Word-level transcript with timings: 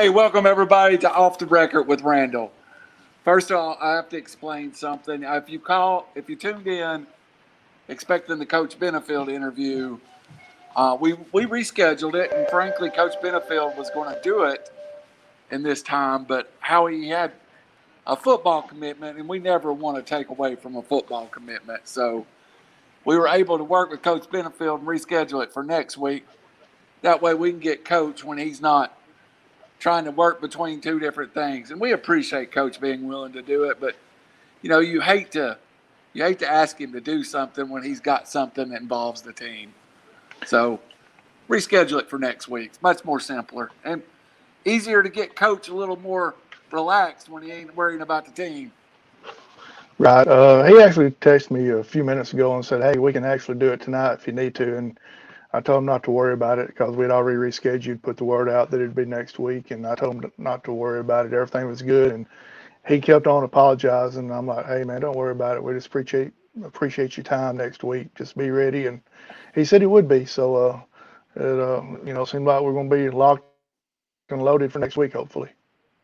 Hey, 0.00 0.08
welcome 0.08 0.46
everybody 0.46 0.96
to 0.96 1.12
Off 1.12 1.36
the 1.36 1.44
Record 1.44 1.82
with 1.82 2.00
Randall. 2.00 2.50
First 3.22 3.50
of 3.50 3.58
all, 3.58 3.76
I 3.82 3.96
have 3.96 4.08
to 4.08 4.16
explain 4.16 4.72
something. 4.72 5.24
If 5.24 5.50
you 5.50 5.58
call, 5.58 6.08
if 6.14 6.30
you 6.30 6.36
tuned 6.36 6.66
in 6.66 7.06
expecting 7.86 8.38
the 8.38 8.46
Coach 8.46 8.78
Benefield 8.78 9.28
interview, 9.28 9.98
uh, 10.74 10.96
we 10.98 11.18
we 11.32 11.44
rescheduled 11.44 12.14
it, 12.14 12.32
and 12.32 12.48
frankly, 12.48 12.88
Coach 12.88 13.12
Benefield 13.22 13.76
was 13.76 13.90
going 13.90 14.08
to 14.08 14.18
do 14.22 14.44
it 14.44 14.70
in 15.50 15.62
this 15.62 15.82
time, 15.82 16.24
but 16.24 16.50
how 16.60 16.86
he 16.86 17.10
had 17.10 17.32
a 18.06 18.16
football 18.16 18.62
commitment, 18.62 19.18
and 19.18 19.28
we 19.28 19.38
never 19.38 19.70
want 19.70 19.98
to 19.98 20.02
take 20.02 20.30
away 20.30 20.56
from 20.56 20.76
a 20.76 20.82
football 20.82 21.26
commitment, 21.26 21.86
so 21.86 22.24
we 23.04 23.18
were 23.18 23.28
able 23.28 23.58
to 23.58 23.64
work 23.64 23.90
with 23.90 24.00
Coach 24.00 24.24
Benefield 24.30 24.78
and 24.78 24.88
reschedule 24.88 25.44
it 25.44 25.52
for 25.52 25.62
next 25.62 25.98
week. 25.98 26.26
That 27.02 27.20
way, 27.20 27.34
we 27.34 27.50
can 27.50 27.60
get 27.60 27.84
Coach 27.84 28.24
when 28.24 28.38
he's 28.38 28.62
not 28.62 28.96
trying 29.80 30.04
to 30.04 30.10
work 30.12 30.40
between 30.40 30.80
two 30.80 31.00
different 31.00 31.34
things. 31.34 31.70
And 31.72 31.80
we 31.80 31.92
appreciate 31.92 32.52
Coach 32.52 32.80
being 32.80 33.08
willing 33.08 33.32
to 33.32 33.42
do 33.42 33.64
it, 33.64 33.80
but 33.80 33.96
you 34.62 34.68
know, 34.68 34.78
you 34.78 35.00
hate 35.00 35.32
to 35.32 35.58
you 36.12 36.22
hate 36.22 36.38
to 36.40 36.48
ask 36.48 36.80
him 36.80 36.92
to 36.92 37.00
do 37.00 37.24
something 37.24 37.68
when 37.68 37.82
he's 37.82 38.00
got 38.00 38.28
something 38.28 38.68
that 38.68 38.80
involves 38.80 39.22
the 39.22 39.32
team. 39.32 39.72
So 40.46 40.80
reschedule 41.48 42.00
it 42.00 42.10
for 42.10 42.18
next 42.18 42.48
week. 42.48 42.66
It's 42.66 42.82
much 42.82 43.04
more 43.04 43.20
simpler 43.20 43.70
and 43.84 44.02
easier 44.64 45.02
to 45.02 45.08
get 45.08 45.34
coach 45.34 45.68
a 45.68 45.74
little 45.74 45.96
more 45.96 46.34
relaxed 46.70 47.28
when 47.28 47.42
he 47.42 47.50
ain't 47.50 47.74
worrying 47.74 48.02
about 48.02 48.26
the 48.26 48.32
team. 48.32 48.72
Right. 49.98 50.26
Uh, 50.26 50.64
he 50.64 50.80
actually 50.80 51.10
texted 51.10 51.50
me 51.50 51.68
a 51.70 51.84
few 51.84 52.04
minutes 52.04 52.32
ago 52.32 52.54
and 52.54 52.64
said, 52.64 52.82
"Hey, 52.82 52.98
we 52.98 53.12
can 53.12 53.24
actually 53.24 53.58
do 53.58 53.70
it 53.70 53.80
tonight 53.80 54.14
if 54.14 54.26
you 54.26 54.32
need 54.32 54.54
to." 54.54 54.76
And 54.76 54.98
I 55.52 55.60
told 55.60 55.78
him 55.78 55.86
not 55.86 56.04
to 56.04 56.10
worry 56.12 56.32
about 56.32 56.58
it 56.58 56.68
because 56.68 56.94
we'd 56.94 57.10
already 57.10 57.36
rescheduled, 57.36 58.02
put 58.02 58.16
the 58.16 58.24
word 58.24 58.48
out 58.48 58.70
that 58.70 58.80
it'd 58.80 58.94
be 58.94 59.04
next 59.04 59.38
week, 59.38 59.72
and 59.72 59.86
I 59.86 59.96
told 59.96 60.24
him 60.24 60.32
not 60.38 60.62
to 60.64 60.72
worry 60.72 61.00
about 61.00 61.26
it. 61.26 61.32
Everything 61.32 61.66
was 61.66 61.82
good, 61.82 62.12
and 62.12 62.26
he 62.86 63.00
kept 63.00 63.26
on 63.26 63.42
apologizing. 63.42 64.30
I'm 64.30 64.46
like, 64.46 64.66
hey 64.66 64.84
man, 64.84 65.00
don't 65.00 65.16
worry 65.16 65.32
about 65.32 65.56
it. 65.56 65.62
We 65.64 65.72
just 65.72 65.88
appreciate 65.88 66.32
appreciate 66.64 67.16
your 67.16 67.24
time 67.24 67.56
next 67.56 67.82
week. 67.82 68.14
Just 68.14 68.36
be 68.36 68.50
ready, 68.50 68.86
and 68.86 69.00
he 69.54 69.64
said 69.64 69.80
he 69.80 69.86
would 69.86 70.08
be. 70.08 70.24
So 70.24 70.54
uh, 70.54 70.80
it 71.36 71.42
uh, 71.42 71.82
you 72.04 72.14
know 72.14 72.24
seemed 72.24 72.46
like 72.46 72.62
we're 72.62 72.72
going 72.72 72.88
to 72.88 72.96
be 72.96 73.10
locked 73.10 73.44
and 74.28 74.42
loaded 74.42 74.72
for 74.72 74.78
next 74.78 74.96
week, 74.96 75.12
hopefully. 75.12 75.50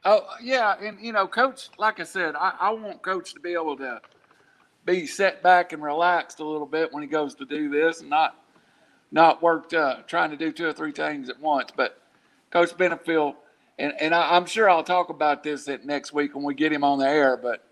Oh 0.05 0.27
yeah, 0.43 0.75
and 0.81 1.01
you 1.01 1.13
know, 1.13 1.27
coach, 1.29 1.69
like 1.79 2.01
I 2.01 2.05
said, 2.05 2.35
I, 2.37 2.55
I 2.61 2.71
want 2.71 3.03
coach 3.03 3.33
to 3.35 3.41
be 3.41 3.53
able 3.53 3.77
to 3.79 4.01
be 4.85 5.07
set 5.07 5.43
back 5.43 5.73
and 5.73 5.83
relaxed 5.83 6.41
a 6.41 6.45
little 6.45 6.67
bit 6.67 6.93
when 6.93 7.03
he 7.03 7.09
goes 7.09 7.35
to 7.37 7.45
do 7.45 7.69
this, 7.69 8.01
and 8.01 8.11
not 8.11 8.37
not 9.11 9.43
worked 9.43 9.75
uh, 9.75 9.99
trying 10.07 10.31
to 10.31 10.37
do 10.37 10.53
two 10.53 10.67
or 10.67 10.73
three 10.73 10.93
things 10.93 11.29
at 11.29 11.41
once. 11.41 11.71
But 11.75 12.01
Coach 12.51 12.71
Benefield, 12.71 13.35
and, 13.79 13.93
and 14.01 14.15
I, 14.15 14.37
am 14.37 14.47
sure 14.47 14.69
I'll 14.69 14.85
talk 14.85 15.11
about 15.11 15.43
this 15.43 15.69
at 15.69 15.85
next 15.85 16.13
week 16.13 16.35
when 16.35 16.45
we 16.45 16.55
get 16.55 16.73
him 16.73 16.85
on 16.85 16.99
the 16.99 17.09
air, 17.09 17.37
but 17.37 17.65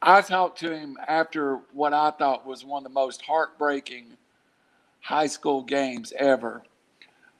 I 0.00 0.20
talked 0.20 0.58
to 0.60 0.76
him 0.76 0.98
after 1.06 1.60
what 1.72 1.94
I 1.94 2.10
thought 2.10 2.46
was 2.46 2.64
one 2.64 2.84
of 2.84 2.92
the 2.92 2.94
most 2.94 3.22
heartbreaking 3.22 4.16
high 5.00 5.26
school 5.26 5.62
games 5.62 6.12
ever. 6.18 6.62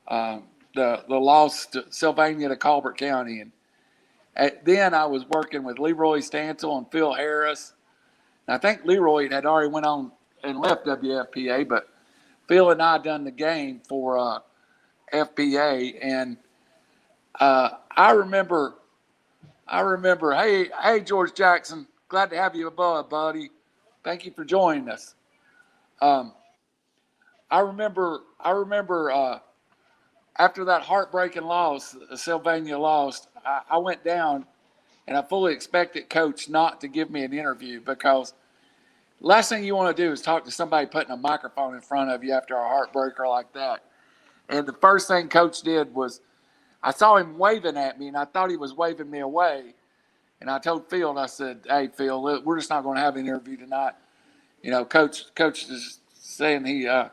Um, 0.09 0.45
the 0.75 1.05
the 1.09 1.17
loss 1.17 1.67
to 1.67 1.85
Sylvania 1.91 2.49
to 2.49 2.57
Colbert 2.57 2.99
County, 2.99 3.41
and 3.41 3.53
at, 4.37 4.65
then 4.65 4.95
I 4.95 5.07
was 5.07 5.25
working 5.27 5.63
with 5.63 5.79
Leroy 5.79 6.19
Stansel 6.19 6.77
and 6.77 6.91
Phil 6.91 7.13
Harris. 7.13 7.73
And 8.47 8.55
I 8.55 8.59
think 8.59 8.85
Leroy 8.85 9.31
had 9.31 9.47
already 9.47 9.71
went 9.71 9.87
on 9.87 10.13
and 10.43 10.59
left 10.59 10.87
WFPA, 10.87 11.69
but 11.69 11.89
Phil 12.49 12.71
and 12.71 12.83
I 12.83 12.99
done 12.99 13.25
the 13.25 13.31
game 13.31 13.81
for 13.89 14.19
uh, 14.19 14.39
FPA, 15.13 15.97
and 16.03 16.37
uh, 17.41 17.71
I 17.97 18.13
remember, 18.13 18.75
I 19.67 19.81
remember, 19.81 20.35
hey, 20.35 20.69
hey, 20.83 21.01
George 21.01 21.35
Jackson, 21.35 21.87
glad 22.09 22.31
to 22.31 22.37
have 22.37 22.55
you 22.55 22.67
above, 22.67 23.09
buddy. 23.11 23.51
Thank 24.03 24.27
you 24.27 24.33
for 24.33 24.45
joining 24.45 24.89
us. 24.89 25.15
Um, 26.01 26.33
I 27.51 27.61
remember, 27.61 28.21
I 28.41 28.51
remember 28.51 29.11
uh, 29.11 29.39
after 30.39 30.65
that 30.67 30.83
heartbreaking 30.83 31.45
loss, 31.45 31.97
Sylvania 32.17 32.79
lost. 32.79 33.29
I, 33.45 33.61
I 33.71 33.79
went 33.79 34.05
down, 34.05 34.47
and 35.07 35.17
I 35.17 35.23
fully 35.23 35.53
expected 35.53 36.11
Coach 36.11 36.49
not 36.49 36.81
to 36.83 36.89
give 36.89 37.11
me 37.11 37.25
an 37.25 37.33
interview 37.33 37.81
because 37.81 38.35
Last 39.25 39.49
thing 39.49 39.65
you 39.65 39.75
want 39.75 39.97
to 39.97 40.03
do 40.03 40.13
is 40.13 40.21
talk 40.21 40.45
to 40.45 40.51
somebody 40.51 40.87
putting 40.87 41.11
a 41.11 41.17
microphone 41.17 41.75
in 41.75 41.81
front 41.81 42.11
of 42.11 42.23
you 42.23 42.33
after 42.33 42.57
a 42.57 42.59
heartbreaker 42.59 43.27
like 43.27 43.51
that. 43.55 43.83
And 44.51 44.67
the 44.67 44.75
first 44.75 45.09
thing 45.09 45.31
coach 45.31 45.63
did 45.63 45.95
was 45.95 46.21
I 46.83 46.93
saw 46.93 47.17
him 47.17 47.39
waving 47.39 47.79
at 47.79 47.99
me 47.99 48.09
and 48.09 48.19
I 48.19 48.27
thought 48.27 48.51
he 48.51 48.59
was 48.59 48.75
waving 48.75 49.11
me 49.11 49.21
away. 49.21 49.73
And 50.43 50.51
I 50.51 50.59
told 50.59 50.91
Phil, 50.91 51.09
and 51.09 51.19
I 51.19 51.25
said, 51.25 51.61
Hey, 51.67 51.89
Phil, 51.89 52.23
we're 52.45 52.59
just 52.59 52.69
not 52.69 52.83
going 52.83 52.97
to 52.97 53.01
have 53.01 53.17
an 53.17 53.27
interview 53.27 53.57
tonight. 53.57 53.95
You 54.63 54.71
know, 54.71 54.85
coach, 54.85 55.35
coach 55.35 55.71
is 55.71 56.01
saying 56.13 56.67
he, 56.67 56.87
uh, 56.87 57.09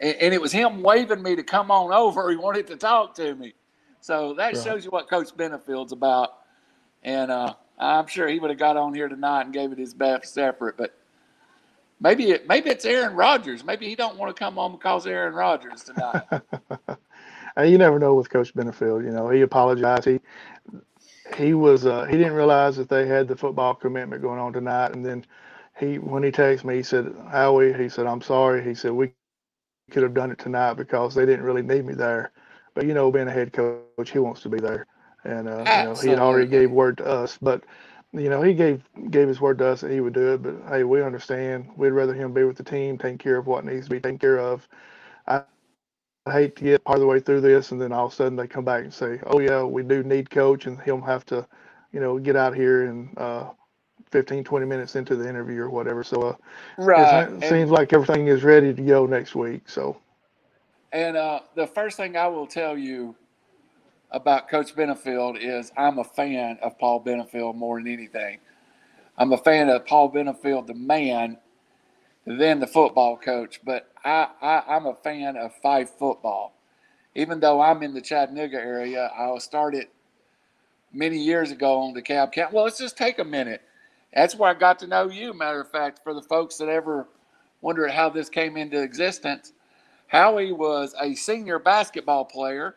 and, 0.00 0.16
and, 0.16 0.32
it 0.32 0.40
was 0.40 0.52
him 0.52 0.82
waving 0.82 1.22
me 1.22 1.36
to 1.36 1.42
come 1.42 1.70
on 1.70 1.92
over. 1.92 2.30
He 2.30 2.36
wanted 2.36 2.66
to 2.68 2.76
talk 2.76 3.14
to 3.16 3.34
me. 3.34 3.52
So 4.00 4.32
that 4.34 4.54
right. 4.54 4.64
shows 4.64 4.86
you 4.86 4.90
what 4.90 5.10
Coach 5.10 5.36
Benefield's 5.36 5.92
about. 5.92 6.38
And 7.02 7.30
uh, 7.30 7.52
I'm 7.78 8.06
sure 8.06 8.26
he 8.26 8.38
would 8.38 8.48
have 8.48 8.58
got 8.58 8.78
on 8.78 8.94
here 8.94 9.08
tonight 9.08 9.42
and 9.42 9.52
gave 9.52 9.70
it 9.70 9.78
his 9.78 9.92
best 9.92 10.38
effort, 10.38 10.78
But 10.78 10.96
Maybe 12.00 12.30
it, 12.30 12.46
maybe 12.46 12.70
it's 12.70 12.84
Aaron 12.84 13.14
Rodgers. 13.14 13.64
Maybe 13.64 13.88
he 13.88 13.94
don't 13.94 14.16
want 14.16 14.34
to 14.34 14.38
come 14.38 14.58
on 14.58 14.72
because 14.72 15.06
Aaron 15.06 15.34
Rodgers 15.34 15.84
tonight. 15.84 16.24
And 17.56 17.70
you 17.70 17.78
never 17.78 17.98
know 17.98 18.14
with 18.14 18.28
Coach 18.28 18.54
Benefield. 18.54 19.04
You 19.04 19.10
know, 19.10 19.30
he 19.30 19.40
apologized. 19.40 20.04
He 20.04 20.20
he 21.36 21.54
was 21.54 21.86
uh, 21.86 22.04
he 22.04 22.16
didn't 22.16 22.34
realize 22.34 22.76
that 22.76 22.88
they 22.88 23.06
had 23.06 23.28
the 23.28 23.36
football 23.36 23.74
commitment 23.74 24.22
going 24.22 24.38
on 24.38 24.52
tonight, 24.52 24.94
and 24.94 25.04
then 25.04 25.24
he 25.78 25.98
when 25.98 26.22
he 26.22 26.30
texted 26.30 26.64
me, 26.64 26.76
he 26.76 26.82
said, 26.82 27.14
"Howie," 27.30 27.72
he 27.72 27.88
said, 27.88 28.06
"I'm 28.06 28.20
sorry." 28.20 28.62
He 28.62 28.74
said, 28.74 28.92
"We 28.92 29.12
could 29.90 30.02
have 30.02 30.14
done 30.14 30.30
it 30.30 30.38
tonight 30.38 30.74
because 30.74 31.14
they 31.14 31.24
didn't 31.24 31.44
really 31.44 31.62
need 31.62 31.86
me 31.86 31.94
there." 31.94 32.32
But 32.74 32.84
you 32.86 32.92
know, 32.92 33.10
being 33.10 33.28
a 33.28 33.32
head 33.32 33.54
coach, 33.54 34.10
he 34.10 34.18
wants 34.18 34.42
to 34.42 34.50
be 34.50 34.58
there, 34.58 34.86
and 35.24 35.48
uh, 35.48 35.58
you 35.60 35.84
know, 35.84 35.94
he 35.94 36.10
had 36.10 36.18
already 36.18 36.46
gave 36.46 36.70
word 36.70 36.98
to 36.98 37.06
us, 37.06 37.38
but 37.40 37.64
you 38.16 38.30
know, 38.30 38.42
he 38.42 38.54
gave 38.54 38.82
gave 39.10 39.28
his 39.28 39.40
word 39.40 39.58
to 39.58 39.66
us 39.66 39.82
that 39.82 39.90
he 39.90 40.00
would 40.00 40.14
do 40.14 40.34
it. 40.34 40.42
But 40.42 40.56
hey, 40.68 40.84
we 40.84 41.02
understand. 41.02 41.70
We'd 41.76 41.90
rather 41.90 42.14
him 42.14 42.32
be 42.32 42.44
with 42.44 42.56
the 42.56 42.64
team, 42.64 42.98
take 42.98 43.18
care 43.18 43.36
of 43.36 43.46
what 43.46 43.64
needs 43.64 43.86
to 43.86 43.90
be 43.90 44.00
taken 44.00 44.18
care 44.18 44.38
of. 44.38 44.66
I, 45.26 45.42
hate 46.28 46.56
to 46.56 46.64
get 46.64 46.82
part 46.82 46.96
of 46.96 47.02
the 47.02 47.06
way 47.06 47.20
through 47.20 47.40
this, 47.40 47.70
and 47.70 47.80
then 47.80 47.92
all 47.92 48.06
of 48.06 48.12
a 48.12 48.16
sudden 48.16 48.34
they 48.34 48.48
come 48.48 48.64
back 48.64 48.82
and 48.82 48.92
say, 48.92 49.20
"Oh 49.26 49.38
yeah, 49.38 49.62
we 49.62 49.82
do 49.84 50.02
need 50.02 50.28
coach," 50.28 50.66
and 50.66 50.80
he'll 50.80 51.00
have 51.00 51.24
to, 51.26 51.46
you 51.92 52.00
know, 52.00 52.18
get 52.18 52.34
out 52.34 52.56
here 52.56 52.86
and 52.86 53.16
uh, 53.16 53.50
15, 54.10 54.42
20 54.42 54.66
minutes 54.66 54.96
into 54.96 55.14
the 55.14 55.28
interview 55.28 55.60
or 55.60 55.70
whatever. 55.70 56.02
So, 56.02 56.22
uh, 56.22 56.34
right. 56.78 57.30
it 57.30 57.48
seems 57.48 57.70
like 57.70 57.92
everything 57.92 58.26
is 58.26 58.42
ready 58.42 58.74
to 58.74 58.82
go 58.82 59.06
next 59.06 59.36
week. 59.36 59.68
So, 59.68 59.98
and 60.92 61.16
uh, 61.16 61.40
the 61.54 61.66
first 61.66 61.96
thing 61.96 62.16
I 62.16 62.26
will 62.26 62.46
tell 62.46 62.76
you 62.76 63.14
about 64.10 64.48
Coach 64.48 64.74
Benefield 64.74 65.38
is 65.40 65.72
I'm 65.76 65.98
a 65.98 66.04
fan 66.04 66.58
of 66.62 66.78
Paul 66.78 67.02
Benefield 67.02 67.54
more 67.54 67.80
than 67.80 67.92
anything. 67.92 68.38
I'm 69.18 69.32
a 69.32 69.38
fan 69.38 69.68
of 69.68 69.86
Paul 69.86 70.12
Benefield, 70.12 70.66
the 70.66 70.74
man, 70.74 71.38
than 72.26 72.60
the 72.60 72.66
football 72.66 73.16
coach. 73.16 73.60
But 73.64 73.90
I, 74.04 74.28
I, 74.40 74.76
am 74.76 74.86
a 74.86 74.94
fan 74.94 75.36
of 75.36 75.52
Fyffe 75.64 75.90
football. 75.98 76.54
Even 77.14 77.40
though 77.40 77.60
I'm 77.60 77.82
in 77.82 77.94
the 77.94 78.00
Chattanooga 78.00 78.58
area, 78.58 79.10
I 79.16 79.36
started 79.38 79.86
many 80.92 81.18
years 81.18 81.50
ago 81.50 81.80
on 81.80 81.94
the 81.94 82.02
Cab 82.02 82.32
Count. 82.32 82.52
Well, 82.52 82.64
let's 82.64 82.78
just 82.78 82.98
take 82.98 83.18
a 83.18 83.24
minute. 83.24 83.62
That's 84.14 84.34
where 84.34 84.50
I 84.50 84.54
got 84.54 84.78
to 84.80 84.86
know 84.86 85.08
you. 85.10 85.32
Matter 85.32 85.60
of 85.60 85.70
fact, 85.70 86.00
for 86.04 86.14
the 86.14 86.22
folks 86.22 86.56
that 86.58 86.68
ever 86.68 87.08
wondered 87.62 87.90
how 87.90 88.10
this 88.10 88.28
came 88.28 88.56
into 88.56 88.82
existence, 88.82 89.52
Howie 90.08 90.52
was 90.52 90.94
a 91.00 91.14
senior 91.14 91.58
basketball 91.58 92.24
player 92.24 92.76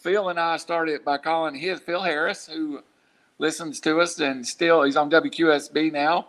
Phil 0.00 0.30
and 0.30 0.40
I 0.40 0.56
started 0.56 1.04
by 1.04 1.18
calling 1.18 1.54
his 1.54 1.78
Phil 1.80 2.00
Harris, 2.00 2.46
who 2.46 2.82
listens 3.38 3.80
to 3.80 4.00
us 4.00 4.18
and 4.18 4.46
still 4.46 4.82
he's 4.82 4.96
on 4.96 5.10
WQSB 5.10 5.92
now. 5.92 6.28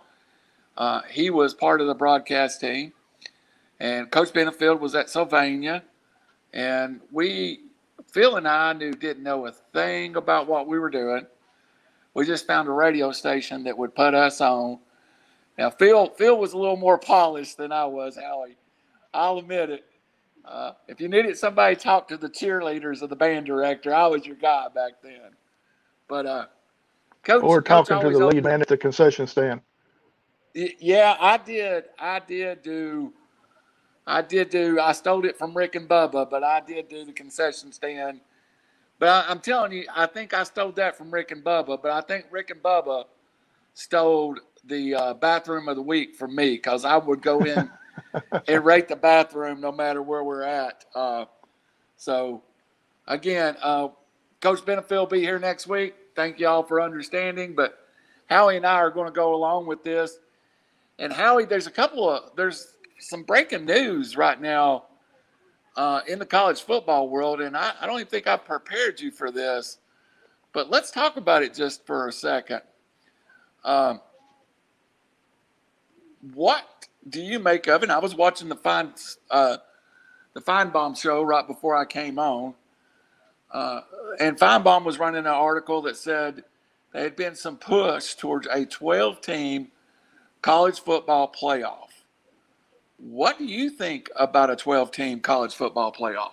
Uh, 0.76 1.02
he 1.10 1.30
was 1.30 1.54
part 1.54 1.80
of 1.80 1.88
the 1.88 1.96
broadcast 1.96 2.60
team, 2.60 2.92
and 3.80 4.12
Coach 4.12 4.34
Benefield 4.34 4.82
was 4.82 4.94
at 4.94 5.10
Sylvania, 5.10 5.84
and 6.54 7.00
we 7.12 7.62
Phil 8.08 8.36
and 8.36 8.48
I 8.48 8.74
knew 8.74 8.92
didn't 8.92 9.24
know 9.24 9.46
a 9.46 9.52
thing 9.52 10.18
about 10.18 10.48
what 10.48 10.68
we 10.68 10.78
were 10.78 10.90
doing. 10.90 11.26
We 12.14 12.26
just 12.26 12.46
found 12.46 12.68
a 12.68 12.74
radio 12.74 13.14
station 13.14 13.64
that 13.64 13.78
would 13.78 13.96
put 13.96 14.14
us 14.14 14.42
on. 14.42 14.80
Now 15.58 15.70
Phil 15.70 16.08
Phil 16.10 16.38
was 16.38 16.52
a 16.52 16.58
little 16.58 16.76
more 16.76 16.98
polished 16.98 17.56
than 17.56 17.72
I 17.72 17.86
was, 17.86 18.18
Howie. 18.18 18.58
I'll 19.14 19.38
admit 19.38 19.70
it. 19.70 19.86
Uh, 20.46 20.74
if 20.88 21.00
you 21.00 21.08
needed 21.08 21.38
somebody 21.38 21.76
talk 21.76 22.08
to 22.08 22.18
the 22.18 22.30
cheerleaders 22.30 23.02
or 23.02 23.08
the 23.08 23.16
band 23.16 23.46
director, 23.46 23.94
I 23.94 24.08
was 24.08 24.26
your 24.26 24.36
guy 24.36 24.68
back 24.74 24.94
then. 25.04 25.32
But 26.08 26.26
uh, 26.26 26.46
coach, 27.24 27.44
or 27.44 27.62
talking 27.62 28.00
coach 28.00 28.14
to 28.14 28.20
the 28.20 28.26
lead 28.26 28.44
man 28.44 28.62
at 28.62 28.68
the 28.68 28.78
concession 28.78 29.28
stand. 29.28 29.62
Yeah, 30.54 31.16
I 31.20 31.38
did. 31.38 31.86
I 32.00 32.20
did 32.20 32.64
do. 32.64 33.14
I 34.08 34.22
did 34.22 34.50
do. 34.50 34.80
I 34.80 34.92
stole 34.94 35.26
it 35.26 35.38
from 35.38 35.56
Rick 35.56 35.76
and 35.76 35.88
Bubba, 35.88 36.30
but 36.30 36.44
I 36.44 36.62
did 36.62 36.90
do 36.90 37.06
the 37.06 37.14
concession 37.14 37.72
stand 37.72 38.22
But 39.00 39.10
I, 39.10 39.26
I'm 39.30 39.40
telling 39.40 39.72
you, 39.74 39.86
I 39.96 40.08
think 40.08 40.34
I 40.34 40.44
stole 40.44 40.72
that 40.74 40.98
from 40.98 41.12
Rick 41.12 41.32
and 41.32 41.44
Bubba. 41.44 41.82
But 41.82 41.92
I 41.92 42.02
think 42.02 42.26
Rick 42.32 42.50
and 42.50 42.62
Bubba 42.62 43.06
stole 43.74 44.36
the 44.66 44.96
uh, 44.96 45.14
bathroom 45.16 45.70
of 45.70 45.76
the 45.76 45.82
week 45.82 46.16
from 46.16 46.36
me 46.36 46.52
because 46.52 46.86
I 46.86 46.98
would 46.98 47.22
go 47.22 47.46
in 47.46 47.70
and 48.48 48.66
rate 48.66 48.88
the 48.88 48.96
bathroom 48.96 49.62
no 49.62 49.72
matter 49.72 50.02
where 50.02 50.24
we're 50.24 50.44
at. 50.44 50.86
Uh, 50.96 51.26
so, 51.98 52.44
again, 53.08 53.56
uh, 53.62 53.90
Coach 54.42 54.62
Benefield 54.62 54.92
will 54.92 55.06
be 55.06 55.22
here 55.22 55.40
next 55.40 55.68
week. 55.68 55.96
Thank 56.16 56.40
you 56.40 56.48
all 56.48 56.64
for 56.64 56.82
understanding. 56.82 57.54
But 57.56 57.78
Howie 58.26 58.58
and 58.58 58.66
I 58.66 58.76
are 58.76 58.90
going 58.90 59.08
to 59.08 59.14
go 59.14 59.36
along 59.36 59.68
with 59.68 59.84
this. 59.84 60.18
And 61.00 61.12
Howie, 61.14 61.46
there's 61.46 61.68
a 61.68 61.72
couple 61.72 62.10
of 62.10 62.36
there's 62.36 62.76
some 63.00 63.24
breaking 63.24 63.66
news 63.66 64.16
right 64.16 64.40
now 64.40 64.86
uh, 65.76 66.02
in 66.08 66.20
the 66.20 66.26
college 66.26 66.62
football 66.62 67.10
world, 67.10 67.42
and 67.42 67.56
I, 67.56 67.74
I 67.80 67.88
don't 67.88 67.96
even 67.96 68.08
think 68.08 68.28
I've 68.28 68.46
prepared 68.46 69.00
you 69.00 69.12
for 69.12 69.32
this. 69.32 69.80
But 70.54 70.70
let's 70.70 70.92
talk 70.92 71.18
about 71.18 71.44
it 71.44 71.54
just 71.54 71.86
for 71.86 72.08
a 72.08 72.12
second. 72.12 72.62
Um, 73.64 74.02
what 76.34 76.66
do 77.08 77.22
you 77.22 77.40
make 77.40 77.68
of 77.68 77.84
it? 77.84 77.90
I 77.90 78.00
was 78.00 78.16
watching 78.16 78.50
the 78.50 78.56
Fine 78.56 78.94
uh, 79.30 79.58
the 80.34 80.42
Finebaum 80.42 80.98
show 80.98 81.24
right 81.24 81.46
before 81.46 81.76
I 81.76 81.86
came 81.86 82.20
on, 82.20 82.54
uh, 83.52 83.82
and 84.20 84.38
Finebaum 84.38 84.86
was 84.86 85.00
running 85.00 85.20
an 85.20 85.28
article 85.28 85.82
that 85.84 85.98
said 85.98 86.44
there 86.94 87.04
had 87.04 87.16
been 87.16 87.36
some 87.36 87.58
push 87.58 88.16
towards 88.16 88.48
a 88.48 88.66
12 88.66 89.22
team 89.22 89.70
college 90.42 90.80
football 90.80 91.32
playoff. 91.32 91.90
What 92.98 93.38
do 93.38 93.46
you 93.46 93.70
think 93.70 94.10
about 94.16 94.50
a 94.50 94.56
12 94.56 94.92
team 94.92 95.20
college 95.20 95.54
football 95.56 95.92
playoff? 95.92 96.32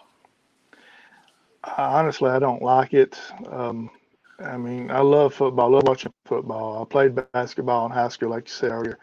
Honestly, 1.64 2.30
I 2.30 2.38
don't 2.38 2.62
like 2.62 2.94
it. 2.94 3.18
Um, 3.50 3.90
I 4.38 4.56
mean, 4.56 4.90
I 4.90 5.00
love 5.00 5.34
football. 5.34 5.72
I 5.72 5.76
love 5.76 5.88
watching 5.88 6.12
football. 6.24 6.82
I 6.82 6.84
played 6.84 7.18
basketball 7.32 7.86
in 7.86 7.92
high 7.92 8.08
school, 8.08 8.30
like 8.30 8.46
you 8.46 8.52
said 8.52 8.70
earlier. 8.70 8.98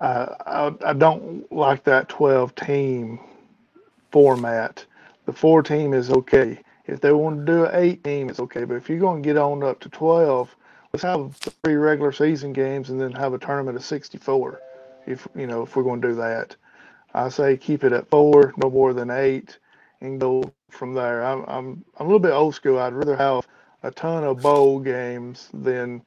Uh, 0.00 0.34
I, 0.46 0.90
I 0.90 0.92
don't 0.94 1.50
like 1.52 1.84
that 1.84 2.08
12 2.08 2.54
team 2.54 3.20
format. 4.10 4.84
The 5.26 5.32
four 5.32 5.62
team 5.62 5.94
is 5.94 6.10
okay. 6.10 6.58
If 6.86 7.00
they 7.00 7.12
want 7.12 7.46
to 7.46 7.52
do 7.52 7.64
an 7.66 7.70
eight 7.74 8.02
team, 8.02 8.30
it's 8.30 8.40
okay. 8.40 8.64
But 8.64 8.76
if 8.76 8.88
you're 8.88 8.98
going 8.98 9.22
to 9.22 9.26
get 9.26 9.36
on 9.36 9.62
up 9.62 9.80
to 9.80 9.88
12, 9.88 10.56
let's 10.92 11.02
have 11.02 11.36
three 11.36 11.74
regular 11.74 12.12
season 12.12 12.52
games 12.52 12.90
and 12.90 13.00
then 13.00 13.12
have 13.12 13.34
a 13.34 13.38
tournament 13.38 13.76
of 13.76 13.84
64. 13.84 14.60
If 15.06 15.26
you 15.36 15.46
know 15.46 15.62
if 15.62 15.76
we're 15.76 15.82
going 15.82 16.00
to 16.02 16.08
do 16.08 16.14
that, 16.16 16.56
I 17.14 17.28
say 17.28 17.56
keep 17.56 17.84
it 17.84 17.92
at 17.92 18.08
four, 18.10 18.54
no 18.56 18.70
more 18.70 18.92
than 18.92 19.10
eight, 19.10 19.58
and 20.00 20.20
go 20.20 20.52
from 20.70 20.94
there. 20.94 21.24
I'm 21.24 21.44
I'm 21.48 21.84
I'm 21.98 22.06
a 22.06 22.10
little 22.10 22.18
bit 22.20 22.32
old 22.32 22.54
school. 22.54 22.78
I'd 22.78 22.92
rather 22.92 23.16
have 23.16 23.46
a 23.82 23.90
ton 23.90 24.24
of 24.24 24.42
bowl 24.42 24.78
games 24.80 25.48
than 25.54 26.02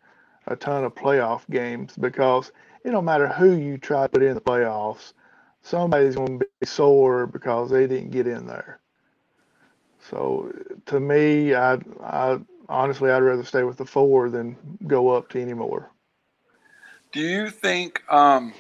a 0.48 0.56
ton 0.56 0.84
of 0.84 0.94
playoff 0.96 1.42
games 1.50 1.94
because 2.00 2.52
it 2.84 2.92
don't 2.92 3.06
matter 3.06 3.28
who 3.28 3.56
you 3.56 3.78
try 3.78 4.04
to 4.04 4.10
put 4.10 4.24
in 4.24 4.36
the 4.36 4.42
playoffs, 4.42 5.14
somebody's 5.62 6.16
going 6.16 6.40
to 6.40 6.46
be 6.60 6.66
sore 6.66 7.26
because 7.28 7.70
they 7.70 7.88
didn't 7.88 8.12
get 8.12 8.28
in 8.28 8.46
there. 8.46 8.80
So 10.10 10.54
to 10.88 11.00
me, 11.00 11.56
I, 11.56 11.80
I 12.04 12.40
honestly 12.68 13.10
I'd 13.10 13.20
rather 13.20 13.44
stay 13.44 13.64
with 13.64 13.78
the 13.78 13.86
four 13.86 14.30
than 14.30 14.58
go 14.86 15.10
up 15.10 15.30
to 15.30 15.42
any 15.42 15.54
more. 15.54 15.90
Do 17.12 17.22
you 17.22 17.50
think? 17.50 18.04
Um, 18.12 18.54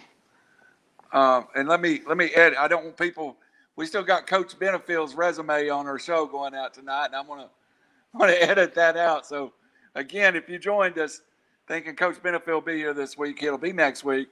um, 1.12 1.48
and 1.56 1.68
let 1.68 1.82
me 1.82 2.02
let 2.08 2.18
me 2.18 2.28
edit. 2.34 2.58
I 2.58 2.68
don't 2.68 2.86
want 2.86 2.98
people. 2.98 3.38
We 3.76 3.86
still 3.88 4.04
got 4.04 4.28
Coach 4.28 4.58
Benefield's 4.58 5.16
resume 5.16 5.70
on 5.70 5.88
our 5.88 6.00
show 6.00 6.26
going 6.26 6.54
out 6.54 6.74
tonight, 6.74 7.08
and 7.08 7.16
I'm 7.16 7.28
gonna 7.28 7.50
I'm 8.14 8.20
gonna 8.20 8.34
edit 8.34 8.74
that 8.76 8.96
out. 8.96 9.26
So 9.26 9.54
again, 9.96 10.36
if 10.36 10.48
you 10.48 10.60
joined 10.60 10.98
us 10.98 11.22
thinking 11.68 11.96
Coach 11.96 12.22
Benefield 12.22 12.48
will 12.48 12.62
be 12.62 12.78
here 12.78 12.94
this 12.94 13.18
week, 13.18 13.42
it'll 13.44 13.58
be 13.58 13.74
next 13.74 14.04
week, 14.04 14.30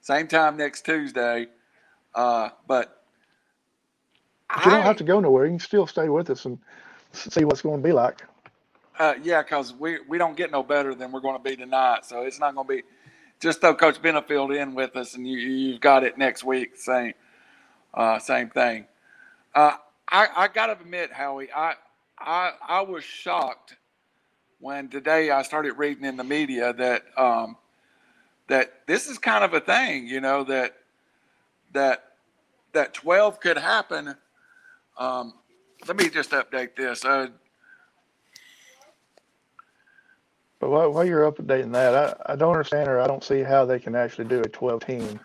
same 0.00 0.26
time 0.26 0.56
next 0.56 0.84
Tuesday. 0.84 1.46
Uh, 2.14 2.50
but 2.66 3.02
but 4.48 4.64
you 4.64 4.70
don't 4.70 4.82
have 4.82 4.96
to 4.98 5.04
go 5.04 5.20
nowhere. 5.20 5.46
You 5.46 5.52
can 5.52 5.58
still 5.58 5.86
stay 5.86 6.08
with 6.08 6.30
us 6.30 6.44
and 6.44 6.58
see 7.12 7.44
what's 7.44 7.62
going 7.62 7.82
to 7.82 7.86
be 7.86 7.92
like. 7.92 8.22
Uh, 8.98 9.14
yeah, 9.22 9.42
because 9.42 9.74
we, 9.74 9.98
we 10.08 10.18
don't 10.18 10.36
get 10.36 10.52
no 10.52 10.62
better 10.62 10.94
than 10.94 11.10
we're 11.10 11.20
going 11.20 11.36
to 11.36 11.42
be 11.42 11.56
tonight. 11.56 12.04
So 12.04 12.22
it's 12.22 12.38
not 12.38 12.54
going 12.54 12.66
to 12.68 12.74
be 12.74 12.82
just 13.40 13.60
throw 13.60 13.74
Coach 13.74 14.00
Benefield 14.00 14.56
in 14.56 14.74
with 14.74 14.94
us, 14.96 15.14
and 15.14 15.26
you 15.26 15.38
you've 15.38 15.80
got 15.80 16.04
it 16.04 16.16
next 16.16 16.44
week. 16.44 16.76
Same 16.76 17.14
uh, 17.92 18.18
same 18.18 18.50
thing. 18.50 18.86
Uh, 19.54 19.72
I 20.08 20.28
I 20.36 20.48
got 20.48 20.66
to 20.66 20.72
admit, 20.72 21.12
Howie, 21.12 21.50
I 21.54 21.74
I 22.18 22.52
I 22.66 22.80
was 22.82 23.02
shocked 23.02 23.76
when 24.64 24.88
today 24.88 25.30
I 25.30 25.42
started 25.42 25.74
reading 25.74 26.04
in 26.04 26.16
the 26.16 26.24
media 26.24 26.72
that 26.72 27.04
um, 27.16 27.56
that 28.48 28.86
this 28.86 29.08
is 29.08 29.18
kind 29.18 29.44
of 29.44 29.54
a 29.54 29.60
thing, 29.60 30.06
you 30.08 30.20
know 30.20 30.44
that 30.44 30.74
that 31.72 32.04
that 32.72 32.94
twelve 32.94 33.40
could 33.40 33.58
happen 33.58 34.16
um, 34.96 35.34
let 35.86 35.96
me 35.96 36.08
just 36.08 36.30
update 36.30 36.76
this. 36.76 37.04
Uh, 37.04 37.28
but 40.60 40.70
while, 40.70 40.92
while, 40.92 41.04
you're 41.04 41.30
updating 41.30 41.72
that, 41.72 41.94
I, 41.94 42.32
I 42.32 42.36
don't 42.36 42.52
understand 42.52 42.88
or 42.88 43.00
I 43.00 43.06
don't 43.06 43.24
see 43.24 43.42
how 43.42 43.64
they 43.64 43.78
can 43.78 43.94
actually 43.94 44.26
do 44.26 44.40
a 44.40 44.48
12 44.48 44.86
team. 44.86 45.20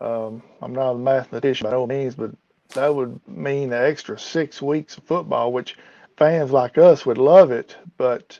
Um, 0.00 0.42
I'm 0.62 0.72
not 0.72 0.92
a 0.92 0.98
mathematician 0.98 1.66
by 1.66 1.72
no 1.72 1.86
means, 1.86 2.14
but 2.14 2.30
that 2.70 2.94
would 2.94 3.20
mean 3.28 3.72
an 3.72 3.84
extra 3.84 4.18
six 4.18 4.62
weeks 4.62 4.96
of 4.96 5.04
football, 5.04 5.52
which 5.52 5.76
fans 6.16 6.50
like 6.50 6.78
us 6.78 7.04
would 7.04 7.18
love 7.18 7.50
it. 7.50 7.76
But 7.98 8.38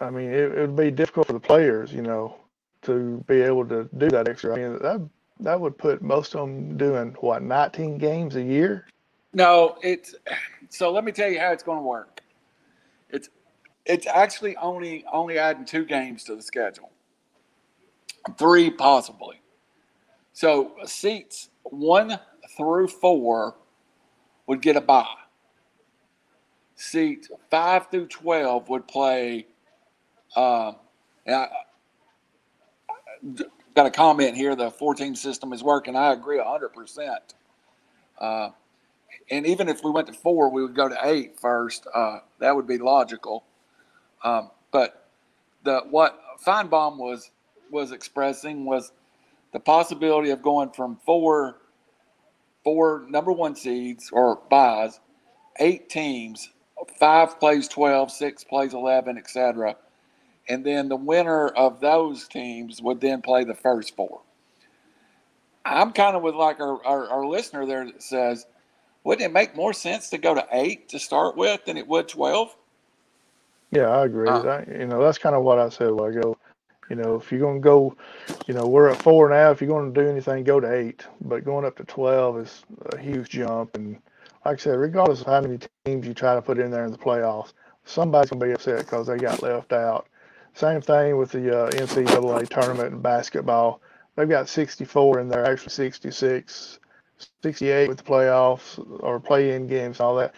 I 0.00 0.10
mean, 0.10 0.30
it, 0.30 0.52
it 0.52 0.60
would 0.60 0.76
be 0.76 0.90
difficult 0.90 1.26
for 1.26 1.32
the 1.32 1.40
players, 1.40 1.92
you 1.92 2.02
know, 2.02 2.36
to 2.82 3.22
be 3.26 3.40
able 3.40 3.66
to 3.66 3.88
do 3.96 4.08
that 4.10 4.28
extra. 4.28 4.54
I 4.54 4.56
mean, 4.56 4.78
that 4.82 5.08
that 5.40 5.60
would 5.60 5.76
put 5.76 6.02
most 6.02 6.34
of 6.34 6.40
them 6.40 6.76
doing 6.76 7.14
what 7.20 7.42
19 7.42 7.98
games 7.98 8.36
a 8.36 8.42
year. 8.42 8.86
No, 9.32 9.76
it's 9.82 10.14
so. 10.70 10.90
Let 10.90 11.04
me 11.04 11.12
tell 11.12 11.30
you 11.30 11.38
how 11.38 11.52
it's 11.52 11.62
going 11.62 11.78
to 11.78 11.82
work. 11.82 12.20
It's 13.10 13.28
it's 13.84 14.06
actually 14.06 14.56
only 14.56 15.04
only 15.12 15.38
adding 15.38 15.64
two 15.64 15.84
games 15.84 16.24
to 16.24 16.36
the 16.36 16.42
schedule, 16.42 16.90
three 18.38 18.70
possibly. 18.70 19.40
So 20.32 20.72
seats 20.84 21.50
one 21.64 22.18
through 22.56 22.88
four 22.88 23.56
would 24.46 24.62
get 24.62 24.76
a 24.76 24.80
bye. 24.80 25.06
Seats 26.74 27.30
five 27.50 27.90
through 27.90 28.06
twelve 28.08 28.68
would 28.68 28.88
play. 28.88 29.46
Uh, 30.34 30.72
I, 31.28 31.48
got 33.74 33.86
a 33.86 33.90
comment 33.90 34.36
here. 34.36 34.56
The 34.56 34.70
14 34.70 35.14
system 35.14 35.52
is 35.52 35.62
working. 35.62 35.96
I 35.96 36.12
agree 36.12 36.38
100 36.38 36.70
percent. 36.70 37.34
Uh, 38.18 38.50
and 39.30 39.46
even 39.46 39.68
if 39.68 39.82
we 39.84 39.90
went 39.90 40.06
to 40.08 40.12
four, 40.12 40.50
we 40.50 40.62
would 40.62 40.74
go 40.74 40.88
to 40.88 40.98
eight 41.02 41.38
first. 41.38 41.86
Uh, 41.92 42.18
that 42.38 42.54
would 42.54 42.66
be 42.66 42.78
logical. 42.78 43.44
Um, 44.24 44.50
but 44.72 45.08
the 45.64 45.80
what 45.90 46.20
Finebaum 46.44 46.96
was 46.98 47.30
was 47.70 47.92
expressing 47.92 48.64
was 48.64 48.92
the 49.52 49.60
possibility 49.60 50.30
of 50.30 50.42
going 50.42 50.70
from 50.70 50.98
four 51.04 51.56
four 52.64 53.04
number 53.08 53.32
one 53.32 53.54
seeds 53.54 54.10
or 54.12 54.40
buys, 54.50 55.00
eight 55.60 55.88
teams, 55.88 56.50
five 56.98 57.38
plays 57.38 57.68
12, 57.68 58.10
six 58.10 58.44
plays 58.44 58.74
11, 58.74 59.18
etc. 59.18 59.76
And 60.48 60.64
then 60.64 60.88
the 60.88 60.96
winner 60.96 61.48
of 61.48 61.80
those 61.80 62.28
teams 62.28 62.80
would 62.80 63.00
then 63.00 63.22
play 63.22 63.44
the 63.44 63.54
first 63.54 63.96
four. 63.96 64.20
I'm 65.64 65.92
kind 65.92 66.16
of 66.16 66.22
with 66.22 66.36
like 66.36 66.60
our, 66.60 66.84
our, 66.84 67.08
our 67.08 67.26
listener 67.26 67.66
there 67.66 67.84
that 67.84 68.02
says, 68.02 68.46
wouldn't 69.02 69.28
it 69.28 69.32
make 69.32 69.56
more 69.56 69.72
sense 69.72 70.10
to 70.10 70.18
go 70.18 70.34
to 70.34 70.46
eight 70.52 70.88
to 70.90 70.98
start 70.98 71.36
with 71.36 71.64
than 71.64 71.76
it 71.76 71.86
would 71.86 72.08
12? 72.08 72.54
Yeah, 73.72 73.88
I 73.88 74.04
agree. 74.04 74.28
Uh, 74.28 74.42
I, 74.42 74.64
you 74.70 74.86
know, 74.86 75.02
that's 75.02 75.18
kind 75.18 75.34
of 75.34 75.42
what 75.42 75.58
I 75.58 75.68
said 75.68 75.90
while 75.90 76.06
ago. 76.06 76.36
You 76.88 76.96
know, 76.96 77.16
if 77.16 77.32
you're 77.32 77.40
going 77.40 77.60
to 77.60 77.64
go, 77.64 77.96
you 78.46 78.54
know, 78.54 78.66
we're 78.66 78.88
at 78.88 79.02
four 79.02 79.28
now. 79.28 79.50
If 79.50 79.60
you're 79.60 79.68
going 79.68 79.92
to 79.92 80.00
do 80.00 80.08
anything, 80.08 80.44
go 80.44 80.60
to 80.60 80.72
eight. 80.72 81.04
But 81.20 81.44
going 81.44 81.64
up 81.64 81.76
to 81.78 81.84
12 81.84 82.38
is 82.38 82.64
a 82.92 82.98
huge 82.98 83.28
jump. 83.30 83.74
And 83.74 84.00
like 84.44 84.60
I 84.60 84.62
said, 84.62 84.78
regardless 84.78 85.20
of 85.20 85.26
how 85.26 85.40
many 85.40 85.58
teams 85.84 86.06
you 86.06 86.14
try 86.14 86.36
to 86.36 86.42
put 86.42 86.60
in 86.60 86.70
there 86.70 86.84
in 86.84 86.92
the 86.92 86.98
playoffs, 86.98 87.54
somebody's 87.84 88.30
going 88.30 88.38
to 88.40 88.46
be 88.46 88.52
upset 88.52 88.78
because 88.78 89.08
they 89.08 89.16
got 89.16 89.42
left 89.42 89.72
out. 89.72 90.06
Same 90.56 90.80
thing 90.80 91.18
with 91.18 91.32
the 91.32 91.66
uh, 91.66 91.70
NCAA 91.72 92.48
tournament 92.48 92.94
in 92.94 93.02
basketball. 93.02 93.82
They've 94.16 94.26
got 94.26 94.48
64 94.48 95.20
in 95.20 95.28
there, 95.28 95.44
actually 95.44 95.68
66 95.70 96.80
68 97.42 97.88
with 97.88 97.98
the 97.98 98.04
playoffs 98.04 98.82
or 99.00 99.20
play-in 99.20 99.66
games 99.66 100.00
and 100.00 100.06
all 100.06 100.16
that. 100.16 100.34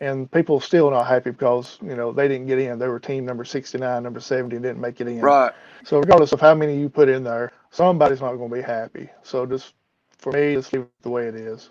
And 0.00 0.30
people 0.30 0.60
still 0.60 0.90
not 0.90 1.06
happy 1.06 1.30
because 1.30 1.78
you 1.82 1.96
know 1.96 2.12
they 2.12 2.28
didn't 2.28 2.46
get 2.46 2.58
in. 2.58 2.78
They 2.78 2.88
were 2.88 3.00
team 3.00 3.24
number 3.24 3.46
69, 3.46 4.02
number 4.02 4.20
70 4.20 4.56
didn't 4.56 4.80
make 4.80 5.00
it 5.00 5.08
in. 5.08 5.20
Right. 5.20 5.52
So 5.84 5.98
regardless 5.98 6.32
of 6.32 6.40
how 6.40 6.54
many 6.54 6.78
you 6.78 6.90
put 6.90 7.08
in 7.08 7.24
there, 7.24 7.52
somebody's 7.70 8.20
not 8.20 8.34
going 8.34 8.50
to 8.50 8.56
be 8.56 8.62
happy. 8.62 9.08
So 9.22 9.46
just 9.46 9.72
for 10.18 10.32
me, 10.32 10.54
just 10.54 10.70
leave 10.74 10.82
it 10.82 10.90
the 11.00 11.10
way 11.10 11.28
it 11.28 11.34
is. 11.34 11.70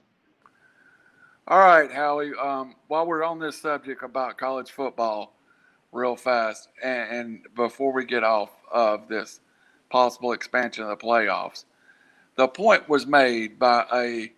All 1.48 1.60
right, 1.60 1.92
Howie. 1.92 2.32
Um, 2.42 2.76
while 2.88 3.06
we're 3.06 3.24
on 3.24 3.38
this 3.38 3.62
subject 3.62 4.02
about 4.02 4.40
college 4.40 4.72
football, 4.72 5.36
real 5.92 6.16
fast, 6.16 6.70
and, 6.84 7.12
and 7.12 7.56
before 7.56 7.92
we 7.94 8.06
get 8.06 8.24
off 8.24 8.50
of 8.72 9.08
this 9.08 9.42
possible 9.90 10.32
expansion 10.32 10.84
of 10.84 10.90
the 10.90 11.06
playoffs, 11.06 11.66
the 12.38 12.48
point 12.48 12.88
was 12.88 13.06
made 13.06 13.60
by 13.60 13.86
a 13.94 14.32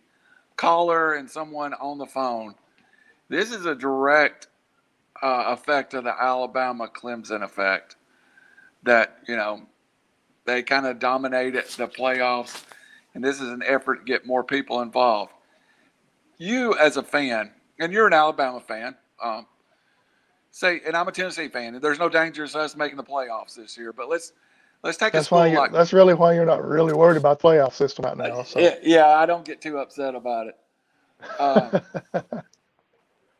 caller 0.55 1.13
and 1.13 1.29
someone 1.29 1.73
on 1.75 1.97
the 1.97 2.05
phone. 2.05 2.55
This 3.29 3.51
is 3.51 3.65
a 3.65 3.75
direct 3.75 4.47
uh, 5.21 5.45
effect 5.47 5.93
of 5.93 6.03
the 6.03 6.21
Alabama 6.21 6.87
Clemson 6.87 7.43
effect 7.43 7.95
that, 8.83 9.19
you 9.27 9.35
know, 9.35 9.61
they 10.45 10.61
kind 10.61 10.85
of 10.85 10.99
dominated 10.99 11.65
the 11.77 11.87
playoffs, 11.87 12.63
and 13.13 13.23
this 13.23 13.39
is 13.39 13.49
an 13.49 13.63
effort 13.65 13.97
to 13.97 14.03
get 14.03 14.25
more 14.25 14.43
people 14.43 14.81
involved. 14.81 15.31
You, 16.37 16.75
as 16.77 16.97
a 16.97 17.03
fan, 17.03 17.51
and 17.79 17.93
you're 17.93 18.07
an 18.07 18.13
Alabama 18.13 18.59
fan, 18.59 18.95
um, 19.23 19.45
say, 20.53 20.81
and 20.85 20.95
I'm 20.95 21.07
a 21.07 21.11
Tennessee 21.11 21.49
fan, 21.49 21.75
and 21.75 21.83
there's 21.83 21.99
no 21.99 22.07
danger 22.07 22.43
of 22.43 22.55
us 22.55 22.77
making 22.77 22.95
the 22.95 23.03
playoffs 23.03 23.55
this 23.55 23.77
year, 23.77 23.91
but 23.91 24.07
let's 24.07 24.31
let's 24.83 24.97
take 24.97 25.11
That's 25.11 25.31
why. 25.31 25.49
Like 25.49 25.73
that's 25.73 25.91
really 25.91 26.13
why 26.13 26.33
you're 26.33 26.45
not 26.45 26.63
really 26.63 26.93
worried 26.93 27.17
about 27.17 27.39
the 27.39 27.47
playoff 27.47 27.73
system 27.73 28.05
right 28.05 28.15
now. 28.15 28.43
So. 28.43 28.59
yeah, 28.59 28.75
yeah, 28.81 29.07
I 29.07 29.25
don't 29.25 29.43
get 29.43 29.59
too 29.59 29.79
upset 29.79 30.15
about 30.15 30.47
it. 30.47 30.57
Um, 31.39 32.21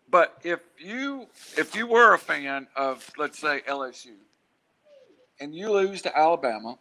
but 0.09 0.37
if 0.43 0.59
you 0.79 1.27
if 1.55 1.75
you 1.75 1.87
were 1.87 2.13
a 2.13 2.19
fan 2.19 2.67
of 2.75 3.09
let's 3.17 3.39
say 3.39 3.61
LSU 3.69 4.15
and 5.39 5.55
you 5.55 5.71
lose 5.71 6.01
to 6.01 6.17
Alabama 6.17 6.77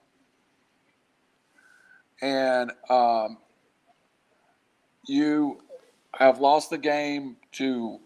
and 2.23 2.71
um, 2.89 3.37
you 5.07 5.61
have 6.15 6.39
lost 6.41 6.71
the 6.71 6.79
game 6.79 7.37
to 7.53 7.99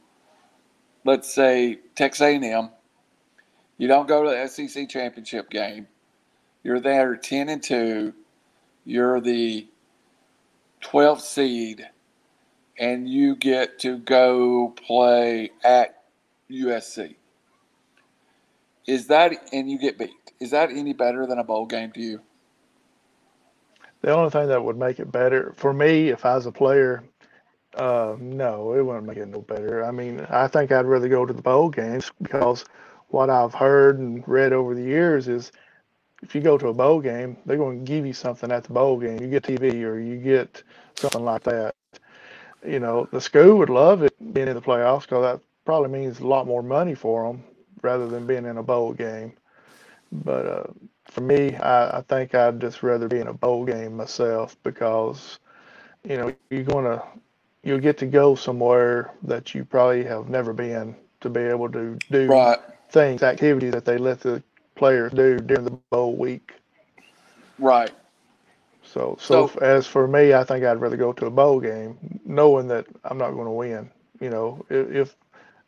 let's 1.07 1.33
say 1.33 1.79
Texas 1.95 2.21
A&M, 2.21 2.71
you 3.79 3.89
don't 3.89 4.09
go 4.09 4.25
to 4.25 4.31
the 4.31 4.47
SEC 4.49 4.89
championship 4.89 5.49
game. 5.51 5.87
You're 6.63 6.81
there 6.81 7.17
ten 7.17 7.49
and 7.49 7.63
two. 7.63 8.13
You're 8.85 9.21
the 9.21 9.67
12th 10.83 11.23
seed 11.23 11.89
and 12.79 13.09
you 13.09 13.37
get 13.37 13.79
to 13.81 13.99
go 13.99 14.75
play 14.87 15.51
at 15.65 16.03
USC. 16.51 17.17
Is 18.87 19.09
that 19.09 19.33
and 19.53 19.71
you 19.71 19.79
get 19.79 19.99
beat? 19.99 20.11
Is 20.39 20.51
that 20.51 20.71
any 20.71 20.93
better 20.93 21.27
than 21.27 21.39
a 21.39 21.45
bowl 21.45 21.67
game 21.67 21.91
to 21.93 22.01
you? 22.01 22.21
The 24.03 24.15
only 24.15 24.31
thing 24.31 24.49
that 24.49 24.63
would 24.63 24.79
make 24.79 25.01
it 25.01 25.11
better 25.11 25.53
for 25.57 25.73
me, 25.73 26.11
if 26.11 26.25
I 26.25 26.37
was 26.37 26.47
a 26.47 26.53
player, 26.53 27.03
uh, 27.77 28.17
no, 28.21 28.73
it 28.75 28.83
wouldn't 28.83 29.07
make 29.07 29.19
it 29.19 29.27
no 29.29 29.43
better. 29.43 29.85
I 29.85 29.91
mean, 29.93 30.21
I 30.31 30.49
think 30.49 30.73
I'd 30.73 30.87
rather 30.87 31.09
go 31.09 31.27
to 31.27 31.33
the 31.35 31.43
bowl 31.43 31.71
games 31.71 32.11
because 32.23 32.65
what 33.09 33.31
I've 33.31 33.55
heard 33.55 33.99
and 33.99 34.27
read 34.27 34.53
over 34.53 34.75
the 34.75 34.83
years 34.83 35.29
is 35.29 35.53
if 36.23 36.35
you 36.35 36.41
go 36.41 36.59
to 36.59 36.69
a 36.69 36.75
bowl 36.75 37.01
game, 37.01 37.37
they're 37.47 37.57
going 37.59 37.81
to 37.85 37.85
give 37.85 38.07
you 38.07 38.13
something 38.15 38.51
at 38.53 38.65
the 38.65 38.73
bowl 38.73 38.99
game. 38.99 39.21
You 39.21 39.29
get 39.29 39.45
TV 39.45 39.85
or 39.85 39.99
you 39.99 40.17
get 40.19 40.63
something 40.97 41.25
like 41.25 41.45
that. 41.45 41.75
You 42.65 42.81
know, 42.81 43.09
the 43.13 43.21
school 43.21 43.59
would 43.59 43.71
love 43.71 44.03
it 44.03 44.15
being 44.35 44.49
in 44.49 44.55
the 44.55 44.63
playoffs 44.63 45.03
because 45.03 45.23
that 45.23 45.41
probably 45.65 45.89
means 45.91 46.21
a 46.21 46.27
lot 46.27 46.47
more 46.47 46.63
money 46.63 46.95
for 46.95 47.27
them 47.27 47.45
rather 47.83 48.07
than 48.09 48.27
being 48.27 48.45
in 48.47 48.59
a 48.59 48.63
bowl 48.63 48.93
game. 48.93 49.33
But 50.13 50.47
uh, 50.47 50.65
for 51.05 51.21
me, 51.21 51.57
I, 51.57 51.99
I 51.99 52.03
think 52.03 52.35
I'd 52.35 52.61
just 52.61 52.83
rather 52.83 53.09
be 53.09 53.21
in 53.21 53.29
a 53.29 53.35
bowl 53.35 53.65
game 53.65 53.97
myself 53.97 54.57
because, 54.63 55.39
you 56.05 56.17
know, 56.19 56.33
you're 56.51 56.63
going 56.65 56.85
to 56.85 57.03
you'll 57.67 57.81
get 57.81 57.99
to 58.01 58.07
go 58.07 58.37
somewhere 58.37 59.13
that 59.25 59.55
you 59.55 59.67
probably 59.67 60.05
have 60.05 60.31
never 60.31 60.55
been 60.55 60.97
to 61.23 61.31
be 61.31 61.43
able 61.43 61.71
to 61.73 61.99
do 62.11 62.39
Right, 62.39 62.59
things, 62.91 63.25
activities 63.25 63.73
that 63.73 63.87
they 63.87 63.99
let 63.99 64.21
the 64.21 64.43
players 64.77 65.13
do 65.15 65.39
during 65.41 65.65
the 65.67 65.79
bowl 65.91 66.17
week. 66.17 66.55
right. 67.59 67.93
So, 68.83 69.17
so, 69.21 69.47
So- 69.47 69.53
as 69.63 69.87
for 69.87 70.09
me, 70.09 70.35
I 70.35 70.45
think 70.45 70.65
I'd 70.65 70.81
rather 70.81 70.97
go 70.99 71.13
to 71.15 71.27
a 71.27 71.31
bowl 71.31 71.61
game, 71.61 72.21
knowing 72.25 72.69
that 72.69 72.87
I'm 73.05 73.19
not 73.19 73.33
going 73.33 73.47
to 73.47 73.53
win. 73.53 73.91
You 74.21 74.31
know, 74.31 74.67
if, 74.71 74.91
if 74.93 75.17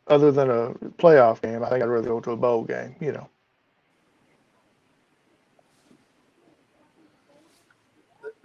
other 0.07 0.31
than 0.31 0.51
a 0.51 0.71
playoff 0.99 1.41
game, 1.41 1.63
I 1.63 1.69
think 1.69 1.83
I'd 1.83 1.89
rather 1.89 2.07
go 2.09 2.21
to 2.21 2.31
a 2.33 2.37
bowl 2.37 2.65
game. 2.65 2.95
You 3.01 3.13
know, 3.13 3.29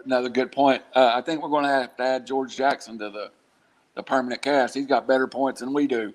Another 0.05 0.29
good 0.31 0.53
point. 0.53 0.83
Uh, 0.95 1.13
I 1.15 1.23
think 1.23 1.43
we're 1.43 1.51
going 1.51 1.65
to 1.65 1.71
have 1.71 1.97
to 1.99 2.03
add 2.05 2.27
George 2.27 2.57
Jackson 2.57 2.99
to 2.99 3.11
the 3.11 3.33
the 3.95 4.03
permanent 4.03 4.43
cast. 4.43 4.75
He's 4.75 4.87
got 4.87 5.07
better 5.07 5.27
points 5.27 5.61
than 5.61 5.73
we 5.73 5.87
do. 5.87 6.13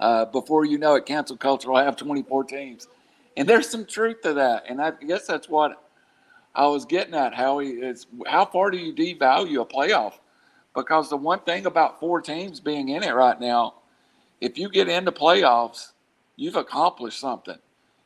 Uh, 0.00 0.24
before 0.24 0.64
you 0.64 0.78
know 0.78 0.94
it, 0.96 1.06
cancel 1.06 1.36
culture 1.36 1.70
will 1.70 1.78
have 1.78 1.96
24 1.96 2.44
teams, 2.44 2.88
and 3.36 3.48
there's 3.48 3.68
some 3.68 3.84
truth 3.84 4.22
to 4.22 4.34
that. 4.34 4.64
And 4.68 4.80
I 4.80 4.90
guess 4.90 5.26
that's 5.26 5.48
what 5.48 5.80
I 6.54 6.66
was 6.66 6.84
getting 6.84 7.14
at. 7.14 7.34
Howie 7.34 7.68
is 7.68 8.06
how 8.26 8.44
far 8.44 8.70
do 8.70 8.78
you 8.78 8.92
devalue 8.92 9.60
a 9.60 9.64
playoff? 9.64 10.14
Because 10.74 11.08
the 11.10 11.16
one 11.16 11.40
thing 11.40 11.66
about 11.66 12.00
four 12.00 12.20
teams 12.20 12.58
being 12.58 12.88
in 12.88 13.02
it 13.02 13.14
right 13.14 13.38
now, 13.40 13.74
if 14.40 14.58
you 14.58 14.68
get 14.68 14.88
into 14.88 15.12
playoffs, 15.12 15.92
you've 16.36 16.56
accomplished 16.56 17.20
something, 17.20 17.58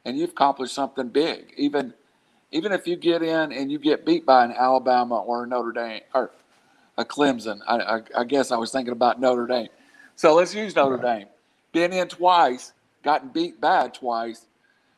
and 0.04 0.18
you've 0.18 0.30
accomplished 0.30 0.74
something 0.74 1.08
big. 1.08 1.54
Even 1.56 1.94
even 2.52 2.72
if 2.72 2.86
you 2.86 2.96
get 2.96 3.22
in 3.22 3.52
and 3.52 3.70
you 3.72 3.78
get 3.78 4.06
beat 4.06 4.24
by 4.24 4.44
an 4.44 4.52
Alabama 4.52 5.20
or 5.20 5.46
Notre 5.46 5.72
Dame 5.72 6.02
or 6.14 6.30
a 6.98 7.04
Clemson, 7.04 7.60
I, 7.66 7.76
I, 7.76 8.02
I 8.18 8.24
guess 8.24 8.50
I 8.50 8.56
was 8.56 8.72
thinking 8.72 8.92
about 8.92 9.20
Notre 9.20 9.46
Dame. 9.46 9.68
So 10.16 10.34
let's 10.34 10.54
use 10.54 10.74
Notre 10.74 10.96
Dame. 10.96 11.26
Been 11.72 11.92
in 11.92 12.08
twice, 12.08 12.72
gotten 13.02 13.28
beat 13.28 13.60
bad 13.60 13.94
twice, 13.94 14.46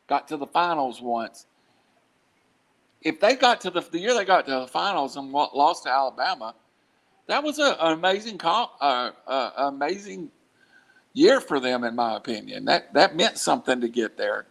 got 0.09 0.29
to 0.29 0.37
the 0.37 0.47
finals 0.47 1.01
once. 1.01 1.47
If 3.03 3.21
they 3.21 3.37
got 3.37 3.61
to 3.63 3.71
the, 3.71 3.81
the 3.81 3.99
year 3.99 4.15
they 4.15 4.25
got 4.25 4.47
to 4.47 4.61
the 4.61 4.67
finals 4.67 5.17
and 5.17 5.31
lost 5.33 5.85
to 5.85 5.91
Alabama, 5.91 6.55
that 7.27 7.43
was 7.43 7.59
a, 7.59 7.77
an 7.81 7.93
amazing, 7.93 8.39
comp, 8.39 8.71
uh, 8.81 9.11
uh, 9.27 9.51
amazing 9.57 10.31
year 11.13 11.41
for 11.41 11.61
them, 11.61 11.85
in 11.85 11.95
my 11.95 12.17
opinion. 12.17 12.65
That 12.65 12.93
that 12.95 13.17
meant 13.17 13.39
something 13.39 13.81
to 13.81 13.89
get 13.89 14.17
there. 14.17 14.47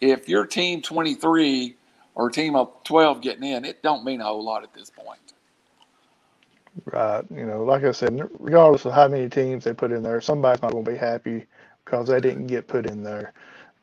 If 0.00 0.28
your 0.28 0.44
team 0.44 0.82
23 0.82 1.76
or 2.14 2.30
team 2.30 2.56
of 2.56 2.72
12 2.84 3.20
getting 3.20 3.44
in, 3.44 3.64
it 3.64 3.82
don't 3.82 4.04
mean 4.04 4.20
a 4.20 4.24
whole 4.24 4.44
lot 4.44 4.62
at 4.62 4.74
this 4.74 4.90
point. 4.90 5.23
Right? 6.86 7.24
You 7.34 7.46
know, 7.46 7.64
like 7.64 7.84
I 7.84 7.92
said, 7.92 8.20
regardless 8.38 8.84
of 8.86 8.92
how 8.94 9.08
many 9.08 9.28
teams 9.28 9.64
they 9.64 9.74
put 9.74 9.92
in 9.92 10.02
there, 10.02 10.20
somebody's 10.20 10.62
not 10.62 10.72
going 10.72 10.84
to 10.84 10.92
be 10.92 10.98
happy 10.98 11.46
because 11.84 12.08
they 12.08 12.20
didn't 12.20 12.48
get 12.48 12.68
put 12.68 12.86
in 12.86 13.02
there. 13.02 13.34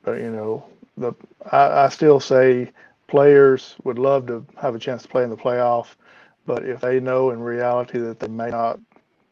But 0.03 0.19
you 0.19 0.31
know, 0.31 0.65
the 0.98 1.13
I, 1.51 1.86
I 1.86 1.89
still 1.89 2.19
say 2.19 2.71
players 3.07 3.75
would 3.83 4.00
love 4.00 4.27
to 4.27 4.45
have 4.62 4.75
a 4.75 4.79
chance 4.79 5.03
to 5.03 5.10
play 5.10 5.24
in 5.24 5.29
the 5.29 5.38
playoff, 5.38 5.95
but 6.45 6.65
if 6.65 6.81
they 6.81 7.00
know 7.00 7.31
in 7.31 7.41
reality 7.41 8.00
that 8.00 8.19
they 8.19 8.27
may 8.27 8.50
not 8.50 8.79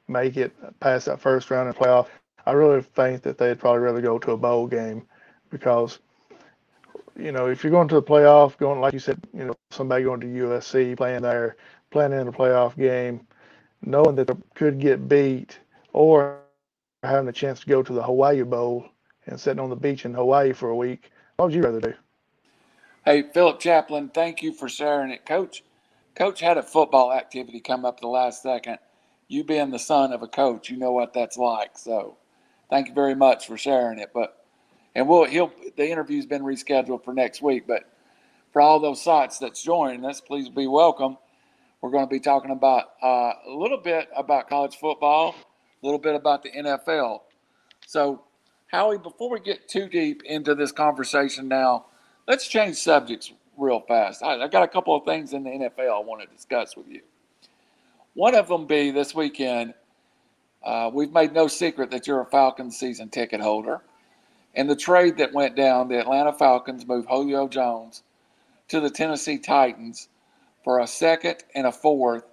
make 0.08 0.38
it 0.38 0.54
past 0.80 1.08
that 1.08 1.22
first 1.22 1.52
round 1.52 1.68
in 1.70 1.74
playoff, 1.76 2.08
I 2.46 2.54
really 2.54 2.82
think 2.82 3.24
that 3.24 3.38
they'd 3.40 3.60
probably 3.60 3.82
rather 3.82 4.02
go 4.02 4.20
to 4.20 4.34
a 4.34 4.38
bowl 4.38 4.68
game 4.68 5.08
because 5.52 6.00
you 7.18 7.32
know 7.32 7.48
if 7.48 7.64
you're 7.64 7.72
going 7.72 7.90
to 7.90 7.96
the 7.96 8.04
playoff, 8.04 8.58
going 8.58 8.82
like 8.82 8.94
you 8.94 9.00
said, 9.00 9.22
you 9.34 9.46
know 9.46 9.56
somebody 9.72 10.04
going 10.06 10.22
to 10.22 10.28
USC 10.28 10.98
playing 10.98 11.24
there, 11.24 11.58
playing 11.92 12.14
in 12.14 12.28
a 12.30 12.34
playoff 12.34 12.76
game, 12.78 13.28
knowing 13.82 14.16
that 14.16 14.28
they 14.28 14.36
could 14.56 14.80
get 14.80 15.08
beat 15.08 15.60
or 15.94 16.40
having 17.04 17.30
a 17.30 17.34
chance 17.34 17.60
to 17.62 17.68
go 17.68 17.82
to 17.82 17.94
the 17.94 18.04
Hawaii 18.04 18.42
Bowl 18.44 18.86
and 19.26 19.40
sitting 19.40 19.60
on 19.60 19.70
the 19.70 19.76
beach 19.76 20.06
in 20.06 20.14
Hawaii 20.14 20.54
for 20.54 20.70
a 20.70 20.76
week, 20.76 21.12
what 21.36 21.46
would 21.46 21.54
you 21.54 21.62
rather 21.62 21.80
do? 21.80 21.94
Hey, 23.06 23.24
Philip 23.24 23.60
Chaplin, 23.60 24.10
thank 24.10 24.44
you 24.44 24.54
for 24.54 24.68
sharing 24.68 25.12
it. 25.12 25.26
Coach, 25.26 25.64
Coach 26.16 26.42
had 26.42 26.58
a 26.58 26.64
football 26.64 27.14
activity 27.14 27.60
come 27.60 27.86
up 27.86 28.00
the 28.00 28.08
last 28.08 28.44
second. 28.44 28.78
You 29.28 29.44
being 29.44 29.70
the 29.70 29.80
son 29.80 30.12
of 30.12 30.22
a 30.22 30.28
coach, 30.28 30.70
you 30.70 30.78
know 30.78 30.92
what 30.92 31.14
that's 31.14 31.38
like. 31.38 31.78
So 31.78 32.18
thank 32.70 32.88
you 32.88 32.94
very 32.94 33.16
much 33.16 33.48
for 33.48 33.58
sharing 33.58 34.00
it. 34.00 34.12
But 34.14 34.44
and 34.96 35.08
we'll 35.08 35.26
he'll 35.26 35.52
the 35.78 35.90
interview's 35.90 36.26
been 36.26 36.42
rescheduled 36.42 37.06
for 37.06 37.14
next 37.14 37.42
week. 37.42 37.68
But 37.68 37.84
for 38.52 38.62
all 38.62 38.80
those 38.80 39.02
sites 39.02 39.38
that's 39.38 39.64
joining 39.64 40.04
us, 40.04 40.20
please 40.20 40.50
be 40.50 40.68
welcome. 40.68 41.18
We're 41.82 41.92
going 41.92 42.06
to 42.06 42.10
be 42.10 42.20
talking 42.20 42.52
about 42.52 42.92
uh, 43.02 43.34
a 43.48 43.52
little 43.54 43.78
bit 43.78 44.10
about 44.16 44.50
college 44.50 44.76
football, 44.76 45.36
a 45.82 45.86
little 45.86 46.00
bit 46.00 46.14
about 46.14 46.44
the 46.44 46.52
NFL. 46.52 47.22
So, 47.88 48.24
Howie, 48.68 48.98
before 48.98 49.30
we 49.30 49.40
get 49.40 49.70
too 49.70 49.88
deep 49.88 50.24
into 50.26 50.56
this 50.56 50.72
conversation 50.72 51.48
now, 51.48 51.86
let's 52.28 52.48
change 52.48 52.76
subjects 52.76 53.32
real 53.58 53.80
fast. 53.82 54.22
I, 54.24 54.44
I 54.44 54.48
got 54.48 54.64
a 54.64 54.68
couple 54.68 54.96
of 54.96 55.06
things 55.06 55.34
in 55.34 55.44
the 55.44 55.52
NFL 55.52 55.94
I 55.94 56.06
want 56.06 56.22
to 56.22 56.28
discuss 56.28 56.76
with 56.76 56.88
you. 56.90 57.02
One 58.14 58.36
of 58.36 58.50
them 58.50 58.68
be 58.68 58.92
this 58.92 59.16
weekend. 59.16 59.74
Uh, 60.62 60.92
we've 60.94 61.14
made 61.14 61.32
no 61.32 61.48
secret 61.48 61.92
that 61.92 62.08
you're 62.08 62.22
a 62.22 62.26
Falcons 62.26 62.78
season 62.78 63.08
ticket 63.10 63.40
holder. 63.40 63.82
And 64.54 64.70
the 64.70 64.76
trade 64.76 65.18
that 65.18 65.32
went 65.34 65.56
down, 65.56 65.88
the 65.88 66.00
Atlanta 66.00 66.34
Falcons 66.34 66.86
moved 66.86 67.08
Julio 67.08 67.48
Jones 67.48 68.04
to 68.68 68.82
the 68.82 68.90
Tennessee 68.90 69.38
Titans 69.38 70.10
for 70.64 70.80
a 70.80 70.88
second 70.88 71.44
and 71.56 71.68
a 71.68 71.72
fourth. 71.72 72.24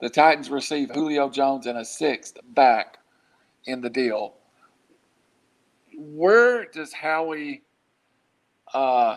The 0.00 0.10
Titans 0.10 0.50
receive 0.50 0.90
Julio 0.90 1.30
Jones 1.30 1.66
and 1.66 1.78
a 1.78 1.84
sixth 1.84 2.36
back 2.54 2.98
in 3.64 3.80
the 3.80 3.90
deal. 3.90 4.34
Where 5.96 6.66
does 6.66 6.92
Howie, 6.92 7.62
uh, 8.74 9.16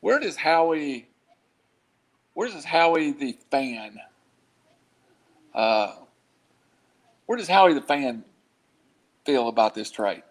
where 0.00 0.18
does 0.18 0.36
Howie, 0.36 1.08
where 2.34 2.48
does 2.48 2.64
Howie 2.64 3.12
the 3.12 3.38
fan, 3.50 3.98
uh, 5.54 5.94
where 7.24 7.38
does 7.38 7.48
Howie 7.48 7.72
the 7.72 7.80
fan 7.80 8.24
feel 9.24 9.48
about 9.48 9.74
this 9.74 9.90
trade? 9.90 10.22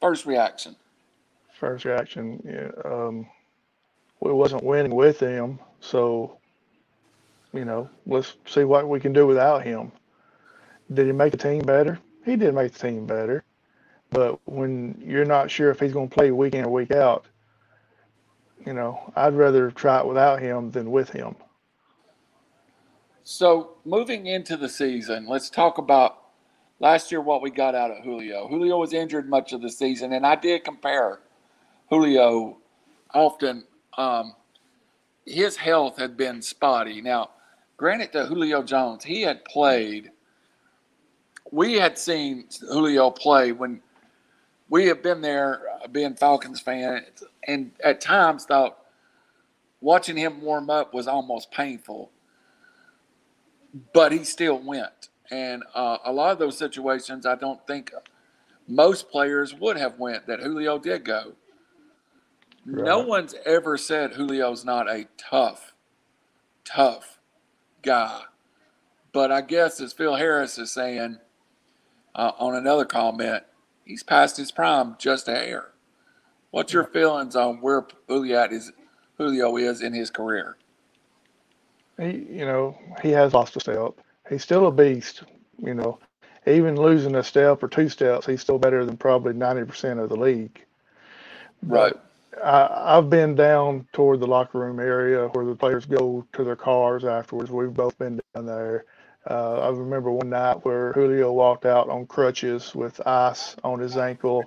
First 0.00 0.24
reaction. 0.24 0.74
First 1.58 1.84
reaction, 1.84 2.42
yeah, 2.46 2.70
um, 2.90 3.26
we 4.20 4.32
wasn't 4.32 4.64
winning 4.64 4.94
with 4.94 5.20
him, 5.20 5.58
so 5.80 6.39
you 7.52 7.64
know, 7.64 7.88
let's 8.06 8.36
see 8.46 8.64
what 8.64 8.88
we 8.88 9.00
can 9.00 9.12
do 9.12 9.26
without 9.26 9.64
him. 9.64 9.92
Did 10.92 11.06
he 11.06 11.12
make 11.12 11.32
the 11.32 11.38
team 11.38 11.62
better? 11.62 11.98
He 12.24 12.36
did 12.36 12.54
make 12.54 12.72
the 12.72 12.78
team 12.78 13.06
better, 13.06 13.44
but 14.10 14.40
when 14.46 15.00
you're 15.04 15.24
not 15.24 15.50
sure 15.50 15.70
if 15.70 15.80
he's 15.80 15.92
going 15.92 16.08
to 16.08 16.14
play 16.14 16.30
week 16.30 16.54
in 16.54 16.64
or 16.64 16.70
week 16.70 16.90
out, 16.90 17.26
you 18.66 18.74
know, 18.74 19.12
I'd 19.16 19.34
rather 19.34 19.70
try 19.70 20.00
it 20.00 20.06
without 20.06 20.40
him 20.40 20.70
than 20.70 20.90
with 20.90 21.10
him. 21.10 21.34
So 23.22 23.76
moving 23.84 24.26
into 24.26 24.56
the 24.56 24.68
season, 24.68 25.26
let's 25.26 25.48
talk 25.48 25.78
about 25.78 26.18
last 26.78 27.12
year 27.12 27.20
what 27.20 27.42
we 27.42 27.50
got 27.50 27.74
out 27.74 27.90
of 27.90 28.02
Julio. 28.02 28.48
Julio 28.48 28.78
was 28.78 28.92
injured 28.92 29.28
much 29.28 29.52
of 29.52 29.62
the 29.62 29.70
season, 29.70 30.12
and 30.12 30.26
I 30.26 30.34
did 30.34 30.64
compare 30.64 31.20
Julio 31.88 32.58
often. 33.14 33.64
Um, 33.96 34.34
his 35.24 35.56
health 35.56 35.98
had 35.98 36.16
been 36.16 36.42
spotty. 36.42 37.00
Now, 37.00 37.30
granted 37.80 38.12
to 38.12 38.26
Julio 38.26 38.62
Jones, 38.62 39.02
he 39.02 39.22
had 39.22 39.42
played. 39.46 40.10
We 41.50 41.76
had 41.76 41.96
seen 41.96 42.44
Julio 42.68 43.10
play 43.10 43.52
when 43.52 43.80
we 44.68 44.84
have 44.88 45.02
been 45.02 45.22
there, 45.22 45.62
uh, 45.82 45.88
being 45.88 46.14
Falcons 46.14 46.60
fans, 46.60 47.24
and 47.48 47.72
at 47.82 48.02
times 48.02 48.44
thought 48.44 48.76
watching 49.80 50.18
him 50.18 50.42
warm 50.42 50.68
up 50.68 50.92
was 50.92 51.08
almost 51.08 51.50
painful. 51.52 52.10
But 53.94 54.12
he 54.12 54.24
still 54.24 54.58
went, 54.58 55.08
and 55.30 55.62
uh, 55.74 55.96
a 56.04 56.12
lot 56.12 56.32
of 56.32 56.38
those 56.38 56.58
situations, 56.58 57.24
I 57.24 57.34
don't 57.34 57.66
think 57.66 57.92
most 58.68 59.10
players 59.10 59.54
would 59.54 59.78
have 59.78 59.98
went 59.98 60.26
that 60.26 60.40
Julio 60.40 60.78
did 60.78 61.06
go. 61.06 61.32
Right. 62.66 62.84
No 62.84 62.98
one's 63.00 63.34
ever 63.46 63.78
said 63.78 64.12
Julio's 64.12 64.66
not 64.66 64.86
a 64.86 65.08
tough, 65.16 65.72
tough 66.62 67.19
guy. 67.82 68.22
But 69.12 69.32
I 69.32 69.40
guess 69.40 69.80
as 69.80 69.92
Phil 69.92 70.14
Harris 70.16 70.58
is 70.58 70.70
saying 70.70 71.18
uh, 72.14 72.32
on 72.38 72.54
another 72.54 72.84
comment, 72.84 73.42
he's 73.84 74.02
past 74.02 74.36
his 74.36 74.52
prime 74.52 74.96
just 74.98 75.28
a 75.28 75.34
hair. 75.34 75.66
What's 76.50 76.72
your 76.72 76.84
feelings 76.84 77.36
on 77.36 77.60
where 77.60 77.86
Julio 78.08 78.44
is, 78.44 78.72
Julio 79.18 79.56
is 79.56 79.82
in 79.82 79.92
his 79.92 80.10
career? 80.10 80.56
He, 81.98 82.26
you 82.30 82.44
know, 82.44 82.78
he 83.02 83.10
has 83.10 83.34
lost 83.34 83.56
a 83.56 83.60
step. 83.60 83.92
He's 84.28 84.42
still 84.42 84.66
a 84.66 84.72
beast. 84.72 85.22
You 85.58 85.74
know, 85.74 85.98
even 86.46 86.76
losing 86.76 87.14
a 87.16 87.22
step 87.22 87.62
or 87.62 87.68
two 87.68 87.88
steps, 87.88 88.26
he's 88.26 88.40
still 88.40 88.58
better 88.58 88.84
than 88.84 88.96
probably 88.96 89.34
ninety 89.34 89.64
percent 89.64 90.00
of 90.00 90.08
the 90.08 90.16
league. 90.16 90.64
Right. 91.62 91.94
I, 92.42 92.96
I've 92.96 93.10
been 93.10 93.34
down 93.34 93.86
toward 93.92 94.20
the 94.20 94.26
locker 94.26 94.58
room 94.58 94.80
area 94.80 95.28
where 95.28 95.44
the 95.44 95.54
players 95.54 95.86
go 95.86 96.26
to 96.32 96.44
their 96.44 96.56
cars 96.56 97.04
afterwards. 97.04 97.50
We've 97.50 97.74
both 97.74 97.98
been 97.98 98.20
down 98.34 98.46
there. 98.46 98.84
Uh, 99.28 99.60
I 99.60 99.68
remember 99.70 100.10
one 100.10 100.30
night 100.30 100.64
where 100.64 100.92
Julio 100.92 101.32
walked 101.32 101.66
out 101.66 101.88
on 101.88 102.06
crutches 102.06 102.74
with 102.74 103.06
ice 103.06 103.56
on 103.62 103.78
his 103.78 103.96
ankle, 103.96 104.44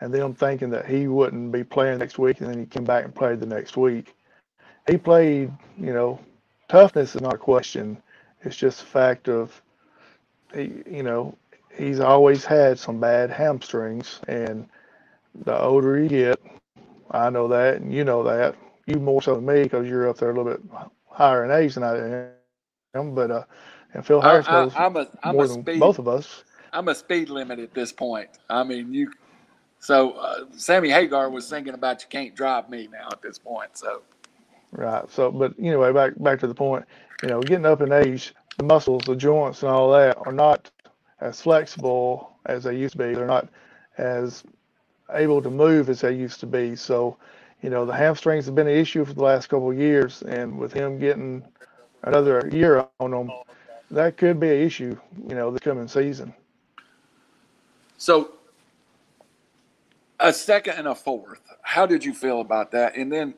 and 0.00 0.14
them 0.14 0.34
thinking 0.34 0.70
that 0.70 0.86
he 0.86 1.08
wouldn't 1.08 1.50
be 1.50 1.64
playing 1.64 1.98
next 1.98 2.18
week, 2.18 2.40
and 2.40 2.48
then 2.48 2.60
he 2.60 2.66
came 2.66 2.84
back 2.84 3.04
and 3.04 3.14
played 3.14 3.40
the 3.40 3.46
next 3.46 3.76
week. 3.76 4.14
He 4.86 4.96
played, 4.96 5.50
you 5.76 5.92
know, 5.92 6.20
toughness 6.68 7.16
is 7.16 7.20
not 7.22 7.34
a 7.34 7.38
question. 7.38 8.00
It's 8.42 8.56
just 8.56 8.82
a 8.82 8.86
fact 8.86 9.28
of, 9.28 9.60
he, 10.54 10.82
you 10.88 11.02
know, 11.02 11.36
he's 11.76 11.98
always 12.00 12.44
had 12.44 12.78
some 12.78 13.00
bad 13.00 13.30
hamstrings, 13.30 14.20
and 14.28 14.68
the 15.44 15.60
older 15.60 16.00
you 16.00 16.08
get, 16.08 16.40
I 17.10 17.30
know 17.30 17.48
that, 17.48 17.76
and 17.76 17.92
you 17.92 18.04
know 18.04 18.22
that. 18.24 18.56
You 18.86 18.98
more 18.98 19.20
so 19.20 19.34
than 19.34 19.46
me 19.46 19.64
because 19.64 19.86
you're 19.86 20.08
up 20.08 20.18
there 20.18 20.30
a 20.30 20.34
little 20.34 20.50
bit 20.50 20.62
higher 21.06 21.44
in 21.44 21.50
age 21.50 21.74
than 21.74 21.84
I 21.84 22.28
am. 22.98 23.14
But 23.14 23.30
uh, 23.30 23.44
and 23.94 24.04
Phil 24.04 24.20
Harris 24.20 24.46
I, 24.48 24.52
knows 24.52 24.74
I, 24.74 24.86
I'm 24.86 24.96
a, 24.96 25.08
I'm 25.22 25.34
more 25.34 25.46
than 25.46 25.62
speed, 25.62 25.80
both 25.80 25.98
of 25.98 26.08
us. 26.08 26.44
I'm 26.72 26.88
a 26.88 26.94
speed 26.94 27.28
limit 27.28 27.58
at 27.58 27.74
this 27.74 27.92
point. 27.92 28.28
I 28.48 28.64
mean, 28.64 28.92
you. 28.92 29.12
So 29.80 30.12
uh, 30.12 30.44
Sammy 30.56 30.90
Hagar 30.90 31.30
was 31.30 31.48
thinking 31.48 31.74
about 31.74 32.02
you 32.02 32.08
can't 32.08 32.34
drive 32.34 32.68
me 32.68 32.88
now 32.90 33.08
at 33.12 33.22
this 33.22 33.38
point. 33.38 33.76
So. 33.76 34.02
Right. 34.72 35.08
So, 35.10 35.30
but 35.30 35.54
anyway, 35.58 35.92
back 35.92 36.12
back 36.16 36.40
to 36.40 36.46
the 36.46 36.54
point. 36.54 36.84
You 37.22 37.28
know, 37.28 37.40
getting 37.40 37.66
up 37.66 37.80
in 37.80 37.92
age, 37.92 38.34
the 38.58 38.64
muscles, 38.64 39.04
the 39.04 39.16
joints, 39.16 39.62
and 39.62 39.70
all 39.70 39.92
that 39.92 40.16
are 40.26 40.32
not 40.32 40.70
as 41.20 41.40
flexible 41.40 42.36
as 42.46 42.64
they 42.64 42.76
used 42.76 42.92
to 42.92 42.98
be. 42.98 43.14
They're 43.14 43.26
not 43.26 43.48
as 43.96 44.44
able 45.12 45.42
to 45.42 45.50
move 45.50 45.88
as 45.88 46.00
they 46.00 46.14
used 46.14 46.40
to 46.40 46.46
be. 46.46 46.76
So, 46.76 47.16
you 47.62 47.70
know, 47.70 47.84
the 47.84 47.94
hamstrings 47.94 48.46
have 48.46 48.54
been 48.54 48.68
an 48.68 48.76
issue 48.76 49.04
for 49.04 49.14
the 49.14 49.22
last 49.22 49.48
couple 49.48 49.70
of 49.70 49.78
years, 49.78 50.22
and 50.22 50.58
with 50.58 50.72
him 50.72 50.98
getting 50.98 51.42
another 52.02 52.48
year 52.52 52.86
on 53.00 53.10
them, 53.10 53.30
that 53.90 54.16
could 54.16 54.38
be 54.38 54.48
an 54.48 54.60
issue, 54.60 54.96
you 55.26 55.34
know, 55.34 55.50
the 55.50 55.60
coming 55.60 55.88
season. 55.88 56.32
So, 57.96 58.32
a 60.20 60.32
second 60.32 60.74
and 60.74 60.88
a 60.88 60.94
fourth. 60.94 61.40
How 61.62 61.86
did 61.86 62.04
you 62.04 62.14
feel 62.14 62.40
about 62.40 62.70
that? 62.72 62.96
And 62.96 63.10
then 63.10 63.34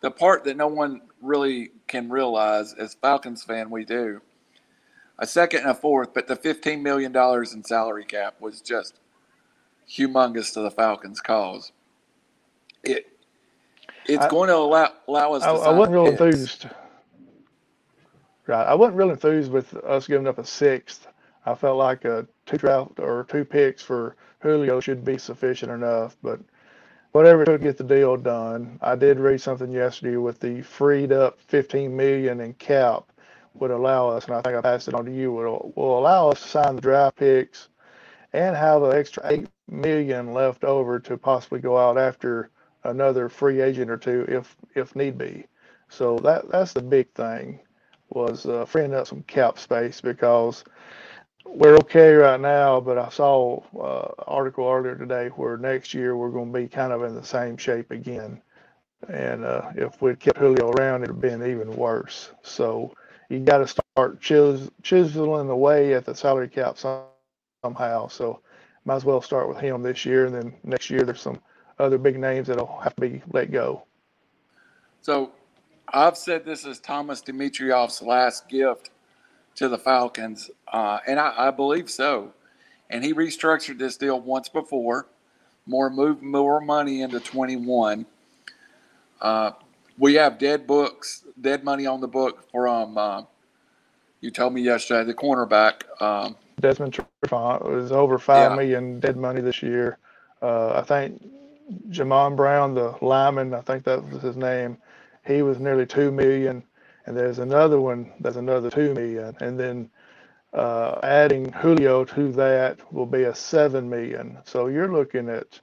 the 0.00 0.10
part 0.10 0.44
that 0.44 0.56
no 0.56 0.66
one 0.66 1.02
really 1.20 1.70
can 1.86 2.10
realize, 2.10 2.74
as 2.74 2.94
Falcons 2.94 3.42
fan, 3.42 3.70
we 3.70 3.84
do. 3.84 4.20
A 5.18 5.26
second 5.26 5.60
and 5.60 5.70
a 5.70 5.74
fourth, 5.74 6.12
but 6.14 6.26
the 6.26 6.36
$15 6.36 6.82
million 6.82 7.14
in 7.16 7.64
salary 7.64 8.04
cap 8.04 8.34
was 8.40 8.60
just 8.60 8.98
humongous 9.92 10.54
to 10.54 10.60
the 10.60 10.70
Falcons' 10.70 11.20
cause. 11.20 11.72
It 12.82 13.06
it's 14.06 14.24
I, 14.24 14.28
going 14.28 14.48
to 14.48 14.56
allow 14.56 14.92
allow 15.06 15.34
us. 15.34 15.42
I, 15.42 15.52
I 15.52 15.72
wasn't 15.72 15.94
real 15.94 16.06
enthused. 16.06 16.66
Right, 18.46 18.66
I 18.66 18.74
wasn't 18.74 18.96
real 18.96 19.10
enthused 19.10 19.52
with 19.52 19.74
us 19.76 20.06
giving 20.06 20.26
up 20.26 20.38
a 20.38 20.44
sixth. 20.44 21.06
I 21.46 21.54
felt 21.54 21.78
like 21.78 22.04
a 22.04 22.26
two 22.46 22.56
draft 22.56 22.98
or 22.98 23.24
two 23.28 23.44
picks 23.44 23.82
for 23.82 24.16
Julio 24.40 24.80
should 24.80 25.04
be 25.04 25.18
sufficient 25.18 25.70
enough, 25.70 26.16
but 26.22 26.40
whatever 27.12 27.44
to 27.44 27.58
get 27.58 27.76
the 27.76 27.84
deal 27.84 28.16
done. 28.16 28.78
I 28.82 28.96
did 28.96 29.20
read 29.20 29.40
something 29.40 29.70
yesterday 29.70 30.16
with 30.16 30.40
the 30.40 30.62
freed 30.62 31.12
up 31.12 31.40
15 31.40 31.94
million 31.96 32.40
in 32.40 32.54
cap 32.54 33.04
would 33.54 33.70
allow 33.70 34.08
us, 34.08 34.24
and 34.24 34.34
I 34.34 34.40
think 34.40 34.56
I 34.56 34.60
passed 34.60 34.88
it 34.88 34.94
on 34.94 35.04
to 35.04 35.12
you, 35.12 35.30
will 35.30 35.72
will 35.76 35.98
allow 35.98 36.30
us 36.30 36.42
to 36.42 36.48
sign 36.48 36.76
the 36.76 36.82
draft 36.82 37.16
picks 37.16 37.68
and 38.32 38.56
have 38.56 38.82
an 38.82 38.96
extra 38.96 39.22
eight 39.30 39.48
million 39.68 40.32
left 40.32 40.64
over 40.64 40.98
to 41.00 41.16
possibly 41.16 41.60
go 41.60 41.78
out 41.78 41.98
after 41.98 42.50
another 42.84 43.28
free 43.28 43.60
agent 43.60 43.90
or 43.90 43.96
two 43.96 44.24
if 44.28 44.56
if 44.74 44.94
need 44.96 45.18
be. 45.18 45.46
So 45.88 46.18
that 46.18 46.48
that's 46.50 46.72
the 46.72 46.82
big 46.82 47.10
thing 47.14 47.60
was 48.10 48.46
uh, 48.46 48.64
freeing 48.66 48.94
up 48.94 49.06
some 49.06 49.22
cap 49.22 49.58
space 49.58 50.00
because 50.00 50.64
we're 51.44 51.76
okay 51.76 52.14
right 52.14 52.40
now, 52.40 52.80
but 52.80 52.98
I 52.98 53.08
saw 53.08 53.60
uh, 53.78 54.12
article 54.26 54.68
earlier 54.68 54.96
today 54.96 55.28
where 55.28 55.56
next 55.56 55.94
year 55.94 56.16
we're 56.16 56.30
going 56.30 56.52
to 56.52 56.58
be 56.58 56.68
kind 56.68 56.92
of 56.92 57.02
in 57.02 57.14
the 57.14 57.24
same 57.24 57.56
shape 57.56 57.90
again. 57.90 58.40
And 59.08 59.44
uh, 59.44 59.70
if 59.74 60.00
we'd 60.00 60.20
kept 60.20 60.38
Julio 60.38 60.70
around, 60.70 61.02
it'd 61.02 61.14
have 61.14 61.20
been 61.20 61.44
even 61.44 61.74
worse. 61.74 62.30
So 62.42 62.94
you 63.28 63.40
got 63.40 63.58
to 63.58 63.66
start 63.66 64.20
chis- 64.20 64.70
chiseling 64.82 65.50
away 65.50 65.94
at 65.94 66.04
the 66.04 66.14
salary 66.14 66.48
cap 66.48 66.78
somehow. 66.78 68.08
So 68.08 68.40
might 68.84 68.96
as 68.96 69.04
well 69.04 69.20
start 69.20 69.48
with 69.48 69.58
him 69.58 69.82
this 69.82 70.04
year, 70.04 70.26
and 70.26 70.34
then 70.34 70.54
next 70.64 70.90
year 70.90 71.02
there's 71.02 71.20
some 71.20 71.40
other 71.78 71.98
big 71.98 72.18
names 72.18 72.48
that'll 72.48 72.80
have 72.80 72.94
to 72.96 73.00
be 73.00 73.22
let 73.32 73.50
go. 73.50 73.84
So 75.00 75.32
I've 75.92 76.16
said 76.16 76.44
this 76.44 76.64
is 76.64 76.78
Thomas 76.78 77.22
Dimitroff's 77.22 78.02
last 78.02 78.48
gift 78.48 78.90
to 79.56 79.68
the 79.68 79.78
Falcons, 79.78 80.50
uh, 80.72 80.98
and 81.06 81.20
I, 81.20 81.48
I, 81.48 81.50
believe 81.50 81.90
so. 81.90 82.32
And 82.88 83.04
he 83.04 83.12
restructured 83.12 83.78
this 83.78 83.96
deal 83.96 84.20
once 84.20 84.48
before, 84.48 85.08
more 85.66 85.90
moved 85.90 86.22
more 86.22 86.60
money 86.60 87.02
into 87.02 87.20
21. 87.20 88.06
Uh, 89.20 89.50
we 89.98 90.14
have 90.14 90.38
dead 90.38 90.66
books, 90.66 91.24
dead 91.40 91.64
money 91.64 91.86
on 91.86 92.00
the 92.00 92.08
book 92.08 92.50
from. 92.50 92.96
Uh, 92.96 93.22
you 94.20 94.30
told 94.30 94.54
me 94.54 94.62
yesterday 94.62 95.04
the 95.04 95.14
cornerback. 95.14 95.82
Um, 96.00 96.36
Desmond 96.62 96.94
Trufant 97.24 97.64
was 97.64 97.92
over 97.92 98.18
five 98.18 98.52
yeah. 98.52 98.56
million 98.56 99.00
dead 99.00 99.18
money 99.18 99.42
this 99.42 99.62
year. 99.62 99.98
Uh, 100.42 100.74
I 100.74 100.82
think 100.82 101.22
Jamon 101.90 102.36
Brown, 102.36 102.74
the 102.74 102.96
lineman, 103.02 103.54
I 103.54 103.62
think 103.62 103.84
that 103.84 104.04
was 104.10 104.22
his 104.22 104.36
name. 104.36 104.78
He 105.26 105.42
was 105.42 105.60
nearly 105.60 105.86
two 105.86 106.12
million, 106.12 106.64
and 107.06 107.16
there's 107.16 107.40
another 107.40 107.80
one 107.80 108.12
that's 108.20 108.36
another 108.36 108.70
two 108.70 108.94
million, 108.94 109.36
and 109.40 109.60
then 109.60 109.90
Uh, 110.54 111.00
adding 111.04 111.52
Julio 111.52 112.04
to 112.04 112.32
that 112.32 112.78
will 112.92 113.06
be 113.06 113.24
a 113.24 113.34
seven 113.34 113.88
million. 113.88 114.38
So 114.44 114.68
you're 114.68 114.92
looking 114.92 115.30
at 115.30 115.60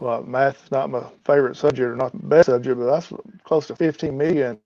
well, 0.00 0.24
math 0.24 0.64
is 0.64 0.72
not 0.72 0.90
my 0.90 1.04
favorite 1.24 1.56
subject 1.56 1.86
or 1.88 1.96
not 1.96 2.12
the 2.12 2.26
best 2.26 2.46
subject, 2.46 2.78
but 2.78 2.86
that's 2.86 3.12
close 3.44 3.68
to 3.68 3.76
15 3.76 4.16
million. 4.18 4.60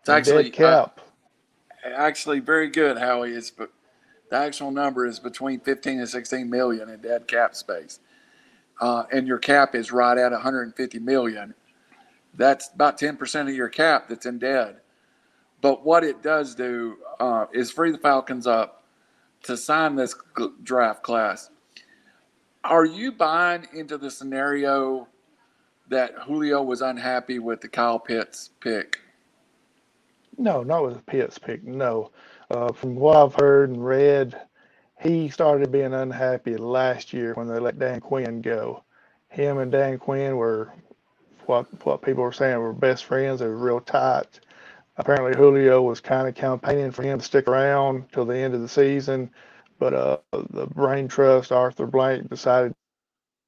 It's 0.00 0.10
actually 0.10 0.50
dead 0.50 0.54
uh, 0.60 0.86
cap. 0.86 1.00
actually 1.96 2.40
very 2.40 2.68
good, 2.68 2.98
Howie. 2.98 3.32
It's 3.32 3.50
but 3.50 3.72
the 4.34 4.40
actual 4.40 4.72
number 4.72 5.06
is 5.06 5.20
between 5.20 5.60
15 5.60 6.00
and 6.00 6.08
16 6.08 6.50
million 6.50 6.88
in 6.88 7.00
dead 7.00 7.28
cap 7.28 7.54
space, 7.54 8.00
uh, 8.80 9.04
and 9.12 9.28
your 9.28 9.38
cap 9.38 9.76
is 9.76 9.92
right 9.92 10.18
at 10.18 10.32
150 10.32 10.98
million. 10.98 11.54
That's 12.36 12.68
about 12.74 12.98
10 12.98 13.16
percent 13.16 13.48
of 13.48 13.54
your 13.54 13.68
cap 13.68 14.08
that's 14.08 14.26
in 14.26 14.40
dead. 14.40 14.80
But 15.60 15.84
what 15.84 16.02
it 16.02 16.20
does 16.20 16.56
do 16.56 16.96
uh, 17.20 17.46
is 17.52 17.70
free 17.70 17.92
the 17.92 17.98
Falcons 17.98 18.48
up 18.48 18.82
to 19.44 19.56
sign 19.56 19.94
this 19.94 20.16
draft 20.64 21.04
class. 21.04 21.50
Are 22.64 22.84
you 22.84 23.12
buying 23.12 23.68
into 23.72 23.98
the 23.98 24.10
scenario 24.10 25.06
that 25.90 26.12
Julio 26.26 26.60
was 26.60 26.82
unhappy 26.82 27.38
with 27.38 27.60
the 27.60 27.68
Kyle 27.68 28.00
Pitts 28.00 28.50
pick? 28.58 28.98
No, 30.36 30.64
not 30.64 30.82
with 30.84 30.94
the 30.94 31.02
Pitt's 31.02 31.38
pick. 31.38 31.62
No. 31.62 32.10
Uh, 32.50 32.72
from 32.72 32.96
what 32.96 33.16
I've 33.16 33.34
heard 33.34 33.70
and 33.70 33.84
read, 33.84 34.40
he 35.00 35.28
started 35.28 35.72
being 35.72 35.94
unhappy 35.94 36.56
last 36.56 37.12
year 37.12 37.34
when 37.34 37.48
they 37.48 37.58
let 37.58 37.78
Dan 37.78 38.00
Quinn 38.00 38.40
go. 38.42 38.84
Him 39.28 39.58
and 39.58 39.72
Dan 39.72 39.98
Quinn 39.98 40.36
were 40.36 40.72
what 41.46 41.66
what 41.84 42.02
people 42.02 42.22
were 42.22 42.32
saying 42.32 42.58
were 42.58 42.72
best 42.72 43.04
friends. 43.04 43.40
They 43.40 43.46
were 43.46 43.56
real 43.56 43.80
tight. 43.80 44.40
Apparently, 44.96 45.34
Julio 45.36 45.82
was 45.82 46.00
kind 46.00 46.28
of 46.28 46.34
campaigning 46.34 46.92
for 46.92 47.02
him 47.02 47.18
to 47.18 47.24
stick 47.24 47.48
around 47.48 48.10
till 48.12 48.24
the 48.24 48.36
end 48.36 48.54
of 48.54 48.60
the 48.60 48.68
season, 48.68 49.30
but 49.78 49.92
uh, 49.92 50.18
the 50.50 50.66
brain 50.66 51.08
trust 51.08 51.50
Arthur 51.50 51.86
Blank 51.86 52.30
decided 52.30 52.72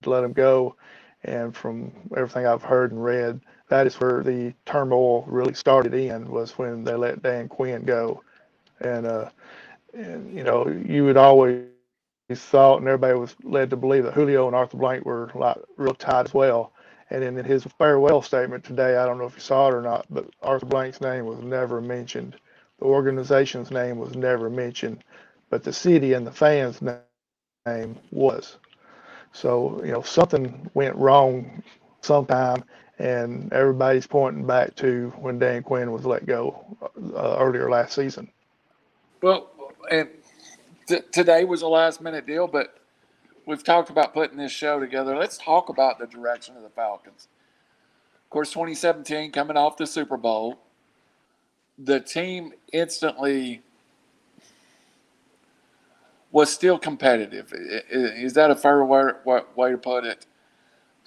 to 0.03 0.11
let 0.11 0.25
him 0.25 0.33
go. 0.33 0.77
And 1.25 1.55
from 1.57 1.93
everything 2.17 2.47
I've 2.47 2.63
heard 2.63 2.93
and 2.93 3.03
read, 3.03 3.41
that 3.69 3.87
is 3.87 3.99
where 4.01 4.23
the 4.23 4.55
turmoil 4.65 5.25
really 5.27 5.55
started 5.55 5.95
in 5.95 6.31
was 6.31 6.59
when 6.59 6.85
they 6.85 6.95
let 6.95 7.23
Dan 7.23 7.49
Quinn 7.49 7.85
go. 7.85 8.23
And, 8.81 9.07
uh, 9.07 9.31
and 9.95 10.35
you 10.37 10.45
know, 10.45 10.69
you 10.69 11.05
would 11.05 11.17
always 11.17 11.67
thought, 12.35 12.79
and 12.79 12.89
everybody 12.89 13.19
was 13.19 13.37
led 13.45 13.71
to 13.71 13.77
believe 13.77 14.05
that 14.05 14.15
Julio 14.15 14.47
and 14.47 14.57
Arthur 14.57 14.79
Blank 14.79 15.05
were 15.07 15.31
like 15.35 15.59
real 15.77 15.95
tight 15.95 16.27
as 16.27 16.35
well. 16.35 16.73
And 17.11 17.23
then 17.23 17.39
in 17.39 17.45
his 17.45 17.65
farewell 17.79 18.23
statement 18.23 18.65
today, 18.65 18.97
I 18.97 19.07
don't 19.07 19.19
know 19.19 19.27
if 19.27 19.35
you 19.35 19.41
saw 19.41 19.69
it 19.69 19.75
or 19.75 19.83
not, 19.83 20.07
but 20.11 20.29
Arthur 20.43 20.67
Blank's 20.67 21.01
name 21.01 21.27
was 21.27 21.41
never 21.41 21.81
mentioned. 21.81 22.37
The 22.81 22.87
organization's 22.87 23.71
name 23.71 23.99
was 23.99 24.17
never 24.17 24.51
mentioned, 24.51 25.05
but 25.51 25.63
the 25.65 25.73
city 25.73 26.15
and 26.15 26.27
the 26.27 26.33
fans' 26.33 26.83
name 26.83 27.97
was. 28.11 28.59
So, 29.33 29.83
you 29.85 29.93
know, 29.93 30.03
something 30.03 30.71
went 30.75 30.97
wrong 30.97 31.63
sometime, 32.03 32.65
and 32.99 33.53
everybody's 33.53 34.07
pointing 34.07 34.47
back 34.47 34.75
to 34.77 35.13
when 35.19 35.39
Dan 35.39 35.63
Quinn 35.63 35.93
was 35.93 36.07
let 36.07 36.27
go 36.27 36.65
uh, 37.17 37.37
earlier 37.39 37.71
last 37.71 37.95
season. 37.95 38.31
Well, 39.23 39.51
and 39.91 40.09
today 41.13 41.45
was 41.45 41.63
a 41.63 41.69
last 41.69 42.01
minute 42.01 42.27
deal, 42.27 42.47
but 42.47 42.79
we've 43.47 43.65
talked 43.65 43.91
about 43.91 44.15
putting 44.15 44.39
this 44.39 44.53
show 44.53 44.79
together. 44.79 45.17
Let's 45.17 45.39
talk 45.39 45.69
about 45.69 45.99
the 45.99 46.07
direction 46.07 46.57
of 46.57 46.63
the 46.63 46.69
Falcons. 46.71 47.29
Of 48.15 48.31
course, 48.31 48.51
2017 48.53 49.33
coming 49.33 49.57
off 49.57 49.77
the 49.77 49.87
Super 49.87 50.17
Bowl, 50.17 50.59
the 51.79 52.01
team 52.01 52.53
instantly 52.73 53.63
was 56.31 56.53
still 56.53 56.79
competitive. 56.79 57.53
Is 57.91 58.35
that 58.35 58.51
a 58.51 58.57
fair 58.57 58.85
way, 58.85 59.13
wa- 59.25 59.45
way 59.57 59.71
to 59.73 59.79
put 59.79 60.05
it? 60.05 60.27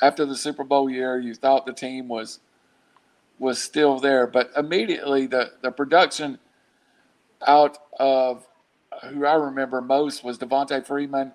After 0.01 0.25
the 0.25 0.35
Super 0.35 0.63
Bowl 0.63 0.89
year, 0.89 1.19
you 1.19 1.35
thought 1.35 1.65
the 1.65 1.73
team 1.73 2.07
was 2.07 2.39
was 3.39 3.61
still 3.61 3.99
there, 3.99 4.27
but 4.27 4.51
immediately 4.57 5.25
the, 5.25 5.51
the 5.61 5.71
production 5.71 6.39
out 7.47 7.77
of 7.99 8.45
who 9.05 9.25
I 9.25 9.35
remember 9.35 9.81
most 9.81 10.23
was 10.23 10.37
Devonta 10.37 10.85
Freeman 10.85 11.31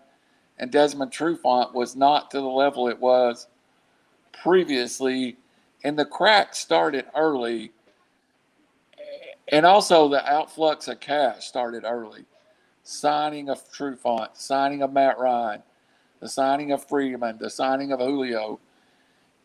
and 0.58 0.70
Desmond 0.70 1.10
Trufant 1.10 1.74
was 1.74 1.96
not 1.96 2.30
to 2.30 2.38
the 2.38 2.46
level 2.46 2.88
it 2.88 2.98
was 2.98 3.48
previously, 4.32 5.36
and 5.82 5.98
the 5.98 6.04
crack 6.04 6.54
started 6.54 7.06
early, 7.14 7.72
and 9.48 9.66
also 9.66 10.08
the 10.08 10.20
outflux 10.20 10.88
of 10.88 11.00
cash 11.00 11.46
started 11.46 11.84
early. 11.84 12.24
Signing 12.82 13.48
of 13.48 13.70
Trufant, 13.72 14.36
signing 14.36 14.82
of 14.82 14.92
Matt 14.92 15.18
Ryan, 15.18 15.62
the 16.20 16.28
signing 16.28 16.72
of 16.72 16.86
Freeman, 16.86 17.38
the 17.38 17.50
signing 17.50 17.92
of 17.92 18.00
Julio, 18.00 18.60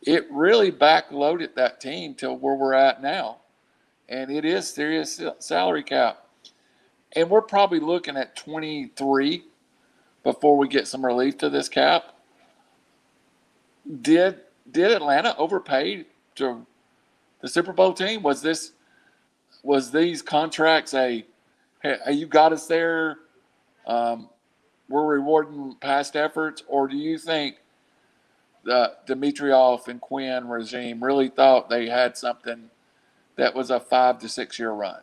it 0.02 0.28
really 0.32 0.72
backloaded 0.72 1.56
that 1.56 1.82
team 1.82 2.14
till 2.14 2.38
where 2.38 2.56
we're 2.56 2.74
at 2.74 3.02
now, 3.02 3.38
and 4.08 4.32
it 4.32 4.46
is 4.46 4.70
serious 4.70 5.22
salary 5.40 5.84
cap, 5.84 6.26
and 7.16 7.30
we're 7.30 7.42
probably 7.42 7.80
looking 7.80 8.18
at 8.18 8.36
23 8.36 9.44
before 10.24 10.58
we 10.58 10.68
get 10.68 10.88
some 10.88 11.06
relief 11.06 11.38
to 11.40 11.50
this 11.50 11.70
cap. 11.70 12.16
Did 14.02 14.42
did 14.72 14.92
Atlanta 14.92 15.36
overpay 15.38 16.06
to 16.36 16.66
the 17.42 17.48
Super 17.48 17.74
Bowl 17.74 17.94
team? 17.94 18.22
Was 18.22 18.42
this 18.42 18.74
was 19.64 19.92
these 19.92 20.22
contracts 20.22 20.94
a 20.94 21.26
hey, 21.82 21.98
you 22.12 22.28
got 22.28 22.54
us 22.54 22.68
there? 22.68 23.18
Um, 23.88 24.30
we're 24.88 25.06
rewarding 25.06 25.76
past 25.80 26.16
efforts, 26.16 26.64
or 26.68 26.88
do 26.88 26.98
you 26.98 27.18
think 27.18 27.58
the 28.64 28.94
Dimitroff 29.08 29.88
and 29.88 30.02
Quinn 30.02 30.48
regime 30.48 31.04
really 31.04 31.30
thought 31.30 31.70
they 31.70 31.88
had 31.88 32.18
something 32.18 32.70
that 33.36 33.56
was 33.56 33.72
a 33.72 33.80
five 33.80 34.20
to 34.20 34.30
six 34.30 34.60
year 34.60 34.72
run? 34.72 35.02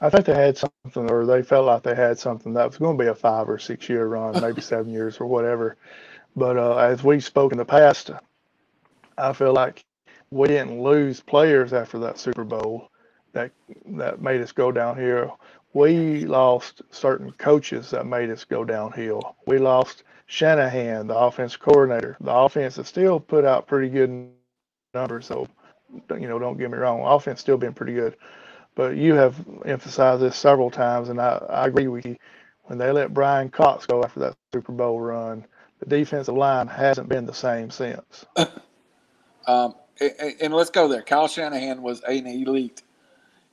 I 0.00 0.10
think 0.10 0.26
they 0.26 0.34
had 0.34 0.58
something, 0.58 1.10
or 1.10 1.26
they 1.26 1.42
felt 1.42 1.66
like 1.66 1.82
they 1.82 1.94
had 1.94 2.18
something 2.18 2.54
that 2.54 2.68
was 2.68 2.78
going 2.78 2.96
to 2.98 3.04
be 3.04 3.08
a 3.08 3.14
five 3.14 3.48
or 3.48 3.58
six 3.58 3.88
year 3.88 4.06
run, 4.06 4.40
maybe 4.40 4.60
seven 4.62 4.90
years 4.92 5.18
or 5.20 5.26
whatever. 5.26 5.76
But 6.36 6.56
uh, 6.58 6.76
as 6.76 7.04
we 7.04 7.20
spoke 7.20 7.52
in 7.52 7.58
the 7.58 7.64
past, 7.64 8.10
I 9.18 9.32
feel 9.32 9.52
like 9.52 9.84
we 10.30 10.48
didn't 10.48 10.82
lose 10.82 11.20
players 11.20 11.72
after 11.72 11.98
that 12.00 12.18
Super 12.18 12.44
Bowl 12.44 12.90
that 13.32 13.52
that 13.86 14.22
made 14.22 14.40
us 14.40 14.52
go 14.52 14.72
downhill. 14.72 15.40
We 15.74 16.24
lost 16.26 16.82
certain 16.90 17.32
coaches 17.32 17.90
that 17.90 18.06
made 18.06 18.30
us 18.30 18.44
go 18.44 18.64
downhill. 18.64 19.36
We 19.46 19.58
lost 19.58 20.04
Shanahan, 20.26 21.06
the 21.08 21.16
offense 21.16 21.56
coordinator. 21.56 22.16
The 22.20 22.32
offense 22.34 22.76
has 22.76 22.88
still 22.88 23.20
put 23.20 23.44
out 23.44 23.66
pretty 23.66 23.88
good 23.88 24.30
numbers, 24.94 25.26
so 25.26 25.48
you 26.10 26.28
know, 26.28 26.38
don't 26.38 26.58
get 26.58 26.70
me 26.70 26.78
wrong, 26.78 27.02
offense 27.02 27.40
still 27.40 27.58
been 27.58 27.74
pretty 27.74 27.94
good. 27.94 28.16
But 28.80 28.96
you 28.96 29.12
have 29.12 29.36
emphasized 29.66 30.22
this 30.22 30.34
several 30.34 30.70
times, 30.70 31.10
and 31.10 31.20
I, 31.20 31.36
I 31.50 31.66
agree 31.66 31.86
with 31.88 32.06
you. 32.06 32.16
When 32.64 32.78
they 32.78 32.90
let 32.90 33.12
Bryan 33.12 33.50
Cox 33.50 33.84
go 33.84 34.02
after 34.02 34.20
that 34.20 34.36
Super 34.54 34.72
Bowl 34.72 34.98
run, 34.98 35.44
the 35.80 35.86
defensive 35.86 36.34
line 36.34 36.66
hasn't 36.66 37.06
been 37.06 37.26
the 37.26 37.34
same 37.34 37.70
since. 37.70 38.24
Um, 39.46 39.74
and, 40.00 40.34
and 40.40 40.54
let's 40.54 40.70
go 40.70 40.88
there. 40.88 41.02
Kyle 41.02 41.28
Shanahan 41.28 41.82
was 41.82 42.02
an 42.02 42.26
elite, 42.26 42.82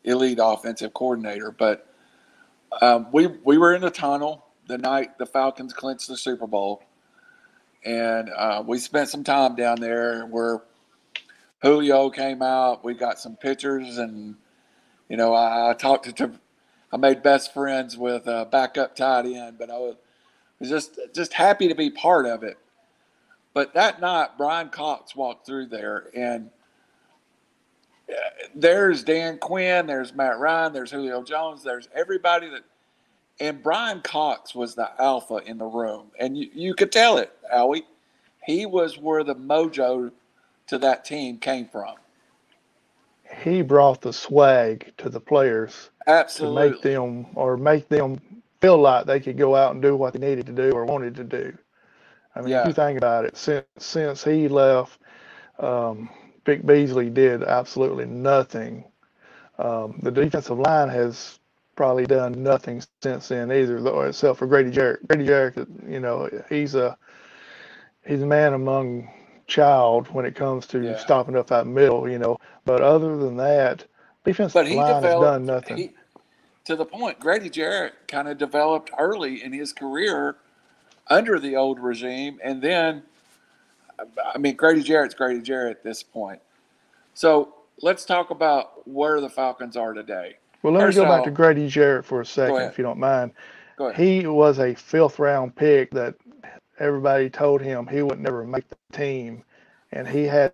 elite 0.03 0.39
offensive 0.41 0.93
coordinator, 0.93 1.51
but 1.51 1.87
um, 2.81 3.07
we 3.11 3.27
we 3.27 3.57
were 3.57 3.73
in 3.73 3.81
the 3.81 3.89
tunnel 3.89 4.45
the 4.67 4.77
night 4.77 5.17
the 5.17 5.25
Falcons 5.25 5.73
clinched 5.73 6.07
the 6.07 6.17
Super 6.17 6.45
Bowl, 6.45 6.83
and 7.85 8.29
uh, 8.29 8.63
we 8.67 8.77
spent 8.79 9.09
some 9.09 9.23
time 9.23 9.55
down 9.55 9.79
there 9.79 10.25
where 10.25 10.61
Julio 11.63 12.09
came 12.09 12.41
out. 12.41 12.83
We 12.83 12.93
got 12.93 13.17
some 13.19 13.35
pictures, 13.37 13.97
and 13.97 14.35
you 15.09 15.17
know, 15.17 15.33
I, 15.33 15.71
I 15.71 15.73
talked 15.73 16.05
to, 16.05 16.13
to, 16.13 16.31
I 16.91 16.97
made 16.97 17.23
best 17.23 17.53
friends 17.53 17.97
with 17.97 18.27
uh, 18.27 18.45
backup 18.45 18.95
tight 18.95 19.25
end, 19.25 19.57
but 19.57 19.69
I 19.69 19.77
was, 19.77 19.95
was 20.59 20.69
just 20.69 20.99
just 21.13 21.33
happy 21.33 21.67
to 21.67 21.75
be 21.75 21.89
part 21.89 22.25
of 22.25 22.43
it. 22.43 22.57
But 23.53 23.73
that 23.73 23.99
night, 23.99 24.37
Bryan 24.37 24.69
Cox 24.69 25.15
walked 25.15 25.45
through 25.45 25.67
there, 25.67 26.09
and 26.15 26.49
uh, 28.09 28.13
there's 28.55 29.03
Dan 29.03 29.37
Quinn, 29.39 29.87
there's 29.87 30.13
Matt 30.13 30.39
Ryan, 30.39 30.73
there's 30.73 30.91
Julio 30.91 31.23
Jones, 31.23 31.63
there's 31.63 31.89
everybody 31.95 32.49
that, 32.49 32.63
and 33.39 33.61
Bryan 33.63 34.01
Cox 34.01 34.53
was 34.53 34.75
the 34.75 34.89
alpha 35.01 35.37
in 35.45 35.57
the 35.57 35.65
room, 35.65 36.11
and 36.19 36.37
you, 36.37 36.49
you 36.53 36.73
could 36.75 36.91
tell 36.91 37.17
it, 37.17 37.31
Howie. 37.51 37.85
He 38.45 38.65
was 38.65 38.97
where 38.97 39.23
the 39.23 39.35
mojo 39.35 40.11
to 40.67 40.77
that 40.77 41.03
team 41.03 41.37
came 41.37 41.67
from. 41.67 41.95
He 43.43 43.61
brought 43.61 44.01
the 44.01 44.13
swag 44.13 44.93
to 44.97 45.09
the 45.09 45.21
players 45.21 45.91
Absolutely. 46.07 46.45
to 46.45 46.47
make 46.71 46.81
them 46.81 47.27
or 47.35 47.57
make 47.57 47.89
them 47.89 48.19
feel 48.61 48.77
like 48.79 49.05
they 49.05 49.19
could 49.19 49.37
go 49.37 49.55
out 49.55 49.73
and 49.73 49.81
do 49.81 49.95
what 49.95 50.13
they 50.13 50.19
needed 50.19 50.45
to 50.47 50.53
do 50.53 50.71
or 50.71 50.85
wanted 50.85 51.15
to 51.15 51.23
do. 51.25 51.57
I 52.35 52.41
mean, 52.41 52.51
Yeah. 52.51 52.61
if 52.61 52.65
you 52.65 52.73
think 52.73 52.97
about 52.97 53.25
it, 53.25 53.37
since 53.37 53.65
since 53.79 54.23
he 54.23 54.47
left, 54.47 54.99
um, 55.59 56.09
Vic 56.45 56.65
Beasley 56.65 57.09
did 57.09 57.43
absolutely 57.43 58.05
nothing. 58.05 58.85
Um, 59.59 59.99
the 60.03 60.11
defensive 60.11 60.59
line 60.59 60.89
has 60.89 61.39
probably 61.75 62.05
done 62.05 62.43
nothing 62.43 62.83
since 63.03 63.29
then 63.29 63.51
either, 63.51 63.81
though, 63.81 64.01
except 64.03 64.39
for 64.39 64.47
Grady 64.47 64.71
Jarrett. 64.71 65.07
Grady 65.07 65.25
Jarrett, 65.25 65.67
you 65.87 65.99
know, 65.99 66.29
he's 66.49 66.75
a 66.75 66.97
he's 68.05 68.21
a 68.23 68.27
man 68.27 68.53
among 68.53 69.09
child 69.47 70.07
when 70.13 70.25
it 70.25 70.35
comes 70.35 70.67
to 70.67 70.81
Yeah. 70.81 70.97
stopping 70.97 71.35
up 71.35 71.47
that 71.47 71.65
middle, 71.65 72.09
you 72.09 72.19
know. 72.19 72.37
But 72.65 72.81
other 72.81 73.17
than 73.17 73.37
that, 73.37 73.85
he 74.25 74.33
line 74.33 75.03
has 75.03 75.13
done 75.15 75.45
nothing. 75.45 75.77
He, 75.77 75.93
to 76.65 76.75
the 76.75 76.85
point, 76.85 77.19
Grady 77.19 77.49
Jarrett 77.49 77.93
kind 78.09 78.27
of 78.27 78.37
developed 78.37 78.91
early 78.99 79.41
in 79.41 79.53
his 79.53 79.71
career 79.71 80.35
under 81.07 81.39
the 81.39 81.55
old 81.55 81.79
regime, 81.79 82.39
and 82.43 82.61
then, 82.61 83.03
I 84.33 84.37
mean, 84.37 84.57
Grady 84.57 84.83
Jarrett's 84.83 85.15
Grady 85.15 85.41
Jarrett 85.41 85.77
at 85.77 85.83
this 85.83 86.03
point. 86.03 86.41
So 87.13 87.55
let's 87.81 88.03
talk 88.03 88.29
about 88.31 88.85
where 88.85 89.21
the 89.21 89.29
Falcons 89.29 89.77
are 89.77 89.93
today. 89.93 90.37
well, 90.61 90.73
let 90.73 90.89
me 90.89 90.93
go 90.93 91.05
back 91.05 91.23
to 91.23 91.31
Grady 91.31 91.69
Jarrett 91.69 92.03
for 92.03 92.19
a 92.19 92.25
second, 92.25 92.63
if 92.63 92.77
you 92.77 92.83
don't 92.83 92.99
mind. 92.99 93.31
Go 93.77 93.87
ahead. 93.87 94.03
He 94.03 94.27
was 94.27 94.59
a 94.59 94.75
fifth 94.75 95.19
round 95.19 95.55
pick 95.55 95.91
that 95.91 96.15
everybody 96.79 97.29
told 97.29 97.61
him 97.61 97.87
he 97.87 98.01
would 98.03 98.19
never 98.19 98.45
make 98.45 98.65
the 98.69 98.77
team, 98.93 99.43
and 99.91 100.07
he 100.07 100.25
had 100.25 100.53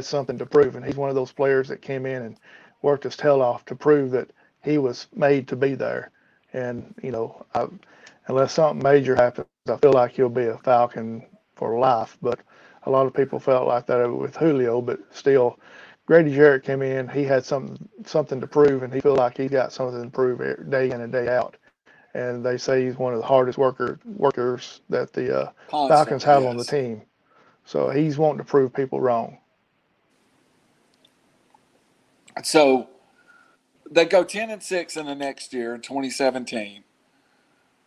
something 0.00 0.38
to 0.38 0.46
prove. 0.46 0.76
And 0.76 0.84
he's 0.84 0.96
one 0.96 1.10
of 1.10 1.16
those 1.16 1.32
players 1.32 1.68
that 1.68 1.82
came 1.82 2.06
in 2.06 2.22
and 2.22 2.38
worked 2.82 3.04
his 3.04 3.16
tail 3.16 3.42
off 3.42 3.64
to 3.66 3.76
prove 3.76 4.12
that 4.12 4.30
he 4.62 4.78
was 4.78 5.08
made 5.14 5.48
to 5.48 5.56
be 5.56 5.74
there. 5.74 6.10
And 6.52 6.94
you 7.02 7.12
know, 7.12 7.46
I, 7.54 7.66
unless 8.28 8.54
something 8.54 8.82
major 8.82 9.16
happens, 9.16 9.48
I 9.68 9.76
feel 9.78 9.92
like 9.94 10.12
he'll 10.12 10.28
be 10.30 10.46
a 10.46 10.58
Falcon 10.58 11.24
for 11.56 11.78
life. 11.78 12.18
But 12.22 12.40
a 12.84 12.90
lot 12.90 13.06
of 13.06 13.14
people 13.14 13.40
felt 13.40 13.68
like 13.68 13.86
that 13.86 14.08
with 14.12 14.36
Julio, 14.36 14.80
but 14.82 15.00
still. 15.12 15.58
Grady 16.06 16.34
Jarrett 16.34 16.64
came 16.64 16.82
in. 16.82 17.08
He 17.08 17.24
had 17.24 17.44
something 17.44 17.88
something 18.06 18.40
to 18.40 18.46
prove, 18.48 18.82
and 18.82 18.92
he 18.94 19.00
felt 19.00 19.18
like 19.18 19.38
he 19.38 19.48
got 19.48 19.72
something 19.72 20.04
to 20.04 20.10
prove 20.10 20.40
eh, 20.42 20.54
day 20.68 20.90
in 20.90 21.00
and 21.00 21.12
day 21.12 21.28
out 21.28 21.56
and 22.14 22.44
they 22.44 22.58
say 22.58 22.84
he's 22.84 22.96
one 22.96 23.14
of 23.14 23.20
the 23.20 23.26
hardest 23.26 23.58
worker 23.58 23.98
workers 24.04 24.80
that 24.90 25.12
the 25.12 25.42
uh, 25.42 25.50
Falcons 25.70 26.24
have 26.24 26.44
on 26.44 26.56
the 26.56 26.64
team. 26.64 27.02
So 27.64 27.90
he's 27.90 28.18
wanting 28.18 28.38
to 28.38 28.44
prove 28.44 28.72
people 28.72 29.00
wrong. 29.00 29.38
So 32.42 32.88
they 33.90 34.04
go 34.04 34.24
10 34.24 34.50
and 34.50 34.62
6 34.62 34.96
in 34.96 35.06
the 35.06 35.14
next 35.14 35.52
year, 35.52 35.76
2017. 35.78 36.84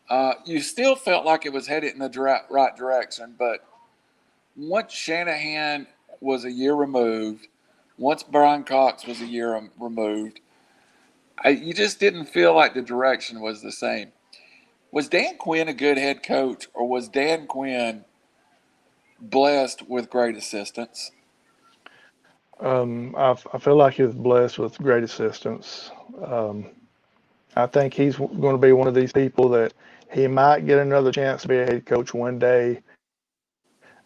Uh, 0.07 0.33
you 0.45 0.61
still 0.61 0.95
felt 0.95 1.25
like 1.25 1.45
it 1.45 1.53
was 1.53 1.67
headed 1.67 1.93
in 1.93 1.99
the 1.99 2.09
dire- 2.09 2.45
right 2.49 2.75
direction, 2.75 3.35
but 3.37 3.67
once 4.55 4.93
Shanahan 4.93 5.87
was 6.21 6.45
a 6.45 6.51
year 6.51 6.75
removed, 6.75 7.47
once 7.97 8.21
Bryan 8.21 8.63
Cox 8.63 9.07
was 9.07 9.21
a 9.21 9.25
year 9.25 9.59
removed, 9.79 10.41
I, 11.43 11.49
you 11.49 11.73
just 11.73 11.99
didn't 11.99 12.25
feel 12.25 12.55
like 12.55 12.73
the 12.73 12.81
direction 12.81 13.41
was 13.41 13.61
the 13.61 13.71
same. 13.71 14.11
Was 14.95 15.09
Dan 15.09 15.35
Quinn 15.37 15.67
a 15.67 15.73
good 15.73 15.97
head 15.97 16.23
coach, 16.23 16.69
or 16.73 16.87
was 16.87 17.09
Dan 17.09 17.47
Quinn 17.47 18.05
blessed 19.19 19.89
with 19.89 20.09
great 20.09 20.37
assistants? 20.37 21.11
Um, 22.61 23.13
I, 23.17 23.35
I 23.51 23.57
feel 23.57 23.75
like 23.75 23.95
he 23.95 24.03
was 24.03 24.15
blessed 24.15 24.57
with 24.57 24.77
great 24.77 25.03
assistance. 25.03 25.91
Um, 26.25 26.67
I 27.57 27.65
think 27.65 27.93
he's 27.93 28.15
going 28.15 28.55
to 28.55 28.57
be 28.57 28.71
one 28.71 28.87
of 28.87 28.95
these 28.95 29.11
people 29.11 29.49
that 29.49 29.73
he 30.13 30.27
might 30.27 30.65
get 30.65 30.79
another 30.79 31.11
chance 31.11 31.41
to 31.41 31.49
be 31.49 31.57
a 31.57 31.65
head 31.65 31.85
coach 31.85 32.13
one 32.13 32.39
day, 32.39 32.79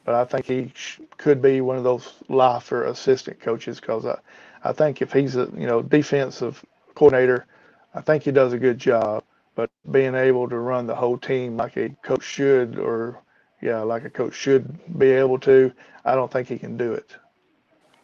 but 0.06 0.15
I 0.15 0.25
think 0.25 0.47
he 0.47 0.71
sh- 0.73 1.02
could 1.17 1.39
be 1.39 1.62
one 1.62 1.78
of 1.78 1.84
those 1.84 2.15
lifer 2.30 2.86
assistant 2.86 3.39
coaches 3.39 3.80
because 3.80 4.08
I, 4.08 4.17
I 4.63 4.73
think 4.73 5.04
if 5.04 5.13
he's 5.13 5.36
a 5.36 5.52
you 5.56 5.67
know 5.67 5.84
defensive 5.84 6.65
coordinator, 6.95 7.45
I 7.93 8.02
think 8.02 8.23
he 8.23 8.32
does 8.32 8.54
a 8.54 8.58
good 8.58 8.80
job. 8.80 9.23
But 9.60 9.72
being 9.91 10.15
able 10.15 10.48
to 10.48 10.58
run 10.58 10.88
the 10.88 10.95
whole 10.95 11.17
team 11.17 11.58
like 11.58 11.76
a 11.76 11.89
coach 12.02 12.24
should, 12.24 12.80
or 12.80 13.22
yeah, 13.62 13.82
like 13.82 14.06
a 14.06 14.10
coach 14.10 14.34
should 14.34 14.98
be 14.98 15.08
able 15.08 15.38
to, 15.39 15.74
I 16.06 16.15
don't 16.15 16.32
think 16.32 16.48
he 16.48 16.58
can 16.58 16.78
do 16.78 16.93
it. 16.93 17.13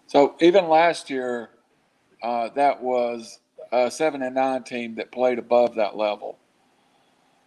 So 0.06 0.36
even 0.41 0.68
last 0.68 1.10
year, 1.10 1.52
uh, 2.22 2.50
that 2.56 2.84
was 2.84 3.39
a 3.72 3.89
seven 3.89 4.22
and 4.22 4.36
nine 4.36 4.63
team 4.63 4.96
that 4.96 5.13
played 5.13 5.39
above 5.39 5.76
that 5.76 5.96
level. 5.96 6.38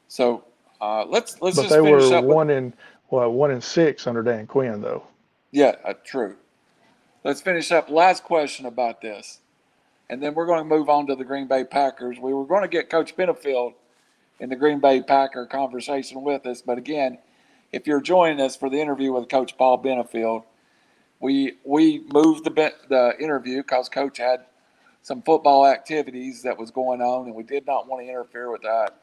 So 0.08 0.42
uh, 0.80 1.04
let's 1.04 1.42
let's 1.42 1.56
but 1.56 1.64
just 1.64 1.74
they 1.74 1.82
were 1.82 2.00
finish 2.00 2.12
up. 2.14 2.24
With, 2.24 2.34
one 2.34 2.48
in 2.48 2.72
well, 3.10 3.30
one 3.30 3.50
in 3.50 3.60
six 3.60 4.06
under 4.06 4.22
Dan 4.22 4.46
Quinn 4.46 4.80
though. 4.80 5.02
yeah, 5.52 5.74
uh, 5.84 5.92
true. 6.02 6.34
Let's 7.24 7.42
finish 7.42 7.70
up. 7.72 7.90
Last 7.90 8.24
question 8.24 8.64
about 8.64 9.02
this, 9.02 9.40
and 10.08 10.22
then 10.22 10.32
we're 10.32 10.46
going 10.46 10.60
to 10.60 10.64
move 10.64 10.88
on 10.88 11.06
to 11.08 11.14
the 11.14 11.24
Green 11.24 11.46
Bay 11.46 11.64
Packers. 11.64 12.18
We 12.18 12.32
were 12.32 12.46
going 12.46 12.62
to 12.62 12.68
get 12.68 12.88
Coach 12.88 13.14
Benefield 13.14 13.74
in 14.40 14.48
the 14.48 14.56
Green 14.56 14.80
Bay 14.80 15.02
Packer 15.02 15.46
conversation 15.46 16.22
with 16.22 16.46
us, 16.46 16.62
but 16.62 16.78
again, 16.78 17.18
if 17.72 17.86
you're 17.86 18.00
joining 18.00 18.40
us 18.40 18.56
for 18.56 18.70
the 18.70 18.80
interview 18.80 19.12
with 19.12 19.28
Coach 19.28 19.56
Paul 19.58 19.82
Benefield, 19.82 20.44
we 21.20 21.54
we 21.64 22.04
moved 22.12 22.44
the 22.44 22.72
the 22.88 23.14
interview 23.20 23.58
because 23.58 23.88
Coach 23.88 24.18
had 24.18 24.44
some 25.02 25.22
football 25.22 25.66
activities 25.66 26.42
that 26.42 26.58
was 26.58 26.70
going 26.70 27.00
on, 27.00 27.26
and 27.26 27.34
we 27.34 27.42
did 27.42 27.66
not 27.66 27.88
want 27.88 28.04
to 28.04 28.08
interfere 28.08 28.50
with 28.50 28.62
that. 28.62 28.96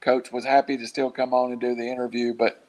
Coach 0.00 0.32
was 0.32 0.44
happy 0.44 0.76
to 0.76 0.86
still 0.86 1.10
come 1.10 1.32
on 1.32 1.52
and 1.52 1.60
do 1.60 1.74
the 1.74 1.88
interview, 1.88 2.34
but 2.34 2.66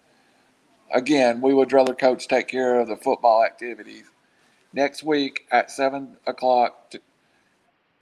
again, 0.93 1.41
we 1.41 1.53
would 1.53 1.71
rather 1.73 1.95
Coach 1.95 2.27
take 2.27 2.47
care 2.47 2.79
of 2.79 2.87
the 2.87 2.97
football 2.97 3.43
activities. 3.43 4.05
Next 4.73 5.03
week 5.03 5.47
at 5.51 5.71
seven 5.71 6.17
o'clock, 6.27 6.93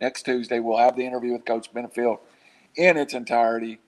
next 0.01 0.23
Tuesday, 0.23 0.59
we'll 0.59 0.77
have 0.77 0.95
the 0.95 1.05
interview 1.05 1.33
with 1.33 1.45
Coach 1.45 1.73
Benefield 1.73 2.19
in 2.75 2.97
its 2.97 3.13
entirety. 3.13 3.79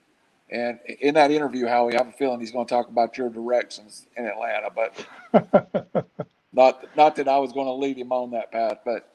And 0.54 0.78
in 1.00 1.14
that 1.14 1.32
interview, 1.32 1.66
Howie, 1.66 1.94
I 1.94 1.98
have 1.98 2.06
a 2.08 2.12
feeling 2.12 2.38
he's 2.38 2.52
going 2.52 2.64
to 2.64 2.72
talk 2.72 2.88
about 2.88 3.18
your 3.18 3.28
directions 3.28 4.06
in 4.16 4.24
Atlanta, 4.24 4.68
but 4.72 6.06
not 6.52 6.96
not 6.96 7.16
that 7.16 7.26
I 7.26 7.38
was 7.38 7.52
going 7.52 7.66
to 7.66 7.72
lead 7.72 7.98
him 7.98 8.12
on 8.12 8.30
that 8.30 8.52
path. 8.52 8.78
But 8.84 9.12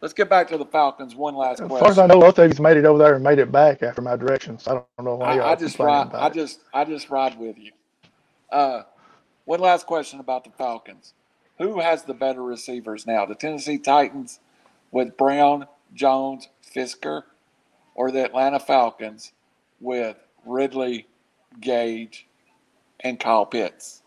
let's 0.00 0.12
get 0.12 0.28
back 0.28 0.48
to 0.48 0.58
the 0.58 0.64
Falcons. 0.64 1.14
One 1.14 1.36
last 1.36 1.60
As 1.60 1.68
question. 1.68 1.78
far 1.78 1.92
as 1.92 1.98
I 2.00 2.08
know, 2.08 2.18
both 2.18 2.36
of 2.40 2.48
you's 2.50 2.58
made 2.58 2.76
it 2.76 2.84
over 2.84 2.98
there 2.98 3.14
and 3.14 3.22
made 3.22 3.38
it 3.38 3.52
back 3.52 3.84
after 3.84 4.02
my 4.02 4.16
directions. 4.16 4.66
I 4.66 4.72
don't 4.72 5.04
know 5.04 5.14
why 5.14 5.38
I, 5.38 5.52
I 5.52 5.54
just 5.54 5.78
ride. 5.78 6.12
I 6.12 6.26
it. 6.26 6.34
just 6.34 6.62
I 6.74 6.84
just 6.84 7.10
ride 7.10 7.38
with 7.38 7.56
you. 7.56 7.70
Uh, 8.50 8.82
one 9.44 9.60
last 9.60 9.86
question 9.86 10.18
about 10.18 10.42
the 10.42 10.50
Falcons: 10.50 11.14
Who 11.58 11.78
has 11.78 12.02
the 12.02 12.14
better 12.14 12.42
receivers 12.42 13.06
now, 13.06 13.24
the 13.24 13.36
Tennessee 13.36 13.78
Titans 13.78 14.40
with 14.90 15.16
Brown, 15.16 15.68
Jones, 15.94 16.48
Firkser, 16.74 17.22
or 17.94 18.10
the 18.10 18.24
Atlanta 18.24 18.58
Falcons 18.58 19.32
with 19.80 20.16
Ridley, 20.44 21.06
Gage, 21.60 22.26
and 23.00 23.18
Kyle 23.18 23.46
Pitts? 23.46 24.02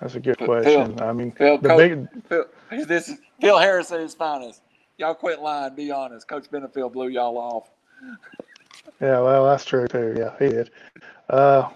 That's 0.00 0.14
a 0.14 0.20
good 0.20 0.38
Phil- 0.38 0.46
question. 0.46 1.00
I 1.00 1.12
mean, 1.12 1.32
Phil, 1.32 1.58
the 1.58 1.68
Coach, 1.68 1.78
big 1.78 2.24
Phil, 2.24 2.44
this 2.86 3.08
is 3.08 3.18
Phil 3.40 3.58
Harris 3.58 3.92
at 3.92 4.00
his 4.00 4.14
finest. 4.14 4.62
Y'all 4.96 5.14
quit 5.14 5.40
lying. 5.40 5.74
Be 5.74 5.90
honest. 5.90 6.26
Coach 6.28 6.50
Benefield 6.50 6.92
blew 6.92 7.08
y'all 7.08 7.36
off. 7.38 7.70
yeah, 9.00 9.20
well, 9.20 9.44
that's 9.44 9.64
true 9.64 9.86
too. 9.86 10.14
Yeah, 10.18 10.34
he 10.38 10.48
did. 10.48 10.70
Uh, 11.28 11.68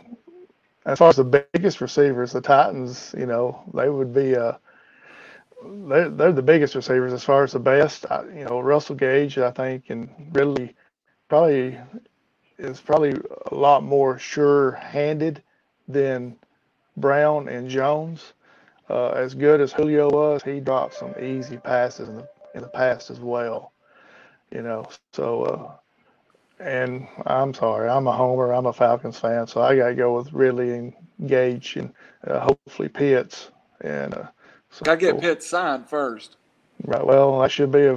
as 0.87 0.99
far 0.99 1.09
as 1.11 1.17
the 1.17 1.47
biggest 1.53 1.81
receivers, 1.81 2.33
the 2.33 2.41
Titans, 2.41 3.15
you 3.17 3.27
know, 3.27 3.63
they 3.73 3.89
would 3.89 4.13
be 4.13 4.37
uh, 4.37 4.53
they're, 5.65 6.11
they're 6.11 6.33
the 6.33 6.43
biggest 6.43 6.75
receivers 6.75 7.13
as 7.13 7.25
far 7.25 7.45
as 7.45 7.53
the 7.53 7.59
best. 7.59 8.07
I, 8.11 8.25
you 8.25 8.45
know, 8.45 8.61
Russell 8.61 8.95
Gage, 8.95 9.39
I 9.39 9.51
think, 9.51 9.85
and 9.89 10.09
Ridley 10.33 10.75
probably 11.29 11.79
is 12.59 12.81
probably 12.81 13.15
a 13.51 13.55
lot 13.55 13.83
more 13.83 14.19
sure-handed 14.19 15.43
than 15.89 16.37
Brown 16.97 17.49
and 17.49 17.69
Jones. 17.69 18.33
Uh, 18.89 19.11
as 19.11 19.35
good 19.35 19.61
as 19.61 19.73
Julio 19.73 20.11
was, 20.11 20.43
he 20.43 20.61
dropped 20.61 20.95
some 20.95 21.15
easy 21.21 21.57
passes 21.57 22.09
in 22.09 22.17
the 22.17 22.29
in 22.55 22.61
the 22.63 22.69
past 22.69 23.11
as 23.11 23.19
well. 23.19 23.73
You 24.53 24.63
know, 24.63 24.87
so 25.13 25.43
uh, 25.43 25.73
and 26.61 27.09
I'm 27.27 27.53
sorry, 27.55 27.89
I'm 27.89 28.07
a 28.07 28.13
homer, 28.13 28.53
I'm 28.53 28.67
a 28.67 28.73
Falcons 28.73 29.19
fan, 29.19 29.47
so 29.47 29.61
I 29.63 29.77
got 29.77 29.89
to 29.89 29.95
go 29.95 30.17
with 30.17 30.33
Ridley 30.33 30.71
and 30.73 30.93
Gage 31.27 31.77
and 31.77 31.93
uh, 32.27 32.41
hopefully 32.41 32.89
Pitts. 32.89 33.51
And 33.81 34.15
uh, 34.15 34.29
so, 34.71 34.83
Got 34.85 34.95
to 34.95 35.01
get 35.01 35.21
Pitts 35.21 35.47
signed 35.47 35.89
first. 35.89 36.37
Right. 36.85 37.07
Well, 37.07 37.41
that 37.41 37.51
should 37.51 37.71
be 37.73 37.83
a. 37.87 37.93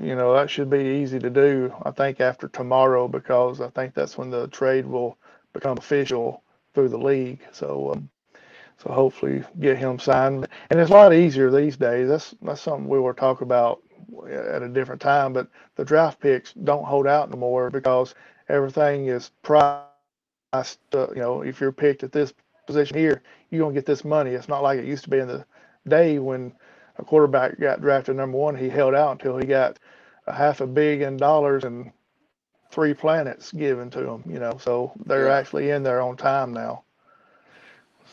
You 0.00 0.14
know, 0.14 0.32
that 0.34 0.50
should 0.50 0.70
be 0.70 0.78
easy 1.02 1.18
to 1.18 1.30
do. 1.30 1.72
I 1.84 1.90
think 1.90 2.20
after 2.20 2.48
tomorrow 2.48 3.08
because 3.08 3.60
I 3.60 3.68
think 3.70 3.94
that's 3.94 4.16
when 4.16 4.30
the 4.30 4.46
trade 4.48 4.86
will 4.86 5.18
become 5.52 5.76
official 5.78 6.42
through 6.74 6.90
the 6.90 6.98
league. 6.98 7.40
So, 7.52 7.92
um, 7.92 8.08
so 8.78 8.92
hopefully 8.92 9.44
get 9.60 9.78
him 9.78 9.98
signed. 9.98 10.48
And 10.70 10.78
it's 10.80 10.90
a 10.90 10.94
lot 10.94 11.12
easier 11.14 11.50
these 11.50 11.76
days. 11.76 12.08
That's 12.08 12.34
that's 12.42 12.60
something 12.60 12.88
we 12.88 13.00
were 13.00 13.14
talking 13.14 13.46
about 13.46 13.82
at 14.30 14.62
a 14.62 14.68
different 14.68 15.00
time. 15.00 15.32
But 15.32 15.48
the 15.76 15.84
draft 15.84 16.20
picks 16.20 16.52
don't 16.52 16.84
hold 16.86 17.06
out 17.08 17.30
no 17.30 17.38
more 17.38 17.70
because 17.70 18.14
everything 18.48 19.08
is 19.08 19.30
priced. 19.42 19.88
Uh, 20.94 21.08
you 21.10 21.20
know, 21.20 21.42
if 21.42 21.60
you're 21.60 21.72
picked 21.72 22.04
at 22.04 22.12
this 22.12 22.32
position 22.66 22.96
here, 22.96 23.22
you're 23.50 23.62
gonna 23.62 23.74
get 23.74 23.86
this 23.86 24.04
money. 24.04 24.32
It's 24.32 24.48
not 24.48 24.62
like 24.62 24.78
it 24.78 24.84
used 24.86 25.04
to 25.04 25.10
be 25.10 25.18
in 25.18 25.28
the 25.28 25.44
day 25.88 26.18
when 26.18 26.52
a 26.98 27.04
quarterback 27.04 27.58
got 27.60 27.80
drafted 27.80 28.16
number 28.16 28.38
one, 28.38 28.56
he 28.56 28.68
held 28.68 28.94
out 28.94 29.12
until 29.12 29.38
he 29.38 29.46
got 29.46 29.78
a 30.26 30.32
half 30.34 30.60
a 30.60 30.66
billion 30.66 31.16
dollars 31.16 31.64
and 31.64 31.92
three 32.70 32.94
planets 32.94 33.52
given 33.52 33.90
to 33.90 34.00
them, 34.00 34.24
you 34.28 34.38
know, 34.38 34.58
so 34.58 34.92
they're 35.06 35.28
Yeah. 35.28 35.30
actually 35.30 35.70
in 35.70 35.82
there 35.82 36.00
on 36.02 36.16
time 36.16 36.52
now. 36.52 36.84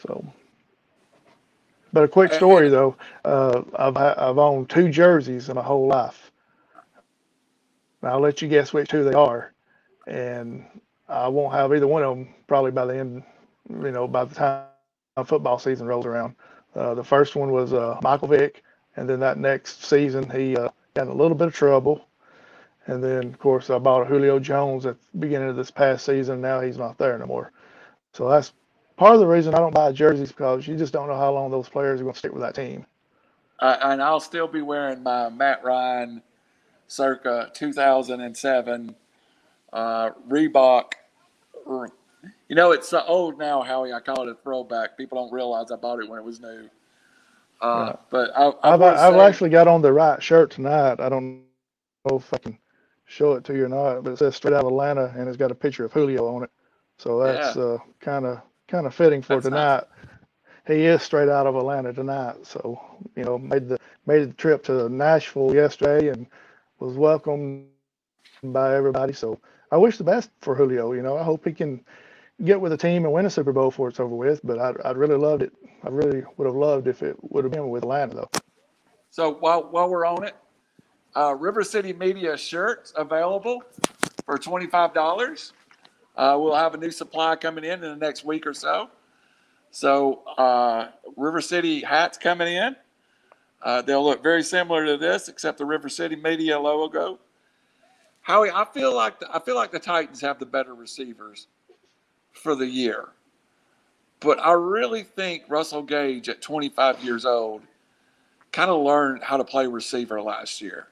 So, 0.04 0.26
but 1.94 2.04
a 2.04 2.08
quick 2.08 2.34
story 2.34 2.70
though, 2.70 2.96
uh, 3.26 3.64
I've 3.78 3.98
I've 3.98 4.38
owned 4.38 4.70
two 4.70 4.90
jerseys 4.90 5.50
in 5.50 5.56
my 5.56 5.64
whole 5.64 5.88
life. 5.88 6.32
And 8.02 8.12
I'll 8.12 8.20
let 8.20 8.42
you 8.42 8.48
guess 8.48 8.74
which 8.74 8.90
two 8.90 9.04
they 9.04 9.14
are, 9.14 9.54
and 10.08 10.66
I 11.08 11.28
won't 11.28 11.54
have 11.54 11.74
either 11.74 11.88
one 11.88 12.04
of 12.04 12.16
them 12.18 12.36
probably 12.48 12.72
by 12.72 12.86
the 12.86 12.98
end, 12.98 13.24
you 13.70 13.92
know, 13.92 14.08
by 14.08 14.26
the 14.26 14.36
time 14.36 14.66
football 14.68 15.00
season 15.00 15.22
rolls 15.24 16.06
around. 16.06 16.36
Uh, 16.76 16.94
the 16.96 17.04
first 17.04 17.36
one 17.36 17.52
was 17.52 17.74
uh, 17.74 18.00
Michael 18.04 18.30
Vick, 18.30 18.65
and 18.96 19.10
then 19.10 19.20
that 19.20 19.38
next 19.38 19.84
season 19.84 20.30
he 20.30 20.56
uh, 20.56 20.70
got 20.94 21.04
in 21.04 21.10
a 21.10 21.14
little 21.14 21.38
bit 21.38 21.48
of 21.48 21.54
trouble. 21.54 22.08
And 22.88 23.04
then, 23.04 23.26
of 23.26 23.40
course, 23.40 23.70
I 23.70 23.80
bought 23.80 24.08
Julio 24.08 24.40
Jones 24.40 24.86
at 24.86 24.96
the 25.12 25.18
beginning 25.18 25.50
of 25.50 25.56
this 25.56 25.72
past 25.72 26.06
season. 26.06 26.40
Now 26.40 26.62
he's 26.62 26.78
not 26.78 26.98
there 26.98 27.18
no 27.18 27.26
more. 27.26 27.52
So 28.14 28.30
that's 28.30 28.54
part 28.96 29.16
of 29.16 29.20
the 29.20 29.28
reason 29.28 29.56
I 29.56 29.58
don't 29.58 29.74
buy 29.74 29.92
jerseys 29.92 30.32
because 30.32 30.68
you 30.68 30.78
just 30.78 30.94
don't 30.94 31.08
know 31.08 31.18
how 31.18 31.32
long 31.32 31.50
those 31.50 31.68
players 31.68 32.00
are 32.00 32.04
going 32.04 32.14
to 32.14 32.20
stick 32.20 32.32
with 32.32 32.44
that 32.44 32.56
team. 32.56 32.86
Uh, 33.60 33.78
and 33.82 34.02
I'll 34.02 34.20
still 34.20 34.48
be 34.48 34.62
wearing 34.62 35.02
my 35.02 35.30
Matt 35.30 35.64
Ryan 35.64 36.22
circa 36.88 37.50
2007 37.54 38.96
uh, 39.74 40.10
Reebok. 40.30 40.92
You 42.48 42.56
know, 42.56 42.72
it's 42.72 42.90
so 42.90 43.04
old 43.08 43.40
now, 43.40 43.62
Howie. 43.62 43.94
I 43.94 44.00
call 44.00 44.28
it 44.28 44.32
a 44.32 44.36
throwback. 44.36 44.98
People 44.98 45.24
don't 45.24 45.34
realize 45.34 45.72
I 45.72 45.76
bought 45.76 46.00
it 46.00 46.10
when 46.10 46.20
it 46.20 46.26
was 46.26 46.40
new. 46.40 46.70
Uh, 47.62 47.86
Yeah. 47.88 47.96
But 48.10 48.32
I, 48.36 48.48
I 48.48 48.74
I've, 48.74 49.16
actually 49.16 49.50
got 49.50 49.68
on 49.68 49.82
the 49.82 49.94
right 49.94 50.22
shirt 50.22 50.52
tonight. 50.52 51.00
I 51.00 51.10
don't 51.10 51.44
know 52.10 52.18
if 52.18 52.34
I 52.34 52.38
can 52.38 52.58
show 53.06 53.34
it 53.34 53.44
to 53.46 53.56
you 53.56 53.66
or 53.66 53.70
not, 53.70 54.04
but 54.04 54.14
it 54.14 54.18
says 54.20 54.36
straight 54.36 54.54
out 54.54 54.62
of 54.62 54.68
Atlanta 54.68 55.14
and 55.18 55.28
it's 55.28 55.38
got 55.38 55.52
a 55.52 55.56
picture 55.56 55.86
of 55.86 55.94
Julio 55.94 56.28
on 56.36 56.44
it. 56.44 56.52
So 56.98 57.22
that's 57.22 57.58
uh, 57.58 57.78
kind 58.00 58.26
of 58.26 58.42
kind 58.68 58.88
of 58.88 58.96
fitting 58.96 59.22
for 59.22 59.36
That's 59.36 59.48
nice. 59.50 59.84
tonight. 59.84 59.84
He 60.68 60.86
is 60.86 61.04
straight 61.04 61.30
out 61.30 61.46
of 61.46 61.56
Atlanta 61.56 61.94
tonight. 61.94 62.36
So 62.44 62.80
you 63.16 63.24
know, 63.24 63.38
made 63.38 63.68
the 63.70 63.80
made 64.06 64.30
the 64.30 64.34
trip 64.34 64.64
to 64.66 64.90
Nashville 64.90 65.54
yesterday 65.54 66.10
and 66.10 66.26
was 66.80 66.98
welcomed 66.98 67.68
by 68.44 68.76
everybody. 68.76 69.14
So 69.14 69.40
I 69.72 69.78
wish 69.78 69.98
the 69.98 70.04
best 70.04 70.30
for 70.42 70.56
Julio. 70.56 70.94
You 70.94 71.02
know, 71.04 71.18
I 71.18 71.24
hope 71.24 71.46
he 71.46 71.54
can 71.54 71.84
get 72.44 72.60
with 72.60 72.72
the 72.72 72.78
team 72.78 73.06
and 73.06 73.14
win 73.14 73.26
a 73.26 73.30
Super 73.30 73.54
Bowl 73.54 73.70
before 73.70 73.90
it's 73.90 74.00
over 74.00 74.16
with. 74.16 74.42
But 74.44 74.60
I'd, 74.60 74.82
I'd 74.82 74.98
really 74.98 75.18
loved 75.18 75.44
it. 75.44 75.54
I 75.86 75.90
really 75.90 76.24
would 76.38 76.46
have 76.46 76.56
loved 76.56 76.88
if 76.88 77.04
it 77.04 77.16
would 77.22 77.44
have 77.44 77.54
been 77.54 77.70
with 77.70 77.84
Atlanta 77.84 78.16
though. 78.16 78.30
So 79.12 79.34
while 79.34 79.64
while 79.70 79.88
we're 79.88 80.06
on 80.06 80.24
it, 80.24 80.36
uh, 81.16 81.36
River 81.36 81.64
City 81.64 81.94
Media 81.94 82.36
shirts 82.38 82.92
available 82.96 83.64
for 84.26 84.38
twenty 84.38 84.68
five 84.68 84.94
dollars. 84.94 85.54
Uh, 86.18 86.38
we'll 86.40 86.56
have 86.56 86.74
a 86.74 86.78
new 86.78 86.92
supply 86.92 87.36
coming 87.36 87.64
in 87.66 87.84
in 87.84 87.90
the 87.92 87.96
next 87.96 88.26
week 88.26 88.48
or 88.48 88.54
so. 88.54 88.90
So 89.70 90.24
uh, 90.38 90.88
River 91.18 91.42
City 91.42 91.82
hats 91.82 92.18
coming 92.18 92.48
in. 92.48 92.76
Uh, 93.62 93.82
they'll 93.82 94.04
look 94.04 94.24
very 94.24 94.44
similar 94.44 94.86
to 94.86 94.98
this, 94.98 95.28
except 95.28 95.58
the 95.58 95.66
River 95.66 95.90
City 95.90 96.16
Media 96.16 96.58
logo. 96.60 97.20
Howie, 98.22 98.50
I 98.50 98.66
feel 98.66 98.96
like 98.96 99.20
the, 99.20 99.28
I 99.36 99.40
feel 99.40 99.56
like 99.56 99.72
the 99.72 99.80
Titans 99.80 100.22
have 100.22 100.40
the 100.40 100.46
better 100.46 100.74
receivers 100.74 101.48
for 102.32 102.56
the 102.56 102.66
year, 102.66 103.10
but 104.20 104.40
I 104.40 104.54
really 104.54 105.04
think 105.04 105.44
Russell 105.48 105.84
Gage 105.84 106.30
at 106.30 106.42
25 106.42 107.04
years 107.04 107.26
old 107.26 107.62
kind 108.52 108.72
of 108.72 108.82
learned 108.82 109.24
how 109.24 109.38
to 109.38 109.44
play 109.44 109.68
receiver 109.68 110.22
last 110.22 110.62
year. 110.62 110.88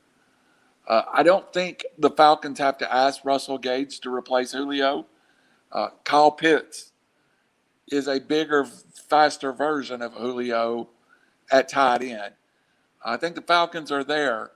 Uh, 0.88 1.04
I 1.14 1.24
don't 1.24 1.52
think 1.54 1.86
the 1.98 2.10
Falcons 2.10 2.60
have 2.60 2.78
to 2.80 2.94
ask 2.94 3.24
Russell 3.24 3.58
Gage 3.58 4.02
to 4.02 4.14
replace 4.14 4.52
Julio. 4.52 5.06
Uh, 5.72 5.90
Kyle 6.04 6.32
Pitts 6.32 6.92
is 7.90 8.08
a 8.08 8.20
bigger, 8.20 8.66
faster 8.66 9.54
version 9.54 10.02
of 10.02 10.14
Julio 10.14 10.90
at 11.52 11.70
tight 11.70 12.02
end. 12.02 12.34
I 13.04 13.18
think 13.18 13.36
the 13.36 13.42
Falcons 13.42 13.92
are 13.92 14.04
there. 14.04 14.52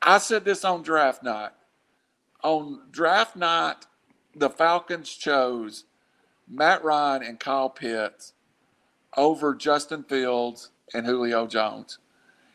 I 0.00 0.18
said 0.18 0.44
this 0.44 0.64
on 0.64 0.82
draft 0.82 1.22
night. 1.22 1.50
On 2.44 2.82
draft 2.92 3.34
night, 3.34 3.86
the 4.34 4.48
Falcons 4.48 5.10
chose 5.10 5.84
Matt 6.50 6.82
Ryan 6.84 7.22
and 7.22 7.40
Kyle 7.40 7.70
Pitts 7.70 8.32
over 9.16 9.54
Justin 9.54 10.04
Fields 10.04 10.70
and 10.94 11.06
Julio 11.06 11.46
Jones. 11.46 11.98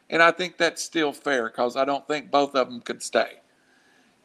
And 0.09 0.21
I 0.21 0.31
think 0.31 0.57
that's 0.57 0.83
still 0.83 1.11
fair 1.11 1.49
because 1.49 1.75
I 1.75 1.85
don't 1.85 2.07
think 2.07 2.29
both 2.31 2.55
of 2.55 2.69
them 2.69 2.81
could 2.81 3.01
stay. 3.01 3.39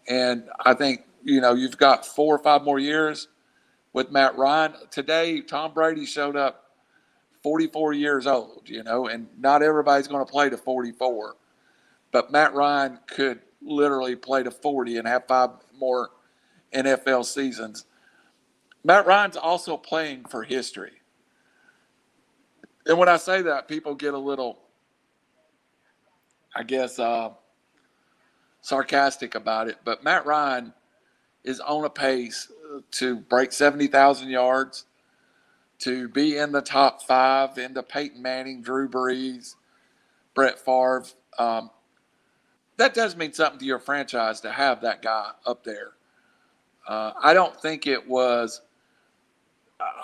And 0.08 0.44
I 0.64 0.74
think, 0.74 1.04
you 1.22 1.40
know, 1.40 1.54
you've 1.54 1.78
got 1.78 2.04
four 2.04 2.34
or 2.34 2.38
five 2.38 2.62
more 2.62 2.78
years 2.78 3.28
with 3.92 4.10
Matt 4.10 4.36
Ryan. 4.36 4.74
Today, 4.90 5.40
Tom 5.40 5.72
Brady 5.74 6.06
showed 6.06 6.36
up 6.36 6.64
44 7.42 7.92
years 7.92 8.26
old, 8.26 8.62
you 8.66 8.82
know, 8.82 9.06
and 9.06 9.28
not 9.38 9.62
everybody's 9.62 10.08
going 10.08 10.24
to 10.24 10.30
play 10.30 10.50
to 10.50 10.56
44. 10.56 11.36
But 12.10 12.32
Matt 12.32 12.54
Ryan 12.54 12.98
could 13.06 13.40
literally 13.62 14.16
play 14.16 14.42
to 14.42 14.50
40 14.50 14.98
and 14.98 15.08
have 15.08 15.26
five 15.26 15.50
more 15.78 16.10
NFL 16.74 17.24
seasons. 17.24 17.84
Matt 18.84 19.06
Ryan's 19.06 19.36
also 19.36 19.76
playing 19.76 20.24
for 20.26 20.42
history. 20.42 20.92
And 22.86 22.98
when 22.98 23.08
I 23.08 23.16
say 23.18 23.42
that, 23.42 23.68
people 23.68 23.94
get 23.94 24.14
a 24.14 24.18
little, 24.18 24.58
I 26.56 26.62
guess, 26.62 26.98
uh, 26.98 27.30
sarcastic 28.62 29.34
about 29.34 29.68
it. 29.68 29.78
But 29.84 30.04
Matt 30.04 30.26
Ryan 30.26 30.72
is 31.44 31.60
on 31.60 31.84
a 31.84 31.90
pace 31.90 32.50
to 32.92 33.16
break 33.16 33.52
70,000 33.52 34.28
yards, 34.30 34.84
to 35.80 36.08
be 36.08 36.38
in 36.38 36.52
the 36.52 36.62
top 36.62 37.02
five, 37.02 37.58
into 37.58 37.82
Peyton 37.82 38.20
Manning, 38.22 38.62
Drew 38.62 38.88
Brees, 38.88 39.54
Brett 40.34 40.58
Favre. 40.58 41.04
Um, 41.38 41.70
that 42.76 42.94
does 42.94 43.16
mean 43.16 43.32
something 43.32 43.58
to 43.60 43.66
your 43.66 43.78
franchise 43.78 44.40
to 44.42 44.52
have 44.52 44.80
that 44.82 45.02
guy 45.02 45.32
up 45.46 45.64
there. 45.64 45.92
Uh, 46.86 47.12
I 47.22 47.34
don't 47.34 47.60
think 47.60 47.86
it 47.86 48.08
was 48.08 48.62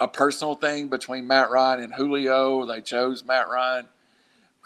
a 0.00 0.08
personal 0.08 0.54
thing 0.54 0.88
between 0.88 1.26
Matt 1.26 1.50
Ryan 1.50 1.84
and 1.84 1.94
Julio. 1.94 2.66
They 2.66 2.80
chose 2.80 3.24
Matt 3.24 3.48
Ryan. 3.48 3.86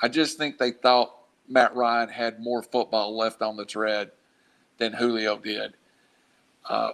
I 0.02 0.08
just 0.08 0.38
think 0.38 0.58
they 0.58 0.70
thought 0.70 1.14
Matt 1.48 1.74
Ryan 1.74 2.08
had 2.08 2.40
more 2.40 2.62
football 2.62 3.16
left 3.16 3.42
on 3.42 3.56
the 3.56 3.64
tread 3.64 4.10
than 4.78 4.92
Julio 4.92 5.38
did. 5.38 5.74
Uh, 6.68 6.92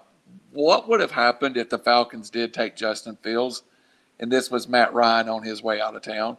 what 0.52 0.88
would 0.88 1.00
have 1.00 1.10
happened 1.10 1.56
if 1.56 1.68
the 1.68 1.78
Falcons 1.78 2.30
did 2.30 2.54
take 2.54 2.76
Justin 2.76 3.16
Fields 3.22 3.62
and 4.20 4.30
this 4.30 4.50
was 4.50 4.68
Matt 4.68 4.94
Ryan 4.94 5.28
on 5.28 5.42
his 5.42 5.62
way 5.62 5.80
out 5.80 5.96
of 5.96 6.02
town? 6.02 6.36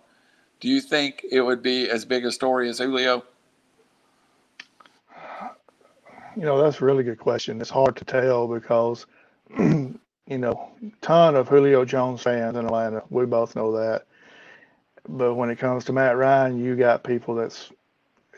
Do 0.59 0.69
you 0.69 0.79
think 0.79 1.25
it 1.29 1.41
would 1.41 1.61
be 1.61 1.89
as 1.89 2.05
big 2.05 2.25
a 2.25 2.31
story 2.31 2.69
as 2.69 2.79
Julio? 2.79 3.23
You 6.37 6.43
know, 6.43 6.61
that's 6.61 6.81
a 6.81 6.85
really 6.85 7.03
good 7.03 7.19
question. 7.19 7.61
It's 7.61 7.69
hard 7.69 7.95
to 7.97 8.05
tell 8.05 8.47
because, 8.47 9.05
you 10.27 10.37
know, 10.37 10.71
ton 11.01 11.35
of 11.35 11.47
Julio 11.47 11.85
Jones 11.85 12.21
fans 12.21 12.57
in 12.57 12.65
Atlanta. 12.65 13.03
We 13.09 13.25
both 13.25 13.55
know 13.55 13.71
that. 13.73 14.05
But 15.07 15.35
when 15.35 15.49
it 15.49 15.57
comes 15.57 15.85
to 15.85 15.93
Matt 15.93 16.17
Ryan, 16.17 16.63
you 16.63 16.75
got 16.75 17.03
people 17.03 17.35
that's 17.35 17.71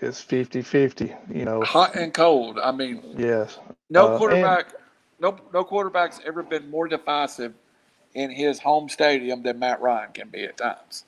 it's 0.02 0.24
50-50, 0.24 1.36
you 1.36 1.46
know. 1.46 1.64
Hot 1.64 1.96
and 1.96 2.14
cold. 2.14 2.60
I 2.60 2.72
mean, 2.72 3.04
Yes. 3.18 3.60
no 3.90 4.08
Uh, 4.08 4.12
and- 4.12 4.18
quarterback, 4.20 4.68
no 5.20 5.38
no 5.54 5.64
quarterback's 5.64 6.20
ever 6.26 6.44
been 6.44 6.70
more 6.70 6.88
decisive 6.88 7.54
in 8.14 8.32
his 8.32 8.60
home 8.60 8.90
stadium 8.90 9.44
than 9.44 9.60
Matt 9.60 9.82
Ryan 9.82 10.12
can 10.14 10.30
be 10.30 10.44
at 10.44 10.58
times. 10.58 11.06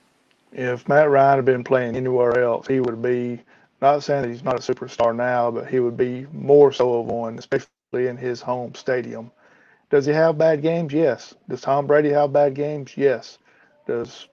If 0.52 0.88
Matt 0.88 1.10
Ryan 1.10 1.38
had 1.38 1.46
been 1.46 1.64
playing 1.64 1.96
anywhere 1.96 2.40
else, 2.44 2.68
he 2.68 2.80
would 2.80 3.02
be 3.02 3.42
not 3.82 4.04
saying 4.04 4.24
that 4.24 4.30
he's 4.30 4.44
not 4.44 4.56
a 4.56 4.74
superstar 4.74 5.16
now, 5.16 5.52
but 5.52 5.68
he 5.68 5.80
would 5.80 5.98
be 5.98 6.26
more 6.34 6.72
so 6.72 7.00
of 7.02 7.08
one, 7.08 7.38
especially 7.38 7.68
in 8.08 8.18
his 8.18 8.42
home 8.42 8.74
stadium. 8.76 9.32
Does 9.90 10.06
he 10.06 10.12
have 10.14 10.38
bad 10.38 10.62
games? 10.62 10.94
Yes. 10.94 11.34
Does 11.48 11.62
Tom 11.62 11.88
Brady 11.88 12.10
have 12.10 12.32
bad 12.32 12.54
games? 12.54 12.94
Yes. 12.96 13.38
Does 13.88 14.28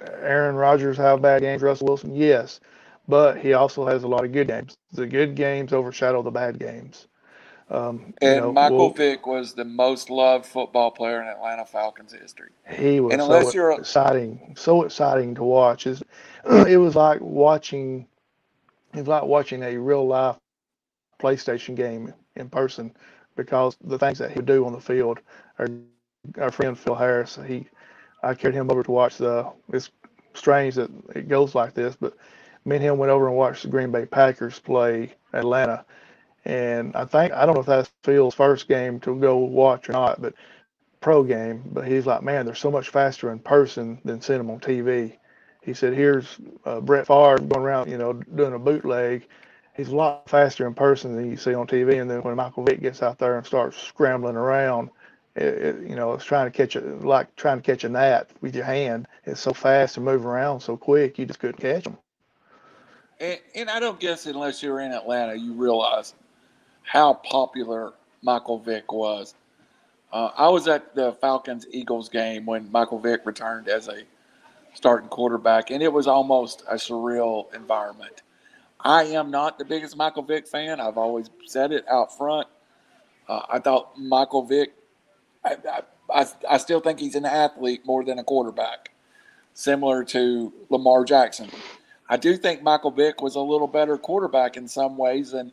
Aaron 0.00 0.54
Rodgers 0.56 0.96
have 0.96 1.22
bad 1.22 1.42
games? 1.42 1.62
Russell 1.62 1.88
Wilson? 1.88 2.14
Yes. 2.14 2.60
But 3.08 3.38
he 3.38 3.52
also 3.52 3.84
has 3.86 4.04
a 4.04 4.08
lot 4.08 4.24
of 4.24 4.32
good 4.32 4.46
games. 4.48 4.76
The 4.92 5.06
good 5.06 5.34
games 5.34 5.72
overshadow 5.72 6.22
the 6.22 6.30
bad 6.30 6.58
games. 6.58 7.08
Um, 7.68 8.14
you 8.20 8.28
And 8.28 8.40
know, 8.40 8.52
Michael 8.52 8.76
we'll- 8.78 8.90
Vick 8.90 9.26
was 9.26 9.54
the 9.54 9.64
most 9.64 10.10
loved 10.10 10.44
football 10.46 10.90
player 10.90 11.20
in 11.20 11.26
Atlanta 11.26 11.64
Falcons 11.64 12.12
history. 12.12 12.50
he 12.70 13.00
was 13.00 13.12
And 13.14 13.22
unless 13.22 13.46
so 13.46 13.52
you're 13.54 13.72
exciting, 13.72 14.54
so 14.56 14.82
exciting 14.82 15.34
to 15.36 15.42
watch. 15.42 15.86
Is 15.86 16.02
it 16.68 16.76
was 16.76 16.94
like 16.94 17.20
watching, 17.20 18.06
it 18.94 18.98
was 18.98 19.08
like 19.08 19.24
watching 19.24 19.62
a 19.62 19.76
real 19.78 20.06
life 20.06 20.36
PlayStation 21.20 21.74
game 21.74 22.12
in 22.36 22.48
person 22.50 22.94
because 23.36 23.76
the 23.84 23.98
things 23.98 24.18
that 24.18 24.30
he 24.30 24.36
would 24.36 24.46
do 24.46 24.66
on 24.66 24.72
the 24.72 24.80
field. 24.80 25.20
Our 26.38 26.50
friend 26.52 26.78
Phil 26.78 26.94
Harris, 26.94 27.38
he, 27.46 27.66
I 28.22 28.34
carried 28.34 28.54
him 28.54 28.70
over 28.70 28.82
to 28.82 28.90
watch 28.90 29.18
the. 29.18 29.50
It's 29.72 29.90
strange 30.34 30.76
that 30.76 30.90
it 31.14 31.28
goes 31.28 31.54
like 31.54 31.74
this, 31.74 31.96
but 31.96 32.16
me 32.64 32.76
and 32.76 32.84
him 32.84 32.98
went 32.98 33.10
over 33.10 33.28
and 33.28 33.36
watched 33.36 33.62
the 33.62 33.68
Green 33.68 33.90
Bay 33.90 34.06
Packers 34.06 34.58
play 34.58 35.14
Atlanta. 35.32 35.84
And 36.44 36.94
I 36.96 37.04
think 37.04 37.32
I 37.32 37.44
don't 37.46 37.54
know 37.54 37.60
if 37.60 37.66
that's 37.66 37.92
Phil's 38.04 38.34
first 38.34 38.68
game 38.68 39.00
to 39.00 39.18
go 39.18 39.38
watch 39.38 39.88
or 39.88 39.92
not, 39.92 40.20
but 40.20 40.34
pro 41.00 41.22
game. 41.22 41.62
But 41.72 41.86
he's 41.86 42.06
like, 42.06 42.22
man, 42.22 42.46
they're 42.46 42.54
so 42.54 42.70
much 42.70 42.88
faster 42.88 43.30
in 43.32 43.38
person 43.40 44.00
than 44.04 44.20
seeing 44.20 44.38
them 44.38 44.50
on 44.50 44.60
TV. 44.60 45.18
He 45.62 45.74
said, 45.74 45.94
here's 45.94 46.38
uh, 46.64 46.80
Brett 46.80 47.06
Favre 47.06 47.38
going 47.38 47.64
around, 47.64 47.90
you 47.90 47.98
know, 47.98 48.12
doing 48.14 48.54
a 48.54 48.58
bootleg. 48.58 49.26
He's 49.74 49.88
a 49.88 49.96
lot 49.96 50.28
faster 50.28 50.66
in 50.66 50.74
person 50.74 51.16
than 51.16 51.30
you 51.30 51.36
see 51.36 51.54
on 51.54 51.66
TV. 51.66 52.00
And 52.00 52.10
then 52.10 52.22
when 52.22 52.36
Michael 52.36 52.64
Vick 52.64 52.80
gets 52.80 53.02
out 53.02 53.18
there 53.18 53.38
and 53.38 53.46
starts 53.46 53.76
scrambling 53.78 54.36
around, 54.36 54.90
it, 55.34 55.42
it, 55.42 55.88
you 55.88 55.96
know, 55.96 56.12
it's 56.12 56.24
trying 56.24 56.50
to 56.50 56.56
catch 56.56 56.76
it 56.76 57.02
like 57.02 57.34
trying 57.36 57.58
to 57.58 57.62
catch 57.62 57.84
a 57.84 57.88
gnat 57.88 58.30
with 58.42 58.54
your 58.54 58.66
hand. 58.66 59.08
It's 59.24 59.40
so 59.40 59.54
fast 59.54 59.96
and 59.96 60.04
moving 60.04 60.26
around 60.26 60.60
so 60.60 60.76
quick, 60.76 61.18
you 61.18 61.24
just 61.24 61.38
couldn't 61.38 61.58
catch 61.58 61.84
them. 61.84 61.96
And, 63.18 63.38
and 63.54 63.70
I 63.70 63.80
don't 63.80 63.98
guess 63.98 64.26
unless 64.26 64.62
you're 64.62 64.80
in 64.80 64.92
Atlanta, 64.92 65.34
you 65.34 65.54
realize 65.54 66.14
how 66.82 67.14
popular 67.14 67.92
Michael 68.22 68.58
Vick 68.58 68.92
was. 68.92 69.34
Uh, 70.12 70.30
I 70.36 70.48
was 70.48 70.68
at 70.68 70.94
the 70.94 71.12
Falcons 71.12 71.66
Eagles 71.70 72.10
game 72.10 72.44
when 72.44 72.70
Michael 72.70 72.98
Vick 72.98 73.24
returned 73.24 73.68
as 73.68 73.88
a 73.88 74.02
starting 74.74 75.08
quarterback, 75.08 75.70
and 75.70 75.82
it 75.82 75.92
was 75.92 76.06
almost 76.06 76.62
a 76.68 76.74
surreal 76.74 77.52
environment. 77.54 78.22
I 78.84 79.04
am 79.04 79.30
not 79.30 79.58
the 79.58 79.64
biggest 79.64 79.96
Michael 79.96 80.22
Vick 80.22 80.46
fan. 80.46 80.80
I've 80.80 80.98
always 80.98 81.30
said 81.46 81.72
it 81.72 81.84
out 81.88 82.16
front. 82.16 82.48
Uh, 83.28 83.42
I 83.48 83.58
thought 83.60 83.98
Michael 83.98 84.42
Vick, 84.42 84.72
I, 85.44 85.56
I, 86.12 86.26
I, 86.48 86.58
still 86.58 86.80
think 86.80 86.98
he's 86.98 87.14
an 87.14 87.24
athlete 87.24 87.86
more 87.86 88.04
than 88.04 88.18
a 88.18 88.24
quarterback, 88.24 88.90
similar 89.54 90.04
to 90.06 90.52
Lamar 90.70 91.04
Jackson. 91.04 91.48
I 92.08 92.16
do 92.16 92.36
think 92.36 92.62
Michael 92.62 92.90
Vick 92.90 93.22
was 93.22 93.36
a 93.36 93.40
little 93.40 93.68
better 93.68 93.96
quarterback 93.96 94.56
in 94.56 94.66
some 94.66 94.96
ways 94.96 95.30
than 95.30 95.52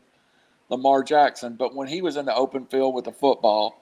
Lamar 0.70 1.04
Jackson, 1.04 1.56
but 1.56 1.76
when 1.76 1.88
he 1.88 2.02
was 2.02 2.18
in 2.18 2.26
the 2.26 2.36
open 2.36 2.66
field 2.66 2.96
with 2.96 3.06
the 3.06 3.12
football, 3.12 3.82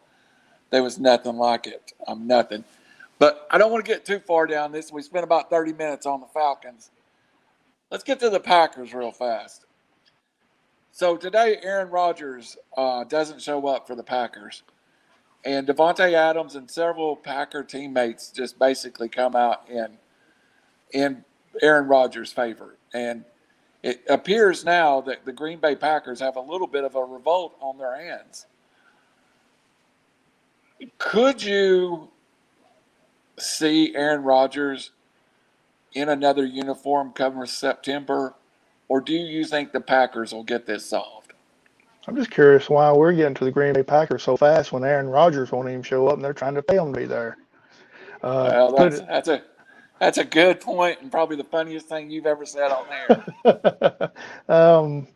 there 0.70 0.84
was 0.84 1.00
nothing 1.00 1.38
like 1.38 1.66
it. 1.66 1.94
I'm 2.08 2.22
um, 2.22 2.28
nothing. 2.28 2.66
But 3.20 3.48
I 3.50 3.58
don't 3.58 3.72
want 3.72 3.86
to 3.86 3.92
get 3.92 4.06
too 4.06 4.20
far 4.20 4.46
down 4.46 4.72
this. 4.72 4.92
We 4.92 5.02
spent 5.02 5.24
about 5.24 5.50
30 5.50 5.74
minutes 5.74 6.06
on 6.06 6.20
the 6.20 6.28
Falcons. 6.28 6.92
Let's 7.90 8.04
get 8.04 8.20
to 8.20 8.30
the 8.30 8.40
Packers 8.40 8.94
real 8.94 9.12
fast. 9.12 9.66
So 10.92 11.16
today, 11.16 11.58
Aaron 11.62 11.90
Rodgers 11.90 12.58
uh, 12.76 13.04
doesn't 13.04 13.42
show 13.42 13.68
up 13.68 13.88
for 13.88 13.96
the 13.96 14.04
Packers. 14.04 14.64
And 15.46 15.68
Davante 15.68 16.14
Adams 16.14 16.56
and 16.56 16.70
several 16.70 17.16
Packer 17.16 17.64
teammates 17.64 18.32
just 18.32 18.60
basically 18.60 19.08
come 19.08 19.36
out 19.36 19.70
in, 19.70 19.98
in 20.92 21.24
Aaron 21.62 21.88
Rodgers' 21.88 22.32
favor. 22.32 22.76
And 22.94 23.24
it 23.84 24.02
appears 24.10 24.66
now 24.66 25.00
that 25.02 25.24
the 25.24 25.32
Green 25.32 25.60
Bay 25.60 25.76
Packers 25.76 26.20
have 26.20 26.36
a 26.36 26.42
little 26.42 26.68
bit 26.68 26.84
of 26.84 26.96
a 26.96 27.04
revolt 27.04 27.56
on 27.62 27.78
their 27.78 27.96
hands. 27.96 28.48
Could 30.98 31.42
you 31.42 32.10
see 33.40 33.96
Aaron 33.96 34.24
Rodgers 34.24 34.92
in 35.98 36.10
another 36.10 36.46
uniform 36.46 37.12
come 37.12 37.46
September, 37.48 38.36
or 38.88 39.02
do 39.02 39.14
you 39.14 39.44
think 39.46 39.72
the 39.72 39.82
Packers 39.82 40.34
will 40.34 40.44
get 40.44 40.66
this 40.66 40.86
solved? 40.86 41.34
I'm 42.08 42.16
just 42.16 42.32
curious 42.32 42.70
why 42.70 42.92
we're 42.94 43.14
getting 43.14 43.34
to 43.36 43.46
the 43.46 43.52
Green 43.52 43.74
Bay 43.74 43.84
Packers 43.84 44.24
so 44.24 44.38
fast 44.38 44.72
when 44.72 44.84
Aaron 44.84 45.10
Rodgers 45.10 45.52
won't 45.52 45.68
even 45.68 45.82
show 45.82 46.08
up 46.08 46.16
and 46.16 46.24
they're 46.24 46.34
trying 46.34 46.56
to 46.56 46.62
pay 46.62 46.78
him 46.78 46.94
to 46.94 47.00
be 47.00 47.06
there. 47.06 47.38
Uh, 48.24 48.70
well, 48.72 48.76
that's, 48.76 49.02
that's 49.02 49.28
a 49.28 49.44
that's 50.00 50.18
a 50.18 50.24
good 50.24 50.62
point 50.62 51.02
and 51.02 51.12
probably 51.12 51.36
the 51.36 51.44
funniest 51.44 51.88
thing 51.88 52.10
you've 52.10 52.28
ever 52.28 52.46
said 52.46 52.72
on 52.72 52.86
there. 52.90 54.12
um, 54.48 55.08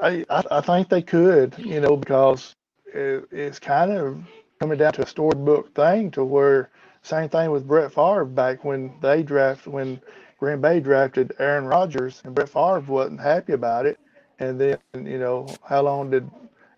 I, 0.00 0.24
I 0.30 0.60
think 0.60 0.88
they 0.88 1.02
could, 1.02 1.54
you 1.58 1.80
know, 1.80 1.96
because 1.96 2.54
it, 2.86 3.26
it's 3.30 3.58
kind 3.58 3.92
of 3.92 4.22
coming 4.60 4.78
down 4.78 4.92
to 4.94 5.02
a 5.02 5.06
storybook 5.06 5.74
thing 5.74 6.10
to 6.12 6.24
where 6.24 6.70
same 7.02 7.28
thing 7.28 7.50
with 7.50 7.66
Brett 7.66 7.92
Favre 7.92 8.24
back 8.24 8.64
when 8.64 8.92
they 9.00 9.22
drafted 9.22 9.72
when 9.72 10.00
Green 10.38 10.60
Bay 10.60 10.80
drafted 10.80 11.34
Aaron 11.38 11.66
Rodgers 11.66 12.22
and 12.24 12.34
Brett 12.34 12.48
Favre 12.48 12.80
wasn't 12.80 13.20
happy 13.20 13.52
about 13.52 13.86
it. 13.86 13.98
And 14.38 14.58
then, 14.58 14.78
you 14.94 15.18
know, 15.18 15.46
how 15.62 15.82
long 15.82 16.10
did 16.10 16.30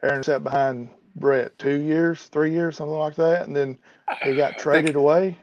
Aaron 0.02 0.22
sit 0.22 0.42
behind 0.42 0.88
Brett? 1.16 1.56
Two 1.58 1.80
years, 1.80 2.24
three 2.24 2.50
years, 2.52 2.76
something 2.76 2.96
like 2.96 3.14
that. 3.16 3.46
And 3.46 3.54
then 3.54 3.78
he 4.22 4.34
got 4.34 4.58
traded 4.58 4.86
think, 4.86 4.96
away. 4.96 5.38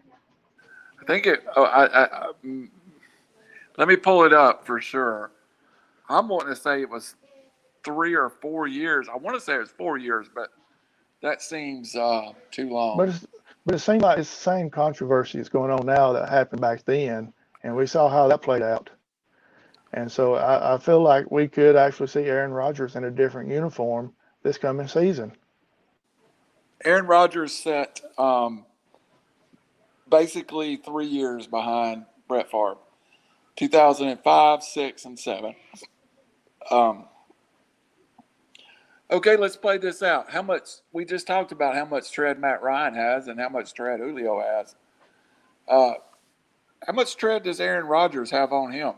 I 1.02 1.06
think 1.06 1.28
it, 1.28 1.46
oh, 1.56 1.64
I, 1.64 1.86
I, 1.86 2.04
I, 2.04 2.32
let 3.78 3.88
me 3.88 3.96
pull 3.96 4.26
it 4.26 4.34
up 4.34 4.66
for 4.66 4.82
sure. 4.82 5.32
I'm 6.10 6.28
wanting 6.28 6.54
to 6.54 6.60
say 6.60 6.82
it 6.82 6.90
was 6.90 7.16
three 7.86 8.16
or 8.16 8.30
four 8.30 8.68
years. 8.68 9.08
I 9.08 9.16
want 9.16 9.38
to 9.38 9.42
say 9.42 9.56
it 9.56 9.60
was 9.60 9.70
four 9.70 9.98
years, 9.98 10.28
but 10.34 10.50
that 11.22 11.42
seems 11.42 11.96
uh, 11.96 12.34
too 12.52 12.70
long. 12.70 12.98
But 12.98 13.10
it's, 13.10 13.26
but 13.70 13.76
it 13.76 13.80
seems 13.82 14.02
like 14.02 14.18
it's 14.18 14.36
the 14.36 14.42
same 14.42 14.72
controversy 14.72 15.38
that's 15.38 15.48
going 15.48 15.70
on 15.70 15.86
now 15.86 16.12
that 16.12 16.28
happened 16.28 16.60
back 16.60 16.84
then, 16.86 17.32
and 17.62 17.76
we 17.76 17.86
saw 17.86 18.10
how 18.10 18.28
that 18.28 18.42
played 18.42 18.64
out. 18.64 18.90
And 19.94 20.12
so 20.12 20.34
I, 20.34 20.74
I 20.74 20.78
feel 20.80 21.04
like 21.04 21.30
we 21.30 21.48
could 21.48 21.76
actually 21.76 22.08
see 22.08 22.22
Aaron 22.22 22.50
Rodgers 22.50 22.96
in 22.96 23.04
a 23.04 23.12
different 23.12 23.52
uniform 23.52 24.12
this 24.42 24.58
coming 24.58 24.88
season. 24.88 25.34
Aaron 26.84 27.06
Rodgers 27.06 27.54
set 27.54 28.02
um, 28.18 28.66
basically 30.10 30.78
three 30.78 31.06
years 31.06 31.46
behind 31.46 32.06
Brett 32.28 32.50
Favre, 32.50 32.78
2005, 33.56 34.64
six, 34.64 35.06
and 35.06 35.20
seven. 35.20 35.54
Um, 36.72 37.06
Okay, 39.12 39.36
let's 39.36 39.58
play 39.58 39.78
this 39.78 40.04
out. 40.04 40.30
How 40.30 40.42
much 40.42 40.70
we 40.94 41.04
just 41.04 41.26
talked 41.26 41.52
about 41.52 41.76
how 41.76 41.86
much 41.86 42.12
tread 42.12 42.40
Matt 42.40 42.62
Ryan 42.62 42.94
has 42.94 43.28
and 43.28 43.40
how 43.40 43.50
much 43.50 43.74
tread 43.74 44.00
Julio 44.00 44.40
has. 44.40 44.76
Uh, 45.68 45.94
how 46.86 46.94
much 46.94 47.18
tread 47.18 47.44
does 47.44 47.60
Aaron 47.60 47.86
Rodgers 47.86 48.30
have 48.32 48.54
on 48.54 48.72
him? 48.72 48.94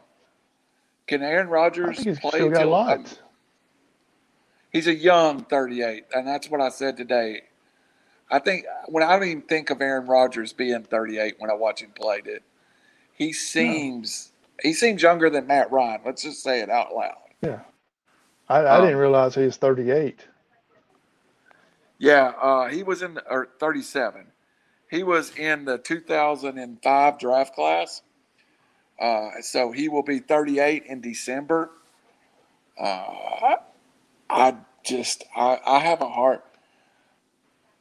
Can 1.08 1.24
Aaron 1.24 1.48
Rodgers 1.48 2.04
play 2.04 2.32
still 2.32 2.50
got 2.50 2.68
lots. 2.68 3.20
he's 4.72 4.88
a 4.88 4.96
young 4.96 5.46
38, 5.46 6.06
and 6.14 6.28
that's 6.28 6.50
what 6.50 6.62
I 6.62 6.70
said 6.70 6.98
today. 6.98 7.44
I 8.30 8.40
think 8.40 8.66
when 8.88 9.04
I 9.04 9.18
don't 9.18 9.28
even 9.28 9.42
think 9.42 9.70
of 9.70 9.82
Aaron 9.82 10.08
Rodgers 10.08 10.54
being 10.54 10.84
38 10.84 11.36
when 11.40 11.50
I 11.50 11.54
watch 11.54 11.82
him 11.82 11.92
play, 11.92 12.22
it 12.26 12.44
he 13.14 13.34
seems 13.34 14.32
no. 14.64 14.70
he 14.70 14.74
seems 14.74 15.02
younger 15.02 15.30
than 15.30 15.48
Matt 15.48 15.72
Ryan. 15.72 16.02
Let's 16.06 16.24
just 16.24 16.42
say 16.42 16.62
it 16.62 16.70
out 16.70 16.94
loud. 16.94 17.18
Yeah. 17.42 17.60
I, 18.52 18.66
I 18.66 18.78
um, 18.78 18.84
didn't 18.84 18.98
realize 18.98 19.36
he 19.36 19.44
was 19.44 19.58
38. 19.58 20.28
Yeah, 21.98 22.34
uh, 22.42 22.68
he 22.68 22.84
was 22.84 23.02
in 23.02 23.20
or 23.30 23.48
37. 23.60 24.26
He 24.90 25.04
was 25.04 25.36
in 25.38 25.66
the 25.66 25.78
2005 25.78 27.20
draft 27.20 27.56
class. 27.56 28.02
Uh, 29.00 29.30
so 29.42 29.72
he 29.72 29.88
will 29.88 30.04
be 30.04 30.20
38 30.20 30.84
in 30.86 31.00
December. 31.00 31.72
Uh, 32.78 33.56
I 34.30 34.56
just 34.84 35.24
I, 35.36 35.60
I 35.66 35.80
have 35.80 36.02
a 36.02 36.10
heart. 36.10 36.44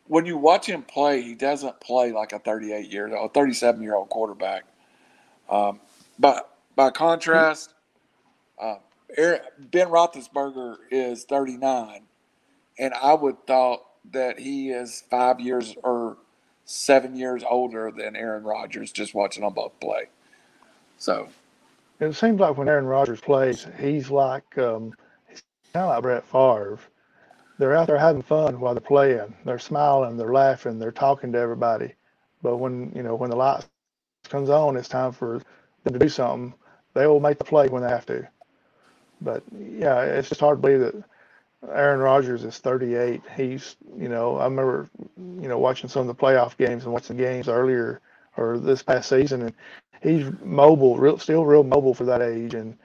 When 0.07 0.27
you 0.27 0.37
watch 0.37 0.67
him 0.67 0.83
play, 0.83 1.23
he 1.23 1.35
doesn't 1.35 1.81
play 1.81 2.13
like 2.13 2.33
a 2.33 2.39
38 2.39 2.91
year 2.91 3.17
old, 3.17 3.35
37 3.35 3.83
year 3.83 3.95
old 3.95 4.09
quarterback. 4.09 4.65
Um, 5.49 5.81
but 6.19 6.57
by 6.77 6.91
contrast, 6.91 7.75
uh, 8.61 8.77
Ben 9.17 9.89
Roethlisberger 9.89 10.77
is 10.91 11.25
39, 11.25 12.03
and 12.79 12.95
I 12.95 13.15
would 13.15 13.47
thought 13.47 13.83
that 14.13 14.41
he 14.41 14.71
is 14.71 15.05
five 15.11 15.41
years 15.41 15.77
or 15.85 16.19
seven 16.65 17.17
years 17.17 17.45
older 17.49 17.93
than 17.97 18.17
Aaron 18.17 18.45
Rodgers. 18.45 18.93
Just 18.93 19.15
watching 19.15 19.45
them 19.45 19.55
both 19.55 19.79
play, 19.81 20.07
so 20.99 21.29
it 22.01 22.15
seems 22.15 22.41
like 22.41 22.57
when 22.59 22.69
Aaron 22.69 22.87
Rodgers 22.87 23.21
plays, 23.21 23.67
he's 23.81 24.11
like 24.11 24.59
um, 24.59 24.95
he's 25.29 25.43
kind 25.75 25.85
of 25.85 25.91
like 25.91 26.03
Brett 26.03 26.27
Favre. 26.27 26.79
They're 27.59 27.77
out 27.77 27.89
there 27.89 27.99
having 27.99 28.23
fun 28.23 28.61
while 28.61 28.75
they're 28.75 28.81
playing. 28.81 29.35
They're 29.45 29.59
smiling, 29.61 30.17
they're 30.17 30.33
laughing, 30.33 30.79
they're 30.79 30.93
talking 30.93 31.33
to 31.33 31.39
everybody. 31.39 31.95
But 32.43 32.59
when 32.59 32.93
you 32.97 33.03
know 33.03 33.15
when 33.17 33.31
the 33.31 33.37
lights 33.37 33.69
comes 34.29 34.51
on, 34.51 34.77
it's 34.77 34.89
time 34.89 35.13
for 35.13 35.41
them 35.85 35.95
to 35.95 35.99
do 35.99 36.09
something. 36.09 36.55
They 36.95 37.07
will 37.07 37.21
make 37.21 37.39
the 37.39 37.45
play 37.45 37.69
when 37.69 37.83
they 37.83 37.91
have 37.91 38.07
to. 38.07 38.29
But 39.23 39.45
yeah, 39.59 40.03
it's 40.03 40.29
just 40.31 40.41
hard 40.41 40.59
to 40.59 40.63
believe 40.63 40.81
that 40.81 41.05
Aaron 41.73 42.01
Rodgers 42.01 42.45
is 42.45 42.59
38. 42.59 43.23
He's, 43.37 43.77
you 43.99 44.09
know, 44.09 44.37
I 44.39 44.45
remember, 44.45 44.91
you 45.19 45.49
know, 45.49 45.59
watching 45.59 45.91
some 45.91 46.03
of 46.03 46.09
the 46.09 46.15
playoff 46.23 46.57
games 46.57 46.85
and 46.85 46.93
watching 46.93 47.17
games 47.17 47.49
earlier 47.49 48.01
or 48.37 48.59
this 48.59 48.83
past 48.83 49.09
season, 49.11 49.43
and 49.43 49.55
he's 50.03 50.27
mobile, 50.45 50.99
real, 50.99 51.19
still 51.19 51.47
real 51.47 51.65
mobile 51.65 51.95
for 51.95 52.05
that 52.07 52.23
age, 52.23 52.55
and 52.55 52.79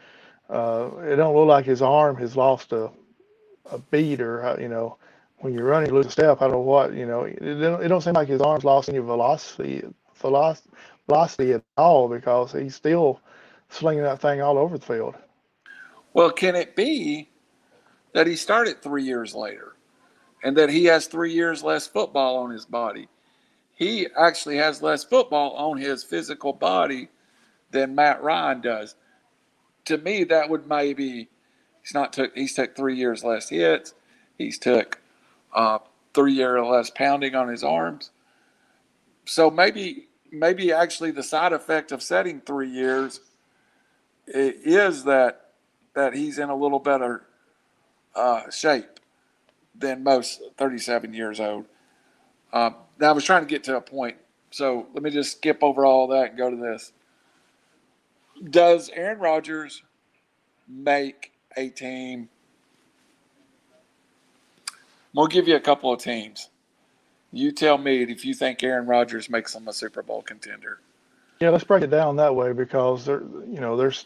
uh, 0.49 0.89
it 1.03 1.17
don't 1.17 1.35
look 1.35 1.47
like 1.47 1.65
his 1.65 1.81
arm 1.81 2.17
has 2.17 2.37
lost 2.37 2.73
a 2.73 2.91
a 3.71 3.79
beat 3.91 4.21
or 4.21 4.45
uh, 4.45 4.57
you 4.59 4.69
know, 4.69 4.97
when 5.39 5.53
you're 5.53 5.65
running, 5.65 5.89
you 5.89 5.95
lose 5.95 6.07
a 6.07 6.11
step. 6.11 6.41
I 6.41 6.45
don't 6.45 6.53
know 6.53 6.59
what, 6.61 6.93
you 6.93 7.05
know, 7.05 7.23
it 7.23 7.39
don't, 7.39 7.83
it 7.83 7.87
don't 7.89 8.01
seem 8.01 8.13
like 8.13 8.27
his 8.27 8.41
arm's 8.41 8.63
lost 8.65 8.89
any 8.89 8.99
velocity, 8.99 9.83
velocity, 10.15 10.69
velocity 11.07 11.53
at 11.53 11.63
all 11.77 12.09
because 12.09 12.53
he's 12.53 12.75
still 12.75 13.21
slinging 13.69 14.03
that 14.03 14.21
thing 14.21 14.41
all 14.41 14.57
over 14.57 14.77
the 14.77 14.85
field. 14.85 15.15
Well, 16.15 16.31
can 16.31 16.55
it 16.55 16.75
be 16.75 17.29
that 18.13 18.27
he 18.27 18.35
started 18.37 18.81
three 18.81 19.03
years 19.03 19.35
later 19.35 19.75
and 20.43 20.57
that 20.57 20.69
he 20.69 20.85
has 20.85 21.07
three 21.07 21.33
years 21.33 21.63
less 21.63 21.87
football 21.87 22.37
on 22.37 22.51
his 22.51 22.65
body. 22.65 23.09
He 23.75 24.07
actually 24.17 24.57
has 24.57 24.81
less 24.81 25.03
football 25.03 25.53
on 25.55 25.77
his 25.77 26.03
physical 26.03 26.53
body 26.53 27.09
than 27.71 27.95
Matt 27.95 28.23
Ryan 28.23 28.61
does. 28.61 28.95
To 29.85 29.97
me, 29.97 30.23
that 30.25 30.49
would 30.49 30.67
maybe 30.67 31.29
he's 31.81 31.93
not 31.93 32.13
took 32.13 32.35
he's 32.35 32.53
took 32.55 32.75
three 32.75 32.95
years 32.95 33.23
less 33.23 33.49
hits. 33.49 33.93
He's 34.37 34.57
took 34.57 35.01
uh, 35.53 35.79
three 36.13 36.33
year 36.33 36.63
less 36.63 36.89
pounding 36.89 37.35
on 37.35 37.49
his 37.49 37.63
arms. 37.63 38.11
So 39.25 39.51
maybe 39.51 40.07
maybe 40.31 40.71
actually 40.71 41.11
the 41.11 41.23
side 41.23 41.53
effect 41.53 41.91
of 41.91 42.03
setting 42.03 42.41
three 42.41 42.69
years 42.69 43.21
is 44.27 45.03
that 45.05 45.44
that 45.95 46.13
he's 46.13 46.37
in 46.37 46.49
a 46.49 46.55
little 46.55 46.79
better 46.79 47.23
uh, 48.15 48.49
shape 48.51 48.99
than 49.73 50.03
most 50.03 50.41
37 50.57 51.13
years 51.13 51.39
old. 51.39 51.65
Uh, 52.53 52.71
now 52.99 53.09
I 53.09 53.11
was 53.13 53.25
trying 53.25 53.41
to 53.41 53.47
get 53.47 53.63
to 53.65 53.75
a 53.75 53.81
point, 53.81 54.17
so 54.51 54.87
let 54.93 55.03
me 55.03 55.09
just 55.09 55.37
skip 55.37 55.63
over 55.63 55.85
all 55.85 56.07
that 56.07 56.29
and 56.29 56.37
go 56.37 56.49
to 56.49 56.55
this. 56.55 56.93
Does 58.49 58.89
Aaron 58.93 59.19
Rodgers 59.19 59.83
make 60.67 61.31
a 61.57 61.69
team? 61.69 62.29
We'll 65.13 65.27
give 65.27 65.47
you 65.47 65.55
a 65.55 65.61
couple 65.61 65.91
of 65.91 65.99
teams. 66.01 66.49
You 67.31 67.51
tell 67.51 67.77
me 67.77 68.03
if 68.03 68.23
you 68.23 68.33
think 68.33 68.63
Aaron 68.63 68.85
Rodgers 68.85 69.29
makes 69.29 69.53
them 69.53 69.67
a 69.67 69.73
Super 69.73 70.01
Bowl 70.01 70.21
contender. 70.21 70.79
Yeah, 71.39 71.49
let's 71.49 71.65
break 71.65 71.83
it 71.83 71.89
down 71.89 72.15
that 72.17 72.33
way 72.33 72.53
because 72.53 73.05
there, 73.05 73.21
you 73.45 73.59
know, 73.59 73.75
there's 73.75 74.05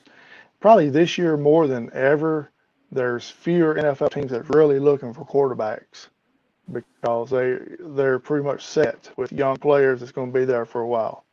probably 0.60 0.90
this 0.90 1.18
year 1.18 1.38
more 1.38 1.68
than 1.68 1.92
ever. 1.94 2.52
There's 2.92 3.30
fewer 3.30 3.76
NFL 3.76 4.14
teams 4.14 4.32
that 4.32 4.42
are 4.42 4.58
really 4.58 4.80
looking 4.80 5.14
for 5.14 5.26
quarterbacks 5.26 6.08
because 6.72 7.30
they 7.30 7.58
they're 7.80 8.20
pretty 8.20 8.44
much 8.44 8.66
set 8.66 9.10
with 9.18 9.32
young 9.32 9.58
players 9.58 10.00
that's 10.00 10.12
going 10.12 10.32
to 10.32 10.40
be 10.40 10.46
there 10.46 10.66
for 10.66 10.82
a 10.82 10.88
while. 10.88 11.24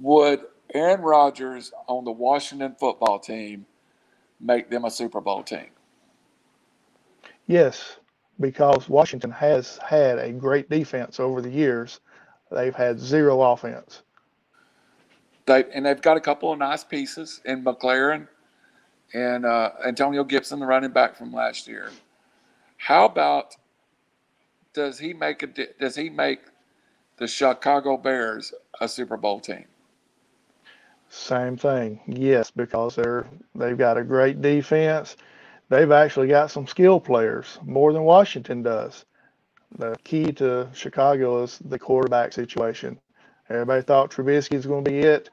Would 0.00 0.40
Aaron 0.74 1.00
Rodgers 1.00 1.72
on 1.86 2.04
the 2.04 2.12
Washington 2.12 2.74
football 2.78 3.18
team 3.18 3.66
make 4.40 4.70
them 4.70 4.84
a 4.84 4.90
Super 4.90 5.20
Bowl 5.20 5.42
team? 5.42 5.68
Yes, 7.46 7.96
because 8.40 8.88
Washington 8.88 9.30
has 9.30 9.78
had 9.86 10.18
a 10.18 10.32
great 10.32 10.68
defense 10.68 11.20
over 11.20 11.40
the 11.40 11.50
years. 11.50 12.00
They've 12.50 12.74
had 12.74 12.98
zero 12.98 13.40
offense. 13.40 14.02
They 15.46 15.64
and 15.72 15.86
they've 15.86 16.00
got 16.00 16.16
a 16.16 16.20
couple 16.20 16.52
of 16.52 16.58
nice 16.58 16.84
pieces 16.84 17.40
in 17.44 17.64
McLaurin 17.64 18.28
and 19.14 19.46
uh, 19.46 19.70
Antonio 19.86 20.24
Gibson, 20.24 20.58
the 20.58 20.66
running 20.66 20.90
back 20.90 21.16
from 21.16 21.32
last 21.32 21.68
year. 21.68 21.90
How 22.76 23.06
about 23.06 23.56
does 24.74 24.98
he 24.98 25.12
make 25.12 25.42
a 25.42 25.48
does 25.78 25.96
he 25.96 26.10
make 26.10 26.40
the 27.16 27.26
Chicago 27.26 27.96
Bears 27.96 28.52
a 28.80 28.88
Super 28.88 29.16
Bowl 29.16 29.40
team? 29.40 29.64
Same 31.08 31.56
thing, 31.56 32.00
yes, 32.06 32.50
because 32.50 32.96
they're 32.96 33.26
they've 33.54 33.78
got 33.78 33.96
a 33.96 34.02
great 34.02 34.42
defense 34.42 35.16
they've 35.68 35.90
actually 35.90 36.28
got 36.28 36.50
some 36.50 36.66
skill 36.66 37.00
players 37.00 37.58
more 37.64 37.92
than 37.92 38.02
Washington 38.02 38.62
does. 38.62 39.04
The 39.78 39.96
key 40.04 40.32
to 40.32 40.68
Chicago 40.72 41.42
is 41.42 41.58
the 41.58 41.78
quarterback 41.78 42.32
situation. 42.32 42.98
Everybody 43.48 43.82
thought 43.82 44.10
Trubisky 44.10 44.56
was 44.56 44.66
going 44.66 44.84
to 44.84 44.90
be 44.90 44.98
it. 44.98 45.30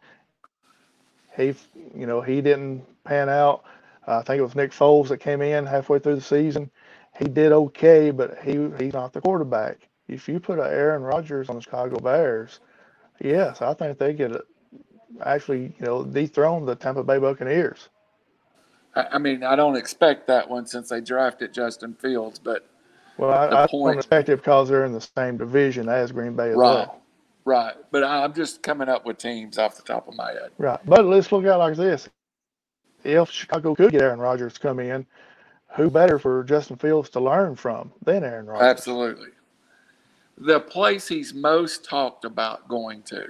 He, 1.35 1.55
you 1.95 2.05
know, 2.05 2.21
he 2.21 2.41
didn't 2.41 2.83
pan 3.03 3.29
out. 3.29 3.63
Uh, 4.07 4.19
I 4.19 4.21
think 4.23 4.39
it 4.39 4.43
was 4.43 4.55
Nick 4.55 4.71
Foles 4.71 5.07
that 5.07 5.17
came 5.17 5.41
in 5.41 5.65
halfway 5.65 5.99
through 5.99 6.15
the 6.15 6.21
season. 6.21 6.69
He 7.17 7.25
did 7.25 7.51
okay, 7.51 8.11
but 8.11 8.37
he 8.43 8.69
he's 8.77 8.93
not 8.93 9.13
the 9.13 9.21
quarterback. 9.21 9.87
If 10.07 10.27
you 10.27 10.39
put 10.39 10.59
a 10.59 10.63
Aaron 10.63 11.01
Rodgers 11.01 11.49
on 11.49 11.55
the 11.55 11.61
Chicago 11.61 11.99
Bears, 11.99 12.59
yes, 13.21 13.61
I 13.61 13.73
think 13.73 13.97
they 13.97 14.13
could 14.13 14.41
actually, 15.21 15.73
you 15.79 15.85
know, 15.85 16.03
dethrone 16.03 16.65
the 16.65 16.75
Tampa 16.75 17.03
Bay 17.03 17.19
Buccaneers. 17.19 17.89
I 18.95 19.17
mean, 19.17 19.43
I 19.43 19.55
don't 19.55 19.75
expect 19.75 20.27
that 20.27 20.49
one 20.49 20.67
since 20.67 20.89
they 20.89 21.01
drafted 21.01 21.51
Justin 21.51 21.95
Fields, 21.95 22.37
but 22.37 22.67
well, 23.17 23.31
I, 23.31 23.63
I 23.63 23.67
don't 23.67 23.97
expect 23.97 24.29
it 24.29 24.37
because 24.37 24.69
they're 24.69 24.85
in 24.85 24.91
the 24.91 25.01
same 25.01 25.37
division 25.37 25.89
as 25.89 26.11
Green 26.11 26.35
Bay 26.35 26.49
as 26.49 26.55
right, 26.55 26.87
well. 26.87 27.01
Right, 27.45 27.75
but 27.91 28.03
I'm 28.03 28.33
just 28.33 28.63
coming 28.63 28.89
up 28.89 29.05
with 29.05 29.17
teams 29.17 29.57
off 29.57 29.75
the 29.75 29.83
top 29.83 30.07
of 30.07 30.15
my 30.15 30.31
head. 30.31 30.51
Right, 30.57 30.79
but 30.85 31.05
let's 31.05 31.31
look 31.31 31.45
at 31.45 31.55
it 31.55 31.57
like 31.57 31.75
this: 31.75 32.07
if 33.03 33.29
Chicago 33.31 33.75
could 33.75 33.91
get 33.91 34.01
Aaron 34.01 34.19
Rodgers 34.19 34.57
come 34.57 34.79
in, 34.79 35.05
who 35.75 35.89
better 35.89 36.19
for 36.19 36.43
Justin 36.43 36.77
Fields 36.77 37.09
to 37.11 37.19
learn 37.19 37.55
from 37.55 37.91
than 38.03 38.23
Aaron 38.23 38.45
Rodgers? 38.45 38.67
Absolutely. 38.67 39.29
The 40.37 40.59
place 40.59 41.07
he's 41.09 41.33
most 41.33 41.85
talked 41.85 42.25
about 42.25 42.67
going 42.67 43.03
to, 43.03 43.27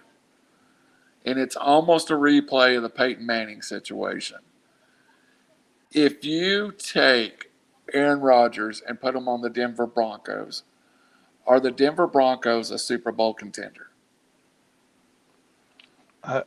and 1.25 1.39
it's 1.39 1.55
almost 1.55 2.11
a 2.11 2.15
replay 2.15 2.77
of 2.77 2.83
the 2.83 2.89
Peyton 2.89 3.25
Manning 3.25 3.61
situation 3.61 4.37
if 5.93 6.25
you 6.25 6.71
take 6.71 7.51
Aaron 7.93 8.19
Rodgers 8.21 8.81
and 8.87 8.99
put 8.99 9.15
him 9.15 9.27
on 9.27 9.41
the 9.41 9.49
Denver 9.49 9.85
Broncos, 9.85 10.63
are 11.45 11.59
the 11.59 11.71
Denver 11.71 12.07
Broncos 12.07 12.71
a 12.71 12.79
Super 12.79 13.11
Bowl 13.11 13.33
contender? 13.33 13.87
Uh, 16.23 16.41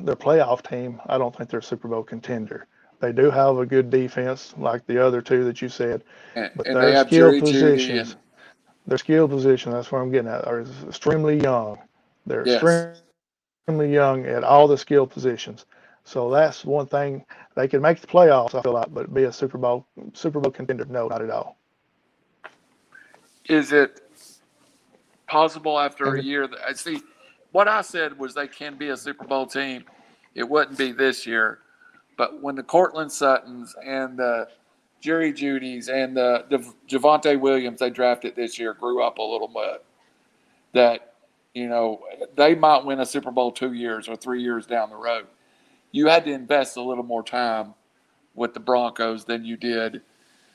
their 0.00 0.16
playoff 0.16 0.68
team, 0.68 1.00
I 1.06 1.18
don't 1.18 1.34
think 1.36 1.50
they're 1.50 1.60
a 1.60 1.62
Super 1.62 1.88
Bowl 1.88 2.02
contender. 2.02 2.66
They 3.00 3.12
do 3.12 3.30
have 3.30 3.58
a 3.58 3.66
good 3.66 3.90
defense, 3.90 4.54
like 4.56 4.86
the 4.86 5.04
other 5.04 5.20
two 5.20 5.44
that 5.44 5.60
you 5.60 5.68
said, 5.68 6.02
and, 6.34 6.50
but 6.56 6.66
and 6.66 6.76
their 6.76 7.06
skill 7.06 7.40
positions, 7.40 8.12
and... 8.12 8.20
their 8.86 8.98
skill 8.98 9.28
position, 9.28 9.72
that's 9.72 9.92
where 9.92 10.00
I'm 10.00 10.10
getting 10.10 10.30
at, 10.30 10.46
are 10.46 10.64
extremely 10.88 11.40
young. 11.40 11.78
They're 12.24 12.46
yes. 12.46 12.62
extremely 12.62 13.92
young 13.92 14.24
at 14.24 14.44
all 14.44 14.66
the 14.66 14.78
skill 14.78 15.06
positions. 15.06 15.66
So 16.04 16.30
that's 16.30 16.64
one 16.64 16.86
thing 16.86 17.24
they 17.54 17.68
can 17.68 17.82
make 17.82 18.00
the 18.00 18.06
playoffs. 18.06 18.54
I 18.54 18.62
feel 18.62 18.72
like, 18.72 18.94
but 18.94 19.12
be 19.12 19.24
a 19.24 19.32
Super 19.32 19.58
Bowl 19.58 19.86
Super 20.14 20.40
Bowl 20.40 20.52
contender, 20.52 20.84
no, 20.86 21.08
not 21.08 21.20
at 21.20 21.30
all. 21.30 21.58
Is 23.44 23.72
it 23.72 24.00
possible 25.26 25.78
after 25.78 26.14
a 26.14 26.22
year 26.22 26.46
that 26.46 26.60
I 26.66 26.72
see? 26.72 27.02
What 27.56 27.68
I 27.68 27.80
said 27.80 28.18
was 28.18 28.34
they 28.34 28.48
can 28.48 28.76
be 28.76 28.90
a 28.90 28.96
Super 28.98 29.24
Bowl 29.24 29.46
team. 29.46 29.86
It 30.34 30.46
wouldn't 30.46 30.76
be 30.76 30.92
this 30.92 31.26
year, 31.26 31.60
but 32.18 32.42
when 32.42 32.54
the 32.54 32.62
Courtland 32.62 33.10
Suttons 33.10 33.74
and 33.82 34.18
the 34.18 34.48
Jerry 35.00 35.32
Jeudy's 35.32 35.88
and 35.88 36.14
the, 36.14 36.44
the 36.50 36.58
Javonte 36.86 37.40
Williams 37.40 37.80
they 37.80 37.88
drafted 37.88 38.36
this 38.36 38.58
year 38.58 38.74
grew 38.74 39.02
up 39.02 39.16
a 39.16 39.22
little 39.22 39.48
bit, 39.48 39.82
that 40.74 41.14
you 41.54 41.66
know 41.66 42.02
they 42.36 42.54
might 42.54 42.84
win 42.84 43.00
a 43.00 43.06
Super 43.06 43.30
Bowl 43.30 43.50
two 43.50 43.72
years 43.72 44.06
or 44.06 44.16
three 44.16 44.42
years 44.42 44.66
down 44.66 44.90
the 44.90 44.96
road 44.96 45.26
you 45.92 46.08
had 46.08 46.26
to 46.26 46.32
invest 46.32 46.76
a 46.76 46.82
little 46.82 47.04
more 47.04 47.22
time 47.22 47.72
with 48.34 48.52
the 48.52 48.60
Broncos 48.60 49.24
than 49.24 49.46
you 49.46 49.56
did. 49.56 50.02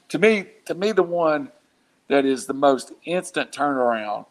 To 0.10 0.20
me, 0.20 0.46
to 0.66 0.76
me, 0.76 0.92
the 0.92 1.02
one 1.02 1.52
that 2.10 2.26
is 2.26 2.46
the 2.46 2.54
most 2.54 2.92
instant 3.06 3.52
turnaround, 3.52 4.28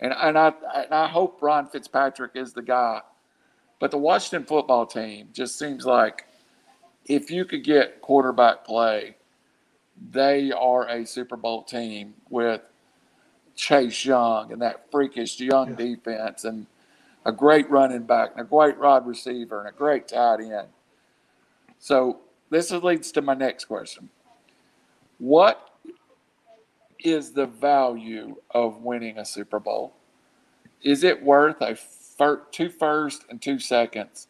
and 0.00 0.12
and 0.12 0.38
I 0.38 0.52
and 0.74 0.92
I 0.92 1.08
hope 1.08 1.40
Ron 1.40 1.68
Fitzpatrick 1.68 2.32
is 2.34 2.52
the 2.52 2.62
guy, 2.62 3.00
but 3.78 3.90
the 3.90 3.98
Washington 3.98 4.46
football 4.46 4.86
team 4.86 5.28
just 5.32 5.58
seems 5.58 5.84
like 5.86 6.26
if 7.06 7.30
you 7.30 7.44
could 7.44 7.64
get 7.64 8.00
quarterback 8.00 8.64
play, 8.64 9.16
they 10.10 10.52
are 10.52 10.88
a 10.88 11.06
Super 11.06 11.36
Bowl 11.36 11.62
team 11.62 12.14
with 12.28 12.62
Chase 13.54 14.04
Young 14.04 14.52
and 14.52 14.62
that 14.62 14.90
freakish 14.90 15.38
young 15.40 15.70
yeah. 15.70 15.76
defense 15.76 16.44
and 16.44 16.66
a 17.26 17.32
great 17.32 17.68
running 17.70 18.02
back, 18.02 18.30
and 18.32 18.40
a 18.40 18.44
great 18.44 18.78
wide 18.78 19.06
receiver, 19.06 19.60
and 19.60 19.68
a 19.68 19.72
great 19.72 20.08
tight 20.08 20.40
end. 20.40 20.68
So 21.78 22.20
this 22.48 22.70
leads 22.70 23.12
to 23.12 23.22
my 23.22 23.34
next 23.34 23.66
question. 23.66 24.08
What 25.18 25.69
is 27.04 27.32
the 27.32 27.46
value 27.46 28.36
of 28.50 28.82
winning 28.82 29.18
a 29.18 29.24
Super 29.24 29.58
Bowl? 29.58 29.94
Is 30.82 31.04
it 31.04 31.22
worth 31.22 31.60
a 31.60 31.74
fir- 31.74 32.42
two 32.50 32.68
first 32.68 33.24
and 33.28 33.40
two 33.40 33.58
seconds? 33.58 34.28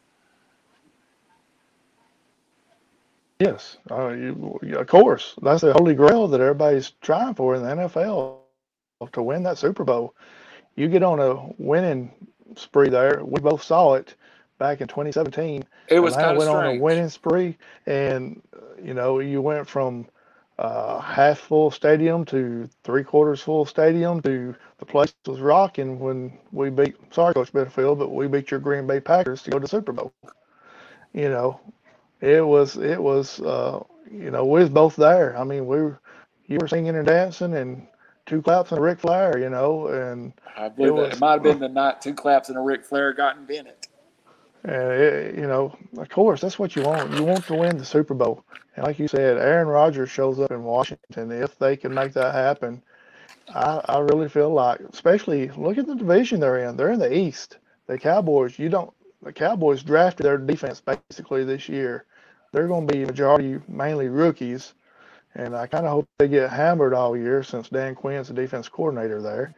Yes, 3.39 3.79
uh, 3.91 4.09
you, 4.09 4.61
of 4.77 4.87
course. 4.87 5.35
That's 5.41 5.63
the 5.63 5.73
holy 5.73 5.95
grail 5.95 6.29
that 6.29 6.41
everybody's 6.41 6.91
trying 7.01 7.35
for 7.35 7.55
in 7.55 7.63
the 7.63 7.69
NFL 7.69 8.37
to 9.13 9.23
win 9.23 9.43
that 9.45 9.57
Super 9.57 9.83
Bowl. 9.83 10.15
You 10.77 10.89
get 10.89 11.03
on 11.03 11.21
a 11.21 11.51
winning 11.57 12.13
spree 12.57 12.91
there. 12.91 13.25
We 13.25 13.41
both 13.41 13.63
saw 13.63 13.95
it 13.95 14.15
back 14.59 14.83
in 14.83 14.89
2017. 14.89 15.65
It 15.89 16.01
was 16.01 16.15
kind 16.15 16.33
of 16.33 16.37
went 16.37 16.51
strange. 16.51 16.67
on 16.67 16.77
a 16.77 16.81
winning 16.81 17.09
spree, 17.09 17.57
and 17.87 18.43
uh, 18.55 18.83
you 18.83 18.93
know 18.93 19.21
you 19.21 19.41
went 19.41 19.67
from 19.67 20.07
uh, 20.61 21.01
half 21.01 21.41
full 21.41 21.73
stadium 21.73 22.25
to 22.27 22.71
three 22.85 23.05
quarters 23.05 23.43
full 23.43 23.67
stadium 23.67 24.23
to 24.23 24.57
the 24.79 24.87
place 24.87 25.15
was 25.27 25.41
rocking 25.41 26.01
when 26.01 26.39
we 26.53 26.71
beat. 26.71 26.97
Sorry, 27.15 27.35
Coach 27.35 27.53
Benefield, 27.53 27.99
but 27.99 28.11
we 28.13 28.29
beat 28.29 28.53
your 28.53 28.61
Green 28.61 28.87
Bay 28.87 29.01
Packers 29.01 29.43
to 29.45 29.51
go 29.53 29.61
to 29.61 29.69
Super 29.69 29.93
Bowl. 29.93 30.13
You 31.15 31.31
know, 31.31 31.61
it 32.21 32.47
was 32.47 32.77
it 32.79 33.03
was 33.03 33.41
uh, 33.41 33.83
you 34.11 34.31
know 34.33 34.47
we 34.47 34.61
was 34.61 34.71
both 34.71 34.97
there. 34.97 35.39
I 35.39 35.45
mean 35.45 35.67
we 35.67 35.83
were 35.83 36.01
you 36.49 36.59
were 36.61 36.69
singing 36.69 36.97
and 36.97 37.07
dancing 37.07 37.55
and 37.57 37.87
two 38.27 38.43
claps 38.43 38.73
and 38.73 38.79
a 38.81 38.83
Ric 38.83 39.01
Flair, 39.01 39.39
you 39.39 39.51
know, 39.51 39.89
and 39.89 40.33
I 40.57 40.69
believe 40.71 40.93
it, 40.93 40.97
was- 40.97 41.15
it 41.15 41.19
might 41.21 41.35
have 41.35 41.43
been 41.45 41.59
the 41.61 41.69
night 41.69 42.01
two 42.03 42.15
claps 42.15 42.51
and 42.51 42.59
a 42.59 42.63
Ric 42.63 42.85
Flair 42.85 43.13
got 43.15 43.37
invented. 43.39 43.75
And 44.65 44.93
it, 44.93 45.35
you 45.37 45.47
know, 45.47 45.75
of 45.97 46.09
course, 46.09 46.41
that's 46.41 46.59
what 46.59 46.77
you 46.77 46.83
want. 46.83 47.13
You 47.15 47.25
want 47.25 47.45
to 47.47 47.55
win 47.55 47.79
the 47.79 47.85
Super 47.85 48.15
Bowl. 48.15 48.45
And 48.77 48.85
like 48.85 48.99
you 48.99 49.09
said, 49.09 49.39
Aaron 49.39 49.69
Rodgers 49.69 50.11
shows 50.11 50.39
up 50.39 50.51
in 50.51 50.63
Washington. 50.63 51.33
If 51.33 51.59
they 51.59 51.77
can 51.77 51.95
make 51.95 52.13
that 52.13 52.35
happen, 52.35 52.83
I, 53.55 53.81
I 53.87 53.99
really 53.99 54.29
feel 54.29 54.51
like, 54.51 54.81
especially 54.81 55.49
look 55.51 55.79
at 55.79 55.87
the 55.87 55.95
division 55.95 56.41
they're 56.41 56.69
in. 56.69 56.77
They're 56.77 56.93
in 56.93 56.99
the 56.99 57.13
East. 57.13 57.59
The 57.87 57.99
Cowboys, 57.99 58.59
you 58.59 58.69
don't. 58.69 58.93
The 59.23 59.33
Cowboys 59.33 59.83
drafted 59.83 60.25
their 60.25 60.39
defense 60.39 60.81
basically 60.81 61.45
this 61.45 61.69
year. 61.69 62.07
They're 62.53 62.69
going 62.69 62.87
to 62.87 62.93
be 62.93 63.05
majority 63.05 63.61
mainly 63.69 64.09
rookies, 64.09 64.75
and 65.35 65.55
I 65.55 65.67
kind 65.67 65.87
of 65.87 65.93
hope 65.93 66.09
they 66.19 66.29
get 66.29 66.51
hammered 66.51 66.95
all 66.95 67.17
year 67.17 67.43
since 67.43 67.69
Dan 67.69 67.95
Quinn's 67.95 68.29
the 68.29 68.35
defense 68.35 68.69
coordinator 68.69 69.21
there. 69.21 69.55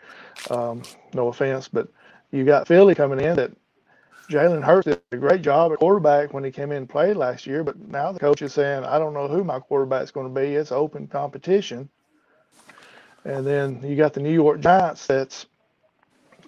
Um, 0.51 0.83
no 1.15 1.29
offense, 1.29 1.69
but 1.69 1.89
you 2.33 2.45
got 2.45 2.67
Philly 2.67 2.95
coming 2.95 3.21
in 3.21 3.37
that 3.37 3.53
Jalen 4.31 4.62
Hurts 4.62 4.87
did 4.87 5.01
a 5.11 5.16
great 5.16 5.43
job 5.43 5.73
at 5.73 5.79
quarterback 5.79 6.33
when 6.33 6.45
he 6.45 6.51
came 6.51 6.70
in 6.70 6.79
and 6.79 6.89
played 6.89 7.16
last 7.16 7.47
year, 7.47 7.64
but 7.64 7.79
now 7.89 8.12
the 8.12 8.20
coach 8.20 8.43
is 8.43 8.53
saying, 8.53 8.85
I 8.85 8.99
don't 8.99 9.14
know 9.14 9.29
who 9.29 9.45
my 9.45 9.59
quarterback's 9.59 10.11
going 10.11 10.33
to 10.33 10.41
be. 10.41 10.55
It's 10.55 10.73
open 10.73 11.07
competition. 11.07 11.89
And 13.25 13.47
then 13.47 13.81
you 13.85 13.97
got 13.97 14.14
the 14.14 14.20
New 14.20 14.33
York 14.33 14.61
Giants 14.61 15.07
that's 15.07 15.47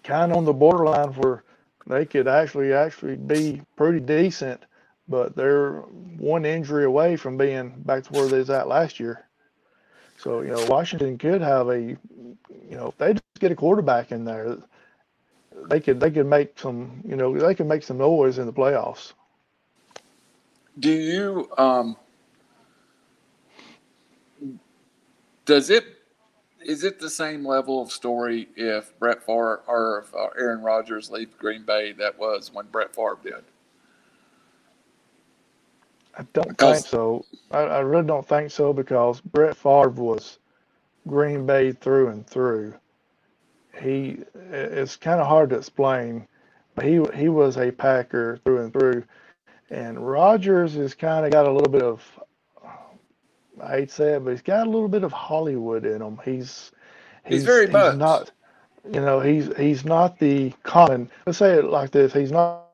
kind 0.02 0.32
of 0.32 0.38
on 0.38 0.44
the 0.44 0.52
borderline 0.52 1.12
where 1.14 1.44
they 1.86 2.04
could 2.04 2.28
actually 2.28 2.72
actually 2.72 3.16
be 3.16 3.62
pretty 3.76 4.00
decent, 4.00 4.64
but 5.08 5.36
they're 5.36 5.80
one 6.18 6.44
injury 6.44 6.84
away 6.84 7.16
from 7.16 7.36
being 7.36 7.70
back 7.84 8.04
to 8.04 8.12
where 8.12 8.28
they 8.28 8.38
was 8.38 8.50
at 8.50 8.68
last 8.68 8.98
year. 8.98 9.26
So, 10.18 10.40
you 10.40 10.48
know, 10.48 10.64
Washington 10.66 11.18
could 11.18 11.42
have 11.42 11.68
a, 11.68 11.80
you 11.80 11.98
know, 12.70 12.88
if 12.88 12.98
they 12.98 13.12
just 13.12 13.24
get 13.40 13.52
a 13.52 13.56
quarterback 13.56 14.12
in 14.12 14.24
there, 14.24 14.56
they 15.68 15.80
could 15.80 16.00
they 16.00 16.10
could 16.10 16.26
make 16.26 16.58
some 16.58 17.02
you 17.06 17.16
know 17.16 17.36
they 17.38 17.54
could 17.54 17.66
make 17.66 17.82
some 17.82 17.98
noise 17.98 18.38
in 18.38 18.46
the 18.46 18.52
playoffs. 18.52 19.12
Do 20.78 20.90
you 20.90 21.48
um 21.58 21.96
does 25.44 25.70
it 25.70 25.84
is 26.64 26.82
it 26.84 26.98
the 26.98 27.10
same 27.10 27.46
level 27.46 27.82
of 27.82 27.92
story 27.92 28.48
if 28.56 28.98
Brett 28.98 29.22
Favre 29.24 29.62
or 29.66 30.04
if 30.06 30.14
uh, 30.14 30.28
Aaron 30.38 30.62
Rodgers 30.62 31.10
leave 31.10 31.36
Green 31.38 31.62
Bay 31.62 31.92
that 31.92 32.18
was 32.18 32.52
when 32.52 32.66
Brett 32.66 32.94
Favre 32.94 33.18
did? 33.22 33.44
I 36.16 36.22
don't 36.32 36.48
Because- 36.48 36.78
think 36.82 36.86
so. 36.88 37.24
I, 37.50 37.58
I 37.58 37.78
really 37.80 38.06
don't 38.06 38.26
think 38.26 38.50
so 38.50 38.72
because 38.72 39.20
Brett 39.20 39.56
Favre 39.56 39.90
was 39.90 40.38
Green 41.06 41.44
Bay 41.44 41.72
through 41.72 42.08
and 42.08 42.26
through. 42.26 42.74
He 43.80 44.18
it's 44.52 44.96
kind 44.96 45.20
of 45.20 45.26
hard 45.26 45.50
to 45.50 45.56
explain, 45.56 46.26
but 46.74 46.84
he 46.86 47.00
he 47.14 47.28
was 47.28 47.56
a 47.58 47.72
Packer 47.72 48.38
through 48.44 48.62
and 48.62 48.72
through, 48.72 49.04
and 49.70 50.06
Rodgers 50.06 50.74
has 50.74 50.94
kind 50.94 51.26
of 51.26 51.32
got 51.32 51.46
a 51.46 51.52
little 51.52 51.72
bit 51.72 51.82
of 51.82 52.02
I 53.62 53.70
hate 53.78 53.88
to 53.90 53.94
say 53.94 54.14
it, 54.14 54.24
but 54.24 54.30
he's 54.32 54.42
got 54.42 54.66
a 54.66 54.70
little 54.70 54.88
bit 54.88 55.04
of 55.04 55.12
Hollywood 55.12 55.86
in 55.86 56.02
him. 56.02 56.20
He's 56.24 56.72
He's 57.24 57.44
very 57.44 57.66
much. 57.68 58.00
not 58.00 58.30
you 58.92 59.00
know 59.00 59.20
he's 59.20 59.54
he's 59.56 59.84
not 59.84 60.18
the 60.18 60.52
common. 60.64 61.10
Let's 61.26 61.38
say 61.38 61.54
it 61.58 61.64
like 61.66 61.90
this: 61.92 62.12
he's 62.12 62.32
not 62.32 62.64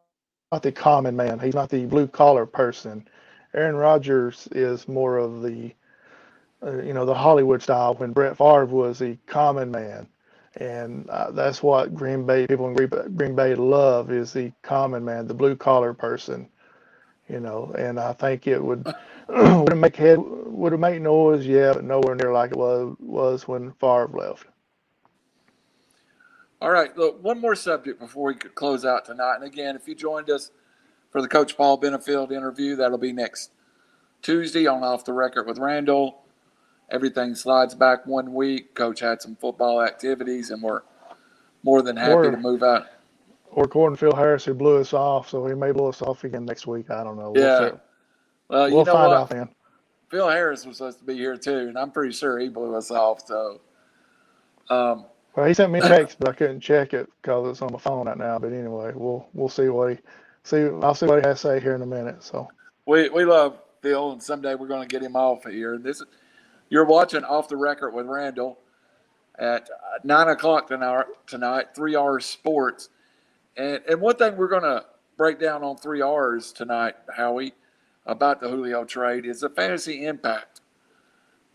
not 0.52 0.62
the 0.62 0.72
common 0.72 1.16
man. 1.16 1.38
He's 1.38 1.54
not 1.54 1.70
the 1.70 1.86
blue 1.86 2.08
collar 2.08 2.46
person. 2.46 3.06
Aaron 3.54 3.76
Rodgers 3.76 4.48
is 4.52 4.88
more 4.88 5.18
of 5.18 5.42
the, 5.42 5.72
uh, 6.64 6.82
you 6.82 6.92
know, 6.94 7.04
the 7.06 7.14
Hollywood 7.14 7.62
style. 7.62 7.94
When 7.94 8.12
Brett 8.12 8.36
Favre 8.36 8.66
was 8.66 8.98
the 8.98 9.16
common 9.26 9.70
man, 9.70 10.08
and 10.56 11.08
uh, 11.10 11.30
that's 11.30 11.62
what 11.62 11.94
Green 11.94 12.26
Bay 12.26 12.46
people 12.46 12.68
in 12.68 12.74
Green, 12.74 13.16
Green 13.16 13.34
Bay 13.34 13.54
love 13.54 14.10
is 14.10 14.32
the 14.32 14.52
common 14.62 15.04
man, 15.04 15.26
the 15.26 15.34
blue 15.34 15.56
collar 15.56 15.94
person. 15.94 16.48
You 17.28 17.38
know, 17.38 17.72
and 17.78 18.00
I 18.00 18.12
think 18.12 18.48
it 18.48 18.62
would 18.62 18.84
would 19.28 19.72
it 19.72 19.76
make 19.76 19.96
head 19.96 20.18
would 20.18 20.72
it 20.72 20.78
make 20.78 21.00
noise? 21.00 21.46
Yeah, 21.46 21.74
but 21.74 21.84
nowhere 21.84 22.16
near 22.16 22.32
like 22.32 22.50
it 22.50 22.56
was 22.56 22.96
was 22.98 23.46
when 23.46 23.72
Favre 23.74 24.10
left. 24.12 24.46
All 26.60 26.70
right, 26.70 26.94
look, 26.96 27.22
one 27.22 27.40
more 27.40 27.54
subject 27.54 27.98
before 27.98 28.26
we 28.26 28.34
could 28.34 28.54
close 28.54 28.84
out 28.84 29.06
tonight. 29.06 29.36
And 29.36 29.44
again, 29.44 29.76
if 29.76 29.88
you 29.88 29.94
joined 29.94 30.28
us 30.28 30.50
for 31.10 31.22
the 31.22 31.28
Coach 31.28 31.56
Paul 31.56 31.80
Benefield 31.80 32.32
interview, 32.32 32.76
that'll 32.76 32.98
be 32.98 33.12
next 33.12 33.50
Tuesday 34.20 34.66
on 34.66 34.82
Off 34.82 35.06
the 35.06 35.14
Record 35.14 35.46
with 35.46 35.58
Randall. 35.58 36.22
Everything 36.90 37.34
slides 37.34 37.74
back 37.74 38.06
one 38.06 38.34
week. 38.34 38.74
Coach 38.74 39.00
had 39.00 39.22
some 39.22 39.36
football 39.36 39.82
activities, 39.82 40.50
and 40.50 40.62
we're 40.62 40.82
more 41.62 41.82
than 41.82 41.96
happy 41.96 42.12
Or- 42.12 42.30
to 42.30 42.36
move 42.36 42.62
out. 42.62 42.86
Or 43.52 43.66
Phil 43.96 44.14
Harris, 44.14 44.44
who 44.44 44.54
blew 44.54 44.78
us 44.78 44.92
off, 44.92 45.28
so 45.28 45.44
he 45.46 45.54
may 45.54 45.72
blow 45.72 45.88
us 45.88 46.02
off 46.02 46.22
again 46.22 46.44
next 46.44 46.68
week. 46.68 46.88
I 46.88 47.02
don't 47.02 47.16
know. 47.18 47.32
We'll 47.32 47.42
Yeah. 47.42 47.70
see. 47.70 47.76
Well, 48.48 48.68
you 48.68 48.76
we'll 48.76 48.84
know 48.84 48.92
find 48.92 49.08
what? 49.10 49.16
out 49.22 49.30
then. 49.30 49.48
Phil 50.08 50.28
Harris 50.28 50.64
was 50.66 50.76
supposed 50.76 50.98
to 51.00 51.04
be 51.04 51.14
here 51.14 51.36
too, 51.36 51.58
and 51.68 51.76
I'm 51.78 51.90
pretty 51.90 52.12
sure 52.12 52.38
he 52.38 52.48
blew 52.48 52.76
us 52.76 52.90
off. 52.92 53.26
So, 53.26 53.60
um, 54.68 55.04
Well, 55.34 55.46
he 55.46 55.54
sent 55.54 55.72
me 55.72 55.78
a 55.80 55.82
text, 55.82 56.18
but 56.20 56.28
I 56.28 56.32
couldn't 56.32 56.60
check 56.60 56.94
it 56.94 57.08
because 57.22 57.48
it's 57.48 57.62
on 57.62 57.72
my 57.72 57.78
phone 57.78 58.06
right 58.06 58.16
now. 58.16 58.38
But 58.38 58.52
anyway, 58.52 58.92
we'll 58.94 59.26
we'll 59.34 59.48
see 59.48 59.68
what 59.68 59.90
he 59.92 59.98
see. 60.44 60.68
I'll 60.82 60.94
see 60.94 61.06
what 61.06 61.22
he 61.22 61.28
has 61.28 61.40
to 61.42 61.48
say 61.48 61.60
here 61.60 61.74
in 61.74 61.82
a 61.82 61.86
minute. 61.86 62.22
So 62.22 62.48
we 62.86 63.08
we 63.08 63.24
love 63.24 63.58
Phil, 63.82 64.12
and 64.12 64.22
someday 64.22 64.54
we're 64.56 64.68
going 64.68 64.82
to 64.82 64.88
get 64.88 65.02
him 65.02 65.16
off 65.16 65.46
of 65.46 65.52
here. 65.52 65.78
This 65.78 66.00
is 66.00 66.06
you're 66.70 66.84
watching 66.84 67.24
off 67.24 67.48
the 67.48 67.56
record 67.56 67.92
with 67.92 68.06
Randall 68.06 68.58
at 69.38 69.68
uh, 69.68 69.98
nine 70.04 70.28
o'clock 70.28 70.68
tonight. 70.68 71.04
Tonight, 71.26 71.74
three 71.74 71.94
R's 71.94 72.24
Sports, 72.24 72.88
and 73.56 73.80
and 73.88 74.00
one 74.00 74.16
thing 74.16 74.36
we're 74.36 74.48
going 74.48 74.62
to 74.62 74.86
break 75.16 75.38
down 75.38 75.62
on 75.62 75.76
three 75.76 76.00
R's 76.00 76.52
tonight, 76.52 76.94
Howie, 77.14 77.52
about 78.06 78.40
the 78.40 78.48
Julio 78.48 78.84
trade 78.84 79.26
is 79.26 79.40
the 79.40 79.50
fantasy 79.50 80.06
impact 80.06 80.62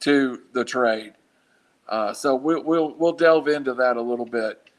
to 0.01 0.43
the 0.53 0.63
trade. 0.63 1.13
Uh, 1.87 2.13
so 2.13 2.35
we'll 2.35 2.63
we'll 2.63 2.95
we'll 2.95 3.13
delve 3.13 3.47
into 3.47 3.73
that 3.73 3.97
a 3.97 4.01
little 4.01 4.25
bit, 4.25 4.69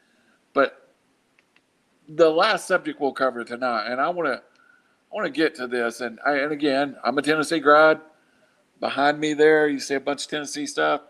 but 0.52 0.90
the 2.08 2.28
last 2.28 2.66
subject 2.68 3.00
we'll 3.00 3.12
cover 3.12 3.44
tonight, 3.44 3.90
and 3.90 4.00
I 4.00 4.08
want 4.10 4.28
to 4.28 4.34
I 4.36 5.14
want 5.14 5.26
to 5.26 5.32
get 5.32 5.54
to 5.56 5.66
this, 5.66 6.00
and 6.00 6.18
I, 6.26 6.38
and 6.38 6.52
again, 6.52 6.96
I'm 7.04 7.16
a 7.16 7.22
Tennessee 7.22 7.60
grad. 7.60 8.00
Behind 8.80 9.18
me 9.18 9.32
there, 9.34 9.68
you 9.68 9.80
see 9.80 9.94
a 9.94 10.00
bunch 10.00 10.24
of 10.24 10.30
Tennessee 10.30 10.66
stuff, 10.66 11.00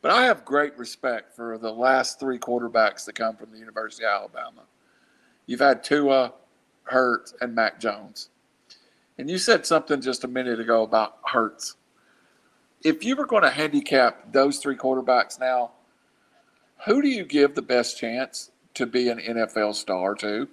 but 0.00 0.10
I 0.10 0.24
have 0.24 0.44
great 0.44 0.76
respect 0.78 1.36
for 1.36 1.58
the 1.58 1.72
last 1.72 2.18
three 2.18 2.38
quarterbacks 2.38 3.04
that 3.04 3.14
come 3.14 3.36
from 3.36 3.52
the 3.52 3.58
University 3.58 4.04
of 4.04 4.12
Alabama. 4.12 4.62
You've 5.46 5.60
had 5.60 5.84
Tua, 5.84 6.32
Hurts, 6.84 7.34
and 7.40 7.54
Mac 7.54 7.78
Jones, 7.78 8.30
and 9.18 9.28
you 9.28 9.38
said 9.38 9.66
something 9.66 10.00
just 10.00 10.24
a 10.24 10.28
minute 10.28 10.60
ago 10.60 10.82
about 10.82 11.18
Hurts. 11.24 11.76
If 12.82 13.04
you 13.04 13.16
were 13.16 13.26
going 13.26 13.42
to 13.42 13.50
handicap 13.50 14.32
those 14.32 14.58
three 14.58 14.76
quarterbacks 14.76 15.38
now, 15.38 15.72
who 16.86 17.00
do 17.00 17.08
you 17.08 17.24
give 17.24 17.54
the 17.54 17.62
best 17.62 17.98
chance 17.98 18.50
to 18.74 18.86
be 18.86 19.08
an 19.08 19.18
NFL 19.18 19.74
star 19.74 20.14
to, 20.16 20.48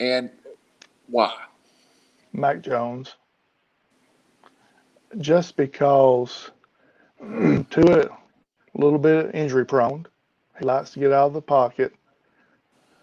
and 0.00 0.30
why? 1.08 1.34
Mac 2.32 2.62
Jones, 2.62 3.16
just 5.18 5.56
because 5.56 6.50
to 7.20 7.64
it, 7.70 8.10
a 8.10 8.80
little 8.80 8.98
bit 8.98 9.34
injury 9.34 9.66
prone. 9.66 10.06
He 10.58 10.64
likes 10.64 10.90
to 10.90 11.00
get 11.00 11.12
out 11.12 11.28
of 11.28 11.32
the 11.32 11.42
pocket. 11.42 11.94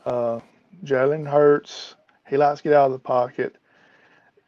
Uh, 0.06 0.40
Jalen 0.84 1.30
Hurts, 1.30 1.96
he 2.28 2.38
likes 2.38 2.60
to 2.60 2.64
get 2.66 2.74
out 2.74 2.88
of 2.88 2.92
the 2.92 3.00
pocket. 3.00 3.56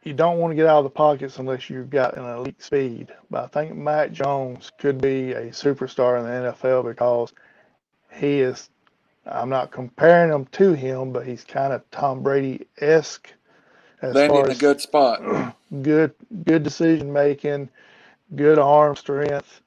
You 0.04 0.14
don't 0.14 0.38
want 0.38 0.52
to 0.52 0.56
get 0.56 0.66
out 0.66 0.78
of 0.78 0.84
the 0.84 0.90
pockets 0.90 1.38
unless 1.38 1.68
you've 1.68 1.90
got 1.90 2.16
an 2.16 2.24
elite 2.24 2.62
speed. 2.62 3.08
But 3.30 3.44
I 3.44 3.46
think 3.48 3.76
Matt 3.76 4.12
Jones 4.12 4.70
could 4.78 5.00
be 5.00 5.32
a 5.32 5.48
superstar 5.48 6.18
in 6.18 6.24
the 6.24 6.52
NFL 6.52 6.84
because 6.84 7.32
he 8.12 8.40
is. 8.40 8.70
I'm 9.26 9.50
not 9.50 9.72
comparing 9.72 10.32
him 10.32 10.46
to 10.52 10.72
him, 10.72 11.12
but 11.12 11.26
he's 11.26 11.44
kind 11.44 11.72
of 11.72 11.82
Tom 11.90 12.22
Brady 12.22 12.66
esque 12.78 13.30
as 14.02 14.14
Landing 14.14 14.44
in 14.46 14.50
a 14.50 14.54
good 14.56 14.80
spot. 14.80 15.22
good 15.82 16.14
good 16.44 16.62
decision 16.62 17.12
making, 17.12 17.68
good 18.36 18.58
arm 18.58 18.96
strength, 18.96 19.62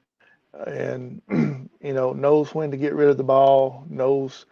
and 0.66 1.22
you 1.80 1.92
know 1.94 2.12
knows 2.12 2.54
when 2.54 2.70
to 2.70 2.76
get 2.76 2.94
rid 2.94 3.08
of 3.08 3.16
the 3.16 3.24
ball, 3.24 3.84
knows 3.90 4.46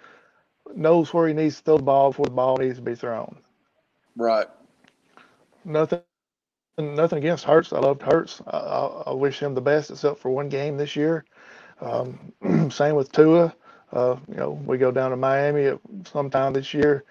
knows 0.74 1.14
where 1.14 1.28
he 1.28 1.34
needs 1.34 1.56
to 1.58 1.62
throw 1.62 1.76
the 1.78 1.82
ball 1.84 2.10
before 2.10 2.26
the 2.26 2.32
ball 2.32 2.56
needs 2.58 2.76
to 2.76 2.82
be 2.82 2.94
thrown. 2.94 3.36
Right. 4.16 4.48
Nothing 5.64 6.02
nothing 6.78 7.18
against 7.18 7.44
Hurts. 7.44 7.72
I 7.72 7.80
loved 7.80 8.02
Hurts. 8.02 8.42
I, 8.46 8.56
I, 8.58 8.86
I 9.08 9.12
wish 9.12 9.40
him 9.40 9.54
the 9.54 9.60
best, 9.60 9.90
except 9.90 10.18
for 10.20 10.30
one 10.30 10.48
game 10.48 10.76
this 10.76 10.96
year. 10.96 11.24
Um, 11.80 12.32
same 12.70 12.96
with 12.96 13.12
Tua. 13.12 13.54
Uh, 13.92 14.16
you 14.28 14.36
know, 14.36 14.50
we 14.66 14.78
go 14.78 14.90
down 14.92 15.10
to 15.10 15.16
Miami 15.16 15.66
at 15.66 15.80
sometime 16.04 16.52
this 16.52 16.74
year. 16.74 17.04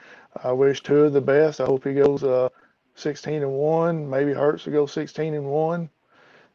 I 0.43 0.51
wish 0.51 0.83
Tua 0.83 1.09
the 1.09 1.21
best. 1.21 1.61
I 1.61 1.65
hope 1.65 1.85
he 1.85 1.93
goes 1.93 2.23
uh, 2.23 2.49
16 2.99 3.41
and 3.41 3.51
one. 3.51 4.09
Maybe 4.09 4.33
Hurts 4.33 4.65
will 4.65 4.73
go 4.73 4.85
16 4.85 5.33
and 5.33 5.45
one. 5.45 5.89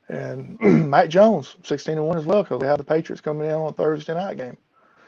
and 0.09 0.59
Mac 0.91 1.09
Jones, 1.09 1.57
16 1.65 1.97
and 1.99 2.07
one 2.07 2.19
as 2.19 2.25
well, 2.25 2.43
because 2.43 2.61
we 2.61 2.67
have 2.67 2.79
the 2.79 2.85
Patriots 2.85 3.21
coming 3.21 3.47
in 3.47 3.55
on 3.55 3.75
Thursday 3.75 4.15
night 4.15 4.37
game. 4.37 4.57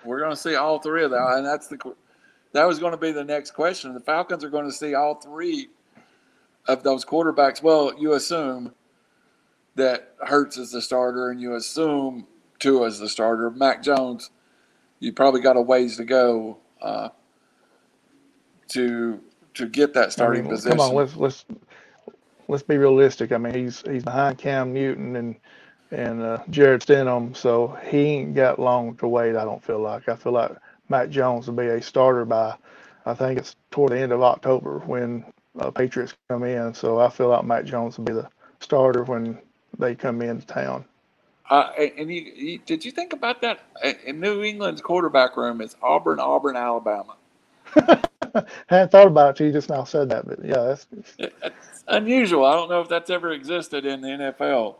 We're 0.05 0.21
going 0.21 0.31
to 0.31 0.37
see 0.37 0.55
all 0.55 0.79
three 0.79 1.05
of 1.05 1.11
that, 1.11 1.35
and 1.37 1.47
that's 1.47 1.67
the 1.69 1.79
that 2.53 2.67
was 2.67 2.79
going 2.79 2.93
to 2.93 2.99
be 2.99 3.13
the 3.13 3.25
next 3.25 3.51
question. 3.51 3.93
The 3.93 4.01
Falcons 4.01 4.43
are 4.45 4.49
going 4.49 4.65
to 4.65 4.73
see 4.73 4.95
all 4.95 5.17
three 5.17 5.69
of 6.69 6.83
those 6.83 7.05
quarterbacks. 7.05 7.63
Well, 7.63 7.93
you 7.99 8.15
assume 8.15 8.73
that 9.75 10.15
Hurts 10.21 10.57
is 10.57 10.71
the 10.71 10.81
starter, 10.81 11.31
and 11.31 11.41
you 11.41 11.55
assume 11.55 12.27
Tua 12.59 12.87
is 12.87 12.99
the 12.99 13.09
starter. 13.09 13.51
Mac 13.51 13.83
Jones, 13.83 14.31
you 15.01 15.13
probably 15.13 15.41
got 15.43 15.57
a 15.57 15.61
ways 15.61 15.97
to 15.99 16.05
go 16.05 16.59
uh, 16.81 17.11
to 18.69 19.21
to 19.57 19.67
get 19.67 19.95
that 19.95 20.13
starting 20.13 20.41
I 20.41 20.43
mean, 20.45 20.53
position. 20.53 20.79
Come 20.79 20.89
on, 20.89 20.95
let's 20.95 21.17
let's 21.17 21.45
let's 22.49 22.63
be 22.63 22.79
realistic. 22.79 23.33
I 23.33 23.39
mean, 23.39 23.55
he's 23.55 23.83
he's 23.83 24.05
behind 24.05 24.39
Cam 24.39 24.73
Newton 24.73 25.17
and 25.17 25.37
and 25.91 26.23
uh, 26.23 26.39
Jarrett 26.51 26.83
Stidham, 26.83 27.37
so 27.37 27.79
he 27.89 27.99
ain't 27.99 28.35
got 28.35 28.59
long 28.59 28.97
to 28.97 29.09
wait. 29.09 29.37
I 29.37 29.45
don't 29.45 29.63
feel 29.63 29.81
like. 29.81 30.09
I 30.09 30.17
feel 30.17 30.33
like 30.33 30.53
Matt 30.89 31.11
Jones 31.11 31.47
will 31.47 31.55
be 31.55 31.67
a 31.67 31.83
starter 31.83 32.25
by, 32.25 32.55
I 33.05 33.15
think 33.15 33.39
it's 33.39 33.57
toward 33.71 33.93
the 33.93 33.99
end 33.99 34.13
of 34.13 34.23
October 34.23 34.81
when 34.81 35.25
uh, 35.59 35.71
Patriots 35.71 36.15
come 36.29 36.45
in. 36.45 36.75
So 36.75 36.99
I 36.99 37.09
feel 37.09 37.29
like 37.29 37.45
Matt 37.45 37.65
Jones 37.65 37.99
will 37.99 38.05
be 38.05 38.13
the 38.13 38.29
starter 38.61 39.05
when 39.05 39.39
they 39.79 39.95
come 39.95 40.23
into 40.23 40.47
town. 40.47 40.85
Uh, 41.49 41.71
and 41.79 42.13
you, 42.13 42.23
you, 42.23 42.59
did 42.67 42.85
you 42.85 42.91
think 42.91 43.13
about 43.13 43.41
that? 43.43 43.61
In 44.05 44.19
New 44.19 44.43
England's 44.43 44.81
quarterback 44.81 45.37
room 45.37 45.61
is 45.61 45.77
Auburn, 45.81 46.19
Auburn, 46.19 46.57
Alabama. 46.57 47.15
hadn't 48.67 48.91
thought 48.91 49.07
about 49.07 49.31
it 49.31 49.37
till 49.37 49.47
you 49.47 49.53
just 49.53 49.71
now 49.71 49.85
said 49.85 50.09
that, 50.09 50.27
but 50.27 50.45
yeah, 50.45 50.75
that's, 50.75 50.87
unusual. 51.89 52.45
I 52.45 52.53
don't 52.55 52.69
know 52.69 52.81
if 52.81 52.89
that's 52.89 53.11
ever 53.11 53.33
existed 53.33 53.85
in 53.85 54.01
the 54.01 54.09
NFL. 54.09 54.77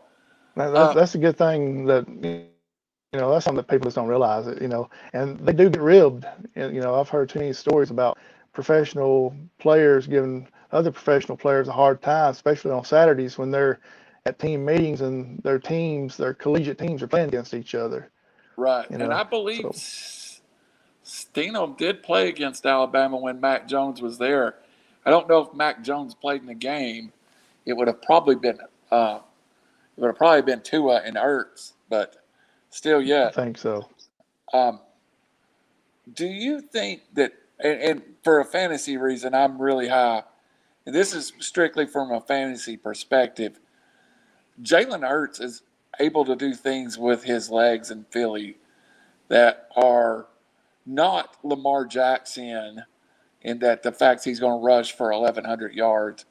That, 0.55 0.69
that's, 0.71 0.91
uh, 0.91 0.93
that's 0.93 1.15
a 1.15 1.19
good 1.19 1.37
thing 1.37 1.85
that 1.85 2.07
you 2.07 3.19
know 3.19 3.31
that's 3.31 3.45
something 3.45 3.57
that 3.57 3.67
people 3.67 3.85
just 3.85 3.95
don't 3.95 4.07
realize 4.07 4.47
it. 4.47 4.61
You 4.61 4.67
know, 4.67 4.89
and 5.13 5.39
they 5.39 5.53
do 5.53 5.69
get 5.69 5.81
ribbed. 5.81 6.25
And, 6.55 6.75
you 6.75 6.81
know, 6.81 6.99
I've 6.99 7.09
heard 7.09 7.29
too 7.29 7.39
many 7.39 7.53
stories 7.53 7.91
about 7.91 8.17
professional 8.53 9.35
players 9.59 10.07
giving 10.07 10.47
other 10.71 10.91
professional 10.91 11.37
players 11.37 11.67
a 11.67 11.71
hard 11.71 12.01
time, 12.01 12.31
especially 12.31 12.71
on 12.71 12.83
Saturdays 12.83 13.37
when 13.37 13.51
they're 13.51 13.79
at 14.25 14.39
team 14.39 14.65
meetings 14.65 15.01
and 15.01 15.41
their 15.43 15.59
teams, 15.59 16.17
their 16.17 16.33
collegiate 16.33 16.77
teams, 16.77 17.01
are 17.01 17.07
playing 17.07 17.29
against 17.29 17.53
each 17.53 17.75
other. 17.75 18.09
Right, 18.57 18.89
you 18.91 18.97
know? 18.97 19.05
and 19.05 19.13
I 19.13 19.23
believe 19.23 19.61
so. 19.61 19.71
Stidham 21.07 21.77
did 21.77 22.03
play 22.03 22.27
against 22.27 22.65
Alabama 22.65 23.17
when 23.17 23.39
Mac 23.39 23.65
Jones 23.67 24.01
was 24.01 24.17
there. 24.17 24.55
I 25.05 25.09
don't 25.09 25.29
know 25.29 25.39
if 25.39 25.53
Mac 25.53 25.81
Jones 25.81 26.13
played 26.13 26.41
in 26.41 26.47
the 26.47 26.53
game. 26.53 27.13
It 27.65 27.73
would 27.77 27.87
have 27.87 28.01
probably 28.01 28.35
been 28.35 28.59
uh, 28.91 29.19
it 29.95 30.01
would 30.01 30.07
have 30.07 30.17
probably 30.17 30.41
been 30.41 30.61
Tua 30.61 31.01
and 31.05 31.17
Hurts, 31.17 31.73
but 31.89 32.17
still 32.69 33.01
yeah. 33.01 33.27
I 33.27 33.31
think 33.31 33.57
so. 33.57 33.89
Um, 34.53 34.81
do 36.13 36.25
you 36.25 36.61
think 36.61 37.01
that, 37.13 37.33
and, 37.59 37.81
and, 37.81 38.01
for 38.23 38.39
a 38.39 38.45
fantasy 38.45 38.97
reason, 38.97 39.33
I'm 39.33 39.61
really 39.61 39.89
high, 39.89 40.23
and 40.85 40.93
this 40.93 41.13
is 41.13 41.33
strictly 41.39 41.85
from 41.85 42.11
a 42.11 42.21
fantasy 42.21 42.77
perspective. 42.77 43.59
Jalen 44.61 45.07
Hurts 45.07 45.39
is 45.39 45.63
able 45.99 46.25
to 46.25 46.35
do 46.35 46.53
things 46.53 46.97
with 46.97 47.23
his 47.23 47.49
legs 47.49 47.91
in 47.91 48.05
Philly 48.09 48.57
that 49.29 49.67
are 49.75 50.27
not 50.87 51.35
Lamar 51.43 51.85
Jackson 51.85 52.83
in 53.41 53.59
that 53.59 53.83
the 53.83 53.91
fact 53.91 54.23
he's 54.23 54.39
going 54.39 54.59
to 54.59 54.65
rush 54.65 54.93
for 54.93 55.11
1,100 55.11 55.73
yards. 55.73 56.25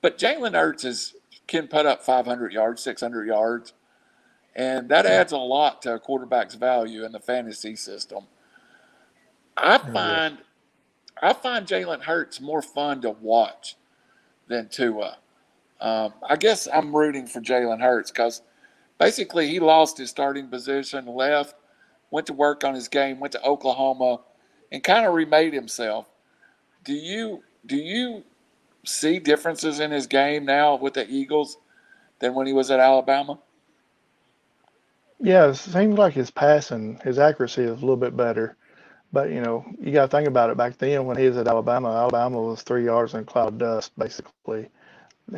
But 0.00 0.18
Jalen 0.18 0.54
Hurts 0.54 0.84
is, 0.84 1.14
can 1.46 1.68
put 1.68 1.86
up 1.86 2.02
500 2.02 2.52
yards, 2.52 2.82
600 2.82 3.26
yards. 3.26 3.72
And 4.54 4.88
that 4.88 5.04
adds 5.04 5.32
a 5.32 5.38
lot 5.38 5.82
to 5.82 5.94
a 5.94 5.98
quarterback's 6.00 6.54
value 6.54 7.04
in 7.04 7.12
the 7.12 7.20
fantasy 7.20 7.76
system. 7.76 8.24
I 9.56 9.78
find 9.78 10.38
I 11.22 11.32
find 11.32 11.66
Jalen 11.66 12.02
Hurts 12.02 12.40
more 12.40 12.62
fun 12.62 13.00
to 13.02 13.10
watch 13.10 13.76
than 14.48 14.68
Tua. 14.68 15.18
Um, 15.80 16.14
I 16.28 16.36
guess 16.36 16.68
I'm 16.72 16.94
rooting 16.94 17.26
for 17.26 17.40
Jalen 17.40 17.80
Hurts 17.80 18.10
because 18.10 18.42
basically 18.98 19.48
he 19.48 19.60
lost 19.60 19.98
his 19.98 20.10
starting 20.10 20.48
position, 20.48 21.06
left, 21.06 21.54
went 22.10 22.26
to 22.26 22.32
work 22.32 22.64
on 22.64 22.74
his 22.74 22.88
game, 22.88 23.20
went 23.20 23.32
to 23.32 23.42
Oklahoma, 23.42 24.20
and 24.70 24.82
kind 24.82 25.06
of 25.06 25.14
remade 25.14 25.52
himself. 25.52 26.06
Do 26.84 26.92
you 26.92 27.42
do 27.64 27.76
you 27.76 28.24
see 28.84 29.18
differences 29.18 29.80
in 29.80 29.90
his 29.90 30.06
game 30.06 30.44
now 30.44 30.76
with 30.76 30.94
the 30.94 31.08
Eagles 31.08 31.58
than 32.20 32.34
when 32.34 32.46
he 32.46 32.52
was 32.52 32.70
at 32.70 32.80
Alabama? 32.80 33.38
Yeah, 35.20 35.48
it 35.48 35.54
seems 35.54 35.98
like 35.98 36.12
his 36.12 36.30
passing, 36.30 37.00
his 37.02 37.18
accuracy 37.18 37.62
is 37.62 37.70
a 37.70 37.74
little 37.74 37.96
bit 37.96 38.16
better. 38.16 38.56
But 39.12 39.30
you 39.30 39.40
know, 39.40 39.64
you 39.80 39.92
got 39.92 40.10
to 40.10 40.16
think 40.16 40.28
about 40.28 40.50
it. 40.50 40.56
Back 40.56 40.78
then, 40.78 41.06
when 41.06 41.16
he 41.16 41.26
was 41.26 41.36
at 41.36 41.48
Alabama, 41.48 41.88
Alabama 41.88 42.40
was 42.40 42.62
three 42.62 42.84
yards 42.84 43.14
in 43.14 43.24
cloud 43.24 43.58
dust, 43.58 43.92
basically. 43.98 44.68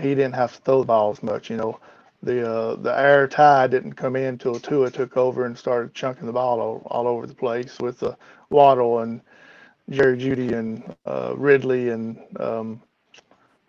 He 0.00 0.14
didn't 0.14 0.34
have 0.34 0.54
to 0.56 0.62
throw 0.62 0.80
the 0.80 0.86
ball 0.86 1.10
as 1.12 1.22
much. 1.22 1.48
You 1.50 1.56
know, 1.56 1.80
the 2.22 2.48
uh, 2.50 2.76
the 2.76 2.98
air 2.98 3.28
tide 3.28 3.70
didn't 3.70 3.94
come 3.94 4.16
in 4.16 4.24
until 4.24 4.58
Tua 4.58 4.90
took 4.90 5.16
over 5.16 5.46
and 5.46 5.56
started 5.56 5.94
chunking 5.94 6.26
the 6.26 6.32
ball 6.32 6.60
all, 6.60 6.82
all 6.86 7.08
over 7.08 7.26
the 7.26 7.34
place 7.34 7.78
with 7.80 8.02
uh, 8.02 8.14
Waddle 8.50 9.00
and 9.00 9.20
Jerry 9.90 10.18
Jeudy 10.18 10.52
and 10.54 10.96
uh, 11.06 11.34
Ridley 11.36 11.90
and 11.90 12.18
um, 12.40 12.82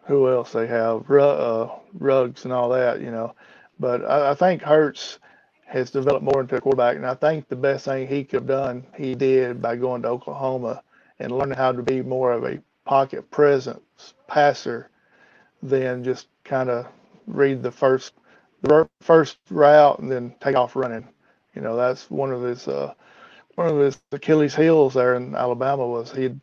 who 0.05 0.29
else 0.29 0.51
they 0.53 0.67
have, 0.67 1.09
uh, 1.11 1.69
Ruggs 1.93 2.45
and 2.45 2.53
all 2.53 2.69
that. 2.69 3.01
You 3.01 3.11
know, 3.11 3.35
but 3.79 4.03
I, 4.05 4.31
I 4.31 4.35
think 4.35 4.61
Hurts 4.61 5.19
has 5.65 5.91
developed 5.91 6.23
more 6.25 6.41
into 6.41 6.55
a 6.55 6.61
quarterback. 6.61 6.95
And 6.95 7.05
I 7.05 7.13
think 7.13 7.47
the 7.47 7.55
best 7.55 7.85
thing 7.85 8.07
he 8.07 8.23
could 8.23 8.41
have 8.41 8.47
done, 8.47 8.85
he 8.97 9.15
did 9.15 9.61
by 9.61 9.75
going 9.75 10.01
to 10.01 10.09
Oklahoma 10.09 10.83
and 11.19 11.31
learning 11.31 11.57
how 11.57 11.71
to 11.71 11.83
be 11.83 12.01
more 12.01 12.31
of 12.31 12.43
a 12.43 12.59
pocket 12.85 13.29
presence 13.31 14.15
passer 14.27 14.89
than 15.61 16.03
just 16.03 16.27
kind 16.43 16.69
of 16.69 16.87
read 17.27 17.61
the 17.63 17.71
first 17.71 18.13
the 18.61 18.89
first 19.01 19.37
route 19.49 19.99
and 19.99 20.11
then 20.11 20.35
take 20.41 20.55
off 20.55 20.75
running. 20.75 21.07
You 21.55 21.61
know, 21.61 21.75
that's 21.75 22.09
one 22.09 22.31
of 22.31 22.41
his 22.41 22.67
uh, 22.67 22.93
one 23.55 23.67
of 23.67 23.77
his 23.77 24.01
Achilles 24.11 24.55
heels 24.55 24.93
there 24.93 25.15
in 25.15 25.35
Alabama 25.35 25.87
was 25.87 26.11
he'd 26.11 26.39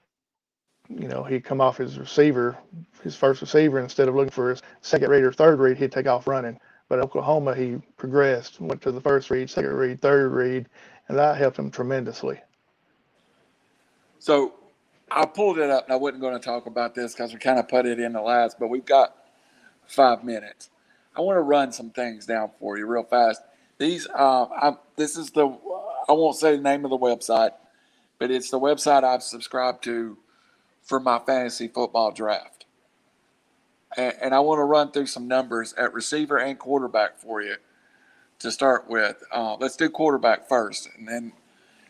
you 0.89 1.09
know 1.09 1.25
he'd 1.25 1.45
come 1.45 1.61
off 1.61 1.77
his 1.79 1.99
receiver, 1.99 2.57
his 3.03 3.17
first 3.17 3.41
receiver 3.41 3.81
instead 3.81 4.09
of 4.09 4.15
looking 4.15 4.31
for 4.31 4.51
his 4.51 4.63
second 4.83 5.11
read 5.11 5.25
or 5.25 5.33
third 5.33 5.59
read, 5.59 5.79
he'd 5.79 5.93
take 5.93 6.07
off 6.07 6.27
running. 6.27 6.59
But 6.89 7.01
Oklahoma, 7.01 7.55
he 7.55 7.79
progressed, 7.97 8.61
went 8.61 8.81
to 8.83 8.93
the 8.93 9.01
first 9.01 9.31
read, 9.31 9.51
second 9.51 9.73
read, 9.73 10.01
third 10.01 10.31
read, 10.33 10.69
and 11.09 11.19
that 11.19 11.37
helped 11.37 11.59
him 11.59 11.71
tremendously. 11.71 12.41
So 14.19 14.55
I 15.11 15.27
pulled 15.27 15.59
it 15.59 15.71
up, 15.71 15.85
and 15.85 15.93
I 15.93 15.97
wasn't 15.97 16.21
going 16.21 16.35
to 16.39 16.45
talk 16.45 16.67
about 16.67 16.95
this 16.95 17.13
because 17.15 17.33
we 17.33 17.39
kind 17.39 17.59
of 17.59 17.69
put 17.69 17.87
it 17.87 17.99
in 18.01 18.13
the 18.13 18.21
last, 18.23 18.59
but 18.59 18.69
we've 18.69 18.85
got 18.85 19.17
five 19.87 20.25
minutes. 20.25 20.71
I 21.17 21.21
want 21.21 21.37
to 21.37 21.43
run 21.43 21.73
some 21.73 21.91
things 21.91 22.27
down 22.27 22.51
for 22.61 22.79
you 22.79 22.87
real 22.87 23.05
fast. 23.05 23.43
These, 23.79 24.07
uh, 24.09 24.45
I, 24.45 24.77
this 24.97 25.17
is 25.17 25.31
the, 25.31 25.47
I 26.09 26.13
won't 26.13 26.37
say 26.37 26.57
the 26.57 26.63
name 26.63 26.85
of 26.85 26.91
the 26.91 26.99
website, 26.99 27.53
but 28.19 28.31
it's 28.31 28.51
the 28.51 28.61
website 28.61 29.05
I've 29.05 29.23
subscribed 29.23 29.85
to 29.85 30.19
for 30.83 31.01
my 31.01 31.19
fantasy 31.19 31.69
football 31.69 32.13
draft 32.13 32.57
and, 33.97 34.15
and 34.21 34.35
I 34.35 34.41
want 34.41 34.59
to 34.59 34.65
run 34.65 34.93
through 34.93 35.07
some 35.07 35.29
numbers 35.29 35.75
at 35.75 35.93
receiver 35.93 36.39
and 36.39 36.59
quarterback 36.59 37.19
for 37.19 37.43
you 37.43 37.57
to 38.41 38.51
start 38.51 38.89
with. 38.89 39.23
Uh, 39.33 39.57
let's 39.57 39.77
do 39.77 39.89
quarterback 39.89 40.49
first, 40.49 40.89
and 40.97 41.09
then 41.09 41.33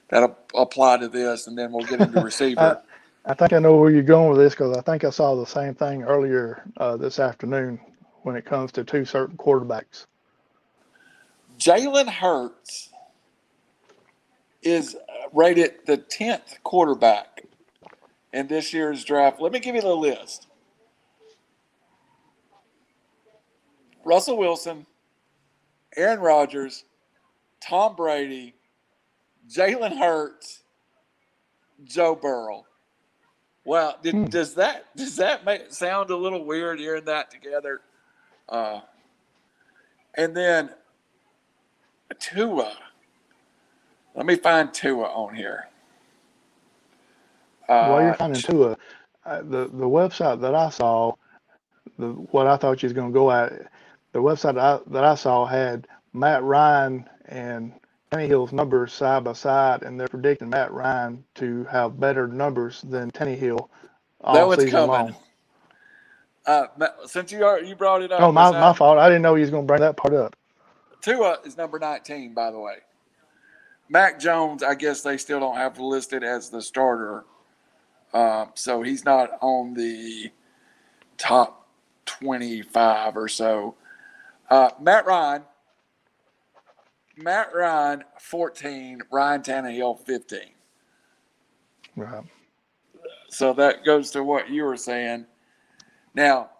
that'll 0.08 0.36
apply 0.54 0.98
to 0.98 1.08
this, 1.08 1.46
and 1.46 1.58
then 1.58 1.72
we'll 1.72 1.86
get 1.86 2.00
into 2.00 2.20
receiver. 2.24 2.82
I, 3.26 3.30
I 3.30 3.34
think 3.34 3.52
I 3.52 3.58
know 3.58 3.76
where 3.76 3.90
you're 3.90 4.02
going 4.02 4.30
with 4.30 4.38
this 4.38 4.54
because 4.54 4.76
I 4.76 4.80
think 4.82 5.04
I 5.04 5.10
saw 5.10 5.34
the 5.34 5.46
same 5.46 5.74
thing 5.74 6.02
earlier 6.04 6.62
uh, 6.76 6.96
this 6.96 7.18
afternoon 7.18 7.80
when 8.26 8.34
it 8.34 8.44
comes 8.44 8.72
to 8.72 8.82
two 8.82 9.04
certain 9.04 9.36
quarterbacks. 9.36 10.06
Jalen 11.60 12.08
Hurts 12.08 12.90
is 14.62 14.96
rated 15.32 15.74
the 15.86 15.98
10th 15.98 16.60
quarterback 16.64 17.44
in 18.32 18.48
this 18.48 18.74
year's 18.74 19.04
draft. 19.04 19.40
Let 19.40 19.52
me 19.52 19.60
give 19.60 19.76
you 19.76 19.80
the 19.80 19.94
list 19.94 20.48
Russell 24.04 24.36
Wilson, 24.36 24.86
Aaron 25.96 26.18
Rodgers, 26.18 26.82
Tom 27.60 27.94
Brady, 27.94 28.56
Jalen 29.48 29.96
Hurts, 29.96 30.64
Joe 31.84 32.16
Burrow. 32.16 32.66
Well, 33.64 33.96
did, 34.02 34.14
hmm. 34.14 34.24
does 34.24 34.54
that 34.54 34.86
does 34.96 35.14
that 35.16 35.44
make 35.44 35.72
sound 35.72 36.10
a 36.10 36.16
little 36.16 36.44
weird 36.44 36.80
hearing 36.80 37.04
that 37.04 37.30
together? 37.30 37.82
Uh, 38.48 38.80
and 40.16 40.36
then 40.36 40.70
Tua. 42.18 42.72
Let 44.14 44.26
me 44.26 44.36
find 44.36 44.72
Tua 44.72 45.04
on 45.06 45.34
here. 45.34 45.66
Uh, 47.68 47.72
While 47.88 48.02
you're 48.02 48.14
finding 48.14 48.42
Tua, 48.42 48.76
uh, 49.26 49.38
the 49.42 49.68
the 49.68 49.88
website 49.88 50.40
that 50.42 50.54
I 50.54 50.70
saw, 50.70 51.14
the 51.98 52.08
what 52.08 52.46
I 52.46 52.56
thought 52.56 52.82
you 52.82 52.86
was 52.88 52.94
going 52.94 53.08
to 53.12 53.14
go 53.14 53.30
at 53.30 53.52
the 54.12 54.20
website 54.20 54.54
that 54.54 54.58
I, 54.58 54.80
that 54.92 55.04
I 55.04 55.14
saw 55.16 55.46
had 55.46 55.88
Matt 56.14 56.42
Ryan 56.44 57.08
and 57.26 57.72
Tannehill's 58.12 58.52
numbers 58.52 58.92
side 58.92 59.24
by 59.24 59.34
side, 59.34 59.82
and 59.82 59.98
they're 60.00 60.08
predicting 60.08 60.50
Matt 60.50 60.72
Ryan 60.72 61.24
to 61.36 61.64
have 61.64 62.00
better 62.00 62.28
numbers 62.28 62.82
than 62.82 63.10
Tannehill 63.10 63.68
all 64.22 64.34
That 64.34 64.48
was 64.48 64.64
season 64.64 64.70
coming. 64.70 64.86
long. 64.86 65.16
Uh, 66.46 66.66
since 67.06 67.32
you 67.32 67.44
are, 67.44 67.60
you 67.60 67.76
brought 67.76 68.02
it 68.02 68.12
up, 68.12 68.22
Oh, 68.24 68.32
my, 68.32 68.52
my 68.52 68.72
fault. 68.74 68.98
I 68.98 69.08
didn't 69.08 69.22
know 69.22 69.34
he 69.34 69.42
was 69.42 69.50
going 69.50 69.64
to 69.64 69.66
bring 69.66 69.80
that 69.82 69.96
part 69.96 70.14
up. 70.14 70.36
Tua 71.02 71.38
is 71.44 71.56
number 71.56 71.78
19, 71.78 72.34
by 72.34 72.50
the 72.50 72.58
way. 72.58 72.76
Mac 73.88 74.18
Jones, 74.20 74.62
I 74.62 74.74
guess 74.74 75.02
they 75.02 75.16
still 75.16 75.40
don't 75.40 75.56
have 75.56 75.78
listed 75.78 76.24
as 76.24 76.50
the 76.50 76.62
starter. 76.62 77.24
Um, 78.14 78.50
so 78.54 78.82
he's 78.82 79.04
not 79.04 79.30
on 79.42 79.74
the 79.74 80.30
top 81.18 81.68
25 82.06 83.16
or 83.16 83.28
so. 83.28 83.76
Uh, 84.50 84.70
Matt 84.80 85.06
Ryan, 85.06 85.42
Matt 87.16 87.54
Ryan, 87.54 88.04
14, 88.20 89.02
Ryan 89.12 89.42
Tannehill, 89.42 90.00
15. 90.06 90.40
Right. 91.96 92.24
So 93.28 93.52
that 93.54 93.84
goes 93.84 94.10
to 94.12 94.24
what 94.24 94.50
you 94.50 94.64
were 94.64 94.76
saying. 94.76 95.26
Now, 96.16 96.50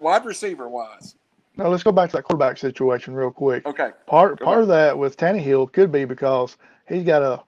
wide 0.00 0.24
receiver 0.26 0.68
wise, 0.68 1.16
Now 1.56 1.68
let's 1.68 1.82
go 1.82 1.92
back 1.92 2.10
to 2.10 2.16
that 2.18 2.24
quarterback 2.24 2.58
situation 2.58 3.14
real 3.14 3.32
quick. 3.32 3.66
okay, 3.66 3.90
Part 4.06 4.38
Go 4.38 4.44
part 4.44 4.62
of 4.62 4.68
that 4.68 4.96
with 4.98 5.16
Tannehill 5.16 5.72
could 5.72 5.90
be 5.90 6.04
because 6.04 6.56
he's 6.88 7.04
got 7.04 7.22
a 7.22 7.42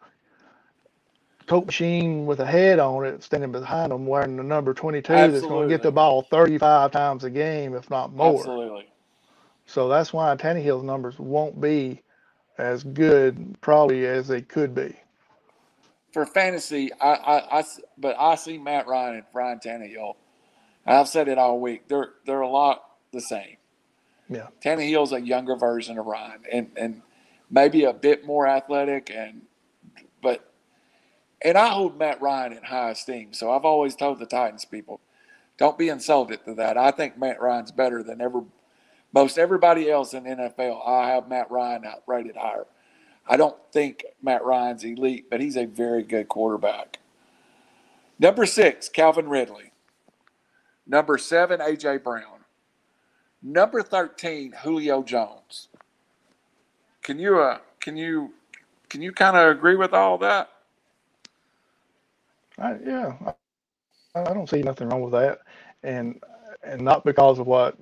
Coke 1.47 1.67
machine 1.67 2.25
with 2.25 2.41
a 2.41 2.47
head 2.47 2.79
on 2.79 3.05
it 3.05 3.23
standing 3.23 3.53
behind 3.53 3.93
him 3.93 4.07
wearing 4.07 4.37
the 4.37 4.43
number 4.43 4.73
22 4.73 5.13
that's 5.13 5.43
going 5.43 5.69
to 5.69 5.75
get 5.75 5.83
the 5.83 5.93
ball 5.93 6.23
35 6.23 6.91
times 6.91 7.25
a 7.25 7.31
game, 7.31 7.75
if 7.75 7.91
not 7.91 8.15
more. 8.15 8.39
absolutely. 8.39 8.89
So 9.67 9.89
that's 9.89 10.13
why 10.13 10.35
Tannehill's 10.37 10.85
numbers 10.85 11.19
won't 11.19 11.61
be 11.61 12.03
as 12.59 12.83
good 12.85 13.57
probably 13.61 14.07
as 14.07 14.29
they 14.29 14.41
could 14.43 14.75
be. 14.75 14.97
for 16.13 16.25
fantasy, 16.25 16.91
I, 17.01 17.13
I, 17.15 17.59
I 17.61 17.65
but 17.99 18.17
I 18.19 18.37
see 18.37 18.57
Matt 18.59 18.87
Ryan 18.87 19.17
and 19.17 19.25
Ryan 19.35 19.59
Tannehill. 19.59 20.15
I've 20.87 21.09
said 21.09 21.29
it 21.29 21.39
all 21.39 21.61
week. 21.61 21.89
They're 21.89 22.11
they're 22.27 22.41
a 22.41 22.49
lot 22.49 22.85
the 23.13 23.21
same. 23.21 23.57
Yeah. 24.29 24.49
Tannehill's 24.63 25.13
a 25.13 25.21
younger 25.21 25.57
version 25.57 25.99
of 25.99 26.07
Ryan, 26.07 26.41
and 26.51 26.71
and 26.77 27.03
maybe 27.51 27.85
a 27.85 27.93
bit 27.93 28.25
more 28.25 28.47
athletic, 28.47 29.11
and 29.15 29.43
but 30.23 30.53
and 31.43 31.57
I 31.57 31.69
hold 31.69 31.99
Matt 31.99 32.21
Ryan 32.21 32.53
in 32.53 32.65
high 32.65 32.91
esteem. 32.91 33.33
So 33.33 33.53
I've 33.53 33.65
always 33.65 33.95
told 33.95 34.19
the 34.19 34.27
Titans 34.27 34.65
people, 34.65 35.01
don't 35.59 35.79
be 35.79 35.89
insulted 35.89 36.45
to 36.45 36.55
that. 36.55 36.77
I 36.77 36.91
think 36.91 37.19
Matt 37.19 37.41
Ryan's 37.41 37.73
better 37.73 38.03
than 38.03 38.21
ever 38.21 38.43
most 39.13 39.39
everybody 39.39 39.89
else 39.89 40.13
in 40.13 40.25
NFL. 40.25 40.87
I 40.87 41.11
have 41.11 41.29
Matt 41.29 41.51
Ryan 41.51 41.85
out 41.85 42.03
rated 42.07 42.37
higher. 42.37 42.67
I 43.27 43.37
don't 43.37 43.57
think 43.73 44.05
Matt 44.21 44.45
Ryan's 44.45 44.85
elite, 44.85 45.27
but 45.31 45.41
he's 45.41 45.57
a 45.57 45.67
very 45.67 46.03
good 46.03 46.29
quarterback. 46.29 46.99
Number 48.19 48.45
six, 48.45 48.89
Calvin 48.89 49.29
Ridley. 49.29 49.71
Number 50.87 51.19
seven, 51.19 51.61
AJ 51.61 52.05
Brown. 52.05 52.45
Number 53.43 53.83
thirteen, 53.83 54.53
Julio 54.63 55.03
Jones. 55.03 55.69
Can 57.03 57.19
you 57.19 57.41
uh 57.41 57.59
can 57.81 57.97
you 57.97 58.33
can 58.91 59.03
you 59.03 59.13
kind 59.13 59.37
of 59.37 59.49
agree 59.57 59.77
with 59.77 59.95
all 59.95 60.19
that? 60.19 60.51
I, 62.59 62.77
yeah, 62.87 63.15
I, 64.15 64.21
I 64.23 64.35
don't 64.35 64.49
see 64.51 64.63
nothing 64.63 64.89
wrong 64.91 65.03
with 65.03 65.13
that, 65.15 65.41
and 65.85 66.23
and 66.65 66.83
not 66.83 67.05
because 67.05 67.39
of 67.39 67.47
what 67.49 67.77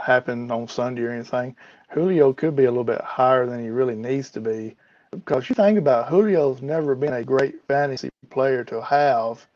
happened 0.00 0.52
on 0.52 0.68
Sunday 0.68 1.02
or 1.02 1.10
anything. 1.12 1.56
Julio 1.90 2.32
could 2.32 2.56
be 2.56 2.66
a 2.66 2.70
little 2.70 2.84
bit 2.84 3.00
higher 3.02 3.46
than 3.46 3.62
he 3.62 3.70
really 3.70 3.96
needs 3.96 4.30
to 4.32 4.40
be, 4.40 4.76
because 5.12 5.48
you 5.48 5.54
think 5.56 5.78
about 5.78 6.10
Julio's 6.10 6.62
never 6.62 6.94
been 6.94 7.14
a 7.14 7.24
great 7.24 7.56
fantasy 7.68 8.10
player 8.30 8.64
to 8.64 8.82
have. 8.82 9.46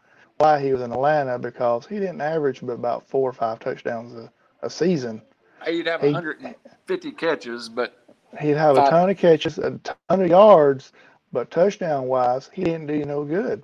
Why 0.45 0.61
he 0.61 0.73
was 0.75 0.83
in 0.83 0.93
Atlanta 0.93 1.39
because 1.39 1.87
he 1.87 1.95
didn't 1.99 2.21
average 2.21 2.61
but 2.63 2.75
about 2.75 3.09
four 3.09 3.31
or 3.31 3.33
five 3.33 3.61
touchdowns 3.61 4.13
a, 4.15 4.31
a 4.61 4.69
season. 4.69 5.23
He'd 5.67 5.87
have 5.87 6.03
Hey. 6.03 6.13
150 6.13 7.13
catches, 7.13 7.71
but 7.71 8.05
He'd 8.39 8.51
have 8.51 8.77
a 8.77 8.91
ton 8.91 9.09
of 9.09 9.17
catches, 9.17 9.57
a 9.57 9.79
ton 9.79 10.21
of 10.21 10.27
yards, 10.29 10.93
but 11.33 11.51
touchdown 11.51 12.09
wise, 12.09 12.51
he 12.53 12.63
didn't 12.63 12.89
do 12.89 12.95
you 12.95 13.07
no 13.07 13.25
good. 13.25 13.63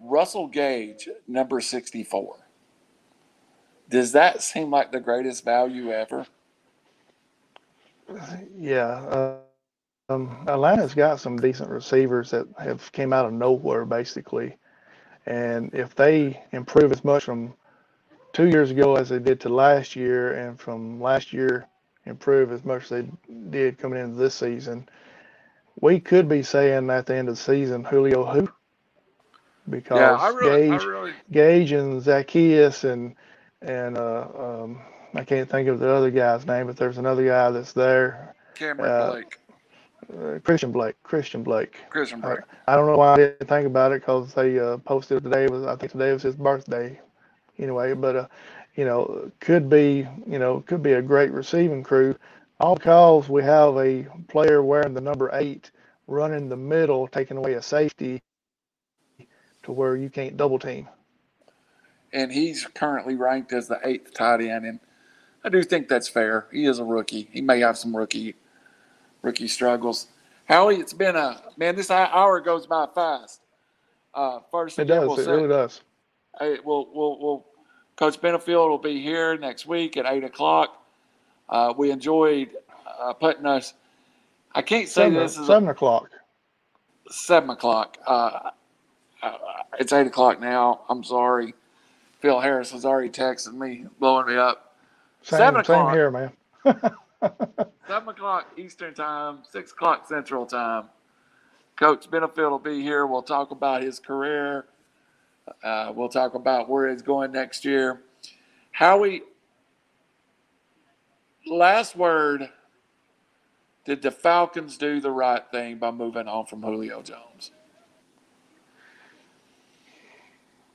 Russell 0.00 0.46
Gage, 0.46 1.06
number 1.28 1.60
64. 1.60 2.36
Does 3.90 4.12
that 4.12 4.42
seem 4.42 4.70
like 4.70 4.90
the 4.90 5.00
greatest 5.00 5.44
value 5.44 5.90
ever? 5.90 6.26
Yeah, 8.58 8.86
uh, 8.86 9.36
um, 10.08 10.44
Atlanta's 10.48 10.94
got 10.94 11.20
some 11.20 11.36
decent 11.36 11.68
receivers 11.68 12.30
that 12.30 12.46
have 12.58 12.90
came 12.92 13.12
out 13.12 13.26
of 13.26 13.34
nowhere 13.34 13.84
basically, 13.84 14.56
and 15.26 15.74
if 15.74 15.94
they 15.94 16.42
improve 16.52 16.92
as 16.92 17.04
much 17.04 17.24
from 17.24 17.54
two 18.32 18.48
years 18.48 18.70
ago 18.70 18.96
as 18.96 19.08
they 19.08 19.18
did 19.18 19.40
to 19.40 19.48
last 19.48 19.96
year, 19.96 20.32
and 20.34 20.58
from 20.58 21.00
last 21.00 21.32
year 21.32 21.66
improve 22.04 22.52
as 22.52 22.64
much 22.64 22.84
as 22.84 22.88
they 22.90 23.08
did 23.50 23.78
coming 23.78 24.00
into 24.02 24.16
this 24.16 24.34
season, 24.34 24.88
we 25.80 26.00
could 26.00 26.28
be 26.28 26.42
saying 26.42 26.90
at 26.90 27.06
the 27.06 27.16
end 27.16 27.28
of 27.28 27.36
the 27.36 27.40
season, 27.40 27.84
Julio 27.84 28.24
who? 28.24 28.48
Because 29.68 29.98
yeah, 29.98 30.32
really, 30.32 30.68
Gage, 30.68 30.84
really, 30.84 31.12
Gage 31.32 31.72
and 31.72 32.00
Zaccheaus 32.00 32.84
and 32.84 33.16
and 33.62 33.98
uh, 33.98 34.28
um, 34.38 34.80
I 35.14 35.24
can't 35.24 35.48
think 35.48 35.68
of 35.68 35.80
the 35.80 35.90
other 35.90 36.10
guy's 36.10 36.46
name, 36.46 36.66
but 36.66 36.76
there's 36.76 36.98
another 36.98 37.26
guy 37.26 37.50
that's 37.50 37.72
there. 37.72 38.34
Cameron 38.54 38.90
uh, 38.90 39.10
Blake, 39.10 39.38
Uh, 40.12 40.38
Christian 40.44 40.72
Blake. 40.72 40.96
Christian 41.04 41.42
Blake. 41.42 41.76
Christian 41.90 42.20
Blake. 42.20 42.40
I 42.68 42.76
don't 42.76 42.86
know 42.86 42.96
why 42.98 43.14
I 43.14 43.16
didn't 43.18 43.48
think 43.48 43.66
about 43.66 43.92
it 43.92 44.02
because 44.02 44.34
they 44.34 44.58
uh, 44.58 44.78
posted 44.78 45.24
today 45.24 45.48
was 45.48 45.64
I 45.64 45.76
think 45.76 45.92
today 45.92 46.12
was 46.12 46.22
his 46.22 46.36
birthday, 46.36 47.00
anyway. 47.58 47.94
But 47.94 48.16
uh, 48.16 48.28
you 48.76 48.84
know, 48.84 49.30
could 49.40 49.68
be 49.70 50.06
you 50.26 50.38
know 50.38 50.62
could 50.62 50.82
be 50.82 50.94
a 50.94 51.02
great 51.02 51.32
receiving 51.32 51.82
crew, 51.82 52.16
all 52.60 52.76
because 52.76 53.28
we 53.28 53.42
have 53.44 53.76
a 53.78 54.06
player 54.28 54.62
wearing 54.62 54.94
the 54.94 55.00
number 55.00 55.30
eight 55.34 55.70
running 56.08 56.48
the 56.48 56.56
middle, 56.56 57.08
taking 57.08 57.36
away 57.38 57.54
a 57.54 57.62
safety 57.62 58.22
to 59.64 59.72
where 59.72 59.96
you 59.96 60.10
can't 60.10 60.36
double 60.36 60.58
team. 60.58 60.88
and 62.12 62.32
he's 62.32 62.66
currently 62.74 63.14
ranked 63.16 63.52
as 63.52 63.68
the 63.68 63.80
eighth 63.84 64.14
tight 64.14 64.40
end. 64.42 64.66
And 64.66 64.80
I 65.44 65.48
do 65.50 65.62
think 65.62 65.88
that's 65.88 66.08
fair. 66.08 66.46
He 66.52 66.66
is 66.66 66.78
a 66.78 66.84
rookie. 66.84 67.28
He 67.32 67.42
may 67.42 67.60
have 67.60 67.78
some 67.78 67.96
rookie 67.96 68.36
rookie 69.26 69.48
struggles. 69.48 70.06
Howie, 70.48 70.76
it's 70.76 70.92
been 70.92 71.16
a 71.16 71.42
man. 71.56 71.74
This 71.74 71.90
hour 71.90 72.40
goes 72.40 72.66
by 72.66 72.86
fast. 72.94 73.40
Uh, 74.14 74.38
first, 74.50 74.78
It 74.78 74.84
does. 74.86 75.06
we'll 75.08 75.18
it 75.18 75.24
say- 75.24 75.30
really 75.32 75.48
does. 75.48 75.80
Hey, 76.38 76.58
we'll, 76.64 76.86
we'll, 76.94 77.18
we'll, 77.18 77.46
Coach 77.96 78.20
Benefield 78.20 78.68
will 78.68 78.78
be 78.78 79.02
here 79.02 79.36
next 79.38 79.66
week 79.66 79.96
at 79.96 80.04
eight 80.06 80.22
o'clock. 80.22 80.82
Uh, 81.48 81.72
we 81.76 81.90
enjoyed 81.90 82.50
uh, 83.00 83.12
putting 83.14 83.46
us. 83.46 83.72
I 84.54 84.62
can't 84.62 84.86
say 84.86 85.04
Seven, 85.04 85.14
this 85.14 85.38
is 85.38 85.46
seven 85.46 85.68
o'clock. 85.70 86.10
seven 87.10 87.50
o'clock. 87.50 87.96
Uh, 88.06 88.50
uh, 89.22 89.32
it's 89.78 89.92
eight 89.94 90.06
o'clock 90.06 90.40
now. 90.40 90.82
I'm 90.90 91.02
sorry. 91.02 91.54
Phil 92.20 92.38
Harris 92.40 92.70
has 92.72 92.84
already 92.84 93.10
texted 93.10 93.54
me, 93.54 93.86
blowing 93.98 94.26
me 94.26 94.36
up. 94.36 94.74
Same, 95.22 95.38
Seven 95.38 95.64
same 95.64 95.74
o'clock. 95.76 95.94
here, 95.94 96.10
man. 96.10 96.32
Seven 97.88 98.08
o'clock 98.08 98.52
Eastern 98.56 98.94
time, 98.94 99.38
six 99.50 99.72
o'clock 99.72 100.08
Central 100.08 100.46
time. 100.46 100.84
Coach 101.76 102.10
Benefield 102.10 102.50
will 102.50 102.58
be 102.58 102.82
here. 102.82 103.06
We'll 103.06 103.22
talk 103.22 103.50
about 103.50 103.82
his 103.82 103.98
career. 103.98 104.66
Uh, 105.62 105.92
we'll 105.94 106.08
talk 106.08 106.34
about 106.34 106.68
where 106.68 106.90
he's 106.90 107.02
going 107.02 107.32
next 107.32 107.64
year. 107.64 108.00
Howie, 108.72 109.22
last 111.46 111.96
word. 111.96 112.50
Did 113.84 114.02
the 114.02 114.10
Falcons 114.10 114.76
do 114.76 115.00
the 115.00 115.12
right 115.12 115.42
thing 115.52 115.78
by 115.78 115.92
moving 115.92 116.26
on 116.26 116.46
from 116.46 116.60
Julio 116.60 117.02
Jones? 117.02 117.52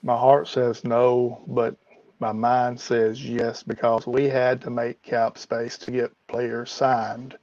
My 0.02 0.18
heart 0.18 0.48
says 0.48 0.86
no, 0.86 1.42
but 1.46 1.76
my 2.22 2.32
mind 2.32 2.80
says 2.80 3.28
yes 3.28 3.64
because 3.64 4.08
we 4.08 4.30
had 4.30 4.62
to 4.62 4.70
make 4.70 5.02
cap 5.02 5.38
space 5.40 5.78
to 5.80 5.92
get 5.92 6.14
players 6.28 6.72
signed. 6.72 7.38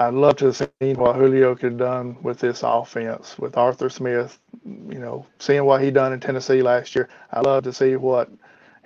I'd 0.00 0.14
love 0.14 0.36
to 0.36 0.46
have 0.46 0.56
seen 0.80 0.96
what 0.96 1.16
Julio 1.16 1.54
could 1.54 1.72
have 1.72 1.78
done 1.78 2.16
with 2.22 2.40
this 2.40 2.62
offense 2.64 3.38
with 3.38 3.56
Arthur 3.56 3.88
Smith. 3.88 4.38
You 4.64 4.98
know, 4.98 5.26
seeing 5.38 5.64
what 5.64 5.82
he 5.82 5.90
done 5.90 6.12
in 6.12 6.20
Tennessee 6.20 6.62
last 6.62 6.94
year. 6.96 7.08
I'd 7.32 7.46
love 7.46 7.64
to 7.64 7.72
see 7.72 7.96
what 7.96 8.30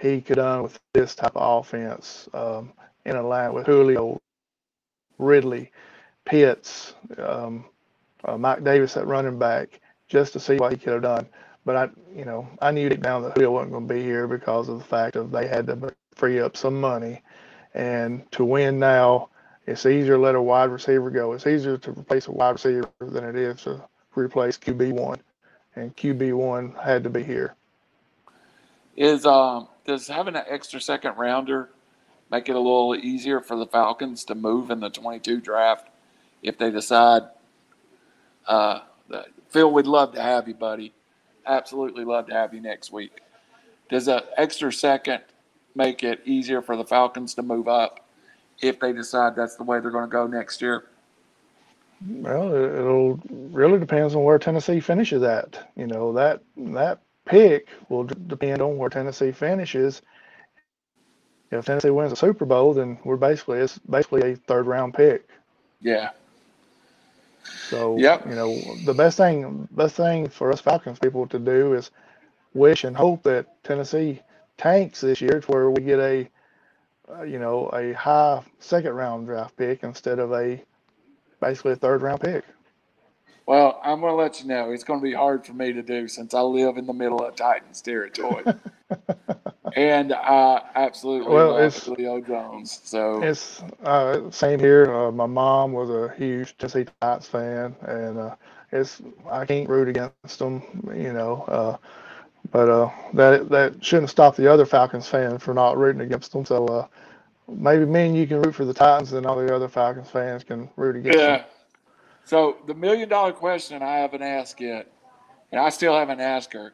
he 0.00 0.20
could 0.20 0.38
have 0.38 0.46
done 0.46 0.62
with 0.64 0.78
this 0.94 1.14
type 1.14 1.36
of 1.36 1.60
offense 1.60 2.28
um, 2.34 2.72
in 3.06 3.16
a 3.16 3.22
line 3.26 3.54
with 3.54 3.66
Julio, 3.66 4.20
Ridley, 5.18 5.72
Pitts, 6.26 6.94
um, 7.18 7.64
uh, 8.24 8.38
Mike 8.38 8.64
Davis 8.64 8.96
at 8.96 9.06
running 9.06 9.38
back, 9.38 9.80
just 10.08 10.34
to 10.34 10.40
see 10.40 10.56
what 10.56 10.72
he 10.72 10.78
could 10.78 10.94
have 10.94 11.02
done. 11.02 11.28
But 11.64 11.76
I, 11.76 11.88
you 12.14 12.24
know, 12.24 12.48
I 12.60 12.72
knew 12.72 12.88
down 12.90 13.22
that 13.22 13.34
Julio 13.34 13.52
wasn't 13.52 13.72
going 13.72 13.88
to 13.88 13.94
be 13.94 14.02
here 14.02 14.26
because 14.26 14.68
of 14.68 14.78
the 14.78 14.84
fact 14.84 15.16
of 15.16 15.30
they 15.30 15.46
had 15.46 15.66
to 15.68 15.92
free 16.14 16.40
up 16.40 16.56
some 16.56 16.80
money, 16.80 17.22
And 17.74 18.30
to 18.32 18.44
win 18.44 18.78
now, 18.78 19.28
it's 19.66 19.86
easier 19.86 20.16
to 20.16 20.22
let 20.22 20.34
a 20.34 20.42
wide 20.42 20.70
receiver 20.70 21.10
go. 21.10 21.32
It's 21.32 21.46
easier 21.46 21.78
to 21.78 21.90
replace 21.92 22.26
a 22.26 22.32
wide 22.32 22.50
receiver 22.50 22.90
than 23.00 23.24
it 23.24 23.36
is 23.36 23.62
to 23.62 23.82
replace 24.14 24.58
QB 24.58 24.92
one, 24.92 25.20
and 25.76 25.96
QB 25.96 26.34
one 26.34 26.74
had 26.82 27.04
to 27.04 27.10
be 27.10 27.22
here. 27.22 27.54
Is 28.96 29.24
um 29.24 29.68
does 29.86 30.08
having 30.08 30.36
an 30.36 30.44
extra 30.48 30.80
second 30.80 31.16
rounder 31.16 31.70
make 32.30 32.48
it 32.48 32.56
a 32.56 32.58
little 32.58 32.94
easier 32.94 33.40
for 33.40 33.56
the 33.56 33.66
Falcons 33.66 34.24
to 34.24 34.34
move 34.34 34.70
in 34.70 34.80
the 34.80 34.90
22 34.90 35.40
draft 35.40 35.88
if 36.42 36.58
they 36.58 36.70
decide? 36.70 37.22
Uh, 38.46 38.80
Phil, 39.48 39.72
we'd 39.72 39.86
love 39.86 40.14
to 40.14 40.22
have 40.22 40.48
you, 40.48 40.54
buddy. 40.54 40.92
Absolutely 41.46 42.04
love 42.04 42.26
to 42.26 42.34
have 42.34 42.54
you 42.54 42.60
next 42.60 42.92
week. 42.92 43.20
Does 43.88 44.08
an 44.08 44.20
extra 44.36 44.72
second 44.72 45.22
make 45.74 46.02
it 46.02 46.20
easier 46.24 46.62
for 46.62 46.76
the 46.76 46.84
Falcons 46.84 47.34
to 47.34 47.42
move 47.42 47.68
up 47.68 48.06
if 48.60 48.78
they 48.80 48.92
decide 48.92 49.34
that's 49.34 49.56
the 49.56 49.64
way 49.64 49.80
they're 49.80 49.90
going 49.90 50.08
to 50.08 50.10
go 50.10 50.26
next 50.26 50.62
year? 50.62 50.84
Well, 52.08 52.54
it'll 52.54 53.20
really 53.30 53.78
depends 53.78 54.14
on 54.14 54.24
where 54.24 54.38
Tennessee 54.38 54.80
finishes 54.80 55.22
at. 55.22 55.70
You 55.76 55.86
know 55.86 56.12
that 56.14 56.42
that 56.56 57.00
pick 57.26 57.68
will 57.88 58.04
depend 58.04 58.60
on 58.60 58.76
where 58.76 58.90
Tennessee 58.90 59.32
finishes. 59.32 60.02
If 61.50 61.66
Tennessee 61.66 61.90
wins 61.90 62.12
a 62.12 62.16
Super 62.16 62.44
Bowl, 62.44 62.72
then 62.72 62.98
we're 63.04 63.16
basically 63.16 63.58
it's 63.58 63.78
basically 63.78 64.32
a 64.32 64.36
third 64.36 64.66
round 64.66 64.94
pick. 64.94 65.28
Yeah. 65.80 66.10
So 67.60 68.04
Yep. 68.04 68.22
you 68.24 68.34
know 68.36 68.76
the 68.84 68.94
best 68.94 69.16
thing 69.18 69.68
best 69.72 69.96
thing 69.96 70.28
for 70.28 70.52
us 70.52 70.60
Falcons 70.60 70.98
people 71.00 71.26
to 71.28 71.38
do 71.38 71.74
is 71.74 71.90
wish 72.54 72.84
and 72.84 72.96
hope 72.96 73.22
that 73.24 73.46
Tennessee 73.64 74.20
tanks 74.58 75.00
this 75.02 75.20
year 75.20 75.40
to 75.40 75.52
where 75.52 75.70
we 75.70 75.82
get 75.82 76.00
a 76.00 76.28
uh, 77.12 77.22
you 77.22 77.38
know 77.38 77.68
a 77.72 77.92
high 77.94 78.42
second 78.60 78.92
round 78.94 79.26
draft 79.26 79.56
pick 79.56 79.84
instead 79.84 80.18
of 80.20 80.32
a 80.32 80.62
basically 81.40 81.72
a 81.72 81.76
third 81.76 82.02
round 82.02 82.20
pick. 82.22 82.44
Well, 83.46 83.80
I'm 83.84 84.00
going 84.00 84.12
to 84.12 84.16
let 84.16 84.40
you 84.40 84.48
know 84.48 84.72
it's 84.72 84.84
going 84.84 85.00
to 85.00 85.04
be 85.04 85.14
hard 85.14 85.46
for 85.46 85.54
me 85.54 85.72
to 85.74 85.82
do 85.82 86.08
since 86.08 86.34
I 86.34 86.40
live 86.42 86.78
in 86.78 86.86
the 86.86 86.94
middle 86.94 87.24
of 87.24 87.36
Titans 87.36 87.82
territory. 87.82 88.46
and 89.76 90.12
I 90.12 90.62
absolutely 90.74 91.32
Well, 91.32 91.52
love 91.52 91.60
it's- 91.60 91.84
Julio 91.84 92.20
Jones. 92.20 92.80
So 92.84 93.22
It's 93.22 93.62
uh, 93.84 94.30
same 94.30 94.58
here. 94.58 94.92
Uh, 94.94 95.10
my 95.12 95.26
mom 95.26 95.72
was 95.72 95.90
a 95.90 96.12
huge 96.16 96.56
Tennessee 96.58 96.86
Titans 97.00 97.26
fan, 97.28 97.76
and 97.82 98.18
uh, 98.18 98.36
it's 98.72 99.02
I 99.30 99.44
can't 99.44 99.68
root 99.68 99.88
against 99.88 100.38
them, 100.38 100.62
you 100.94 101.12
know. 101.12 101.42
Uh, 101.48 101.76
but 102.50 102.68
uh, 102.68 102.90
that 103.14 103.48
that 103.50 103.84
shouldn't 103.84 104.10
stop 104.10 104.36
the 104.36 104.50
other 104.50 104.66
Falcons 104.66 105.08
fans 105.08 105.42
for 105.42 105.54
not 105.54 105.78
rooting 105.78 106.02
against 106.02 106.32
them. 106.32 106.44
So 106.44 106.66
uh, 106.66 106.86
maybe 107.48 107.84
me 107.86 108.06
and 108.06 108.16
you 108.16 108.26
can 108.26 108.42
root 108.42 108.54
for 108.54 108.64
the 108.64 108.74
Titans, 108.74 109.12
and 109.12 109.26
all 109.26 109.36
the 109.36 109.54
other 109.54 109.68
Falcons 109.68 110.10
fans 110.10 110.44
can 110.44 110.68
root 110.76 110.96
against 110.96 111.18
yeah. 111.18 111.36
them. 111.38 111.46
So 112.24 112.58
the 112.66 112.74
million 112.74 113.08
dollar 113.08 113.32
question 113.32 113.82
I 113.82 113.98
haven't 113.98 114.22
asked 114.22 114.60
yet, 114.60 114.86
and 115.50 115.60
I 115.60 115.70
still 115.70 115.94
haven't 115.94 116.20
asked 116.20 116.52
her, 116.52 116.72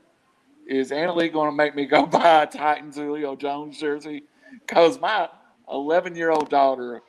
is 0.69 0.93
Anna 0.93 1.15
Lee 1.15 1.31
going 1.31 1.51
to 1.51 1.57
make 1.57 1.75
me 1.77 1.87
go 1.87 2.07
buy 2.09 2.45
a 2.45 2.47
Titans 2.49 2.97
Julio 2.97 3.37
Jones 3.37 3.81
jersey? 3.81 4.25
Because 4.67 5.01
my 5.01 5.29
11 5.73 6.17
year 6.17 6.31
old 6.33 6.51
daughter 6.51 7.03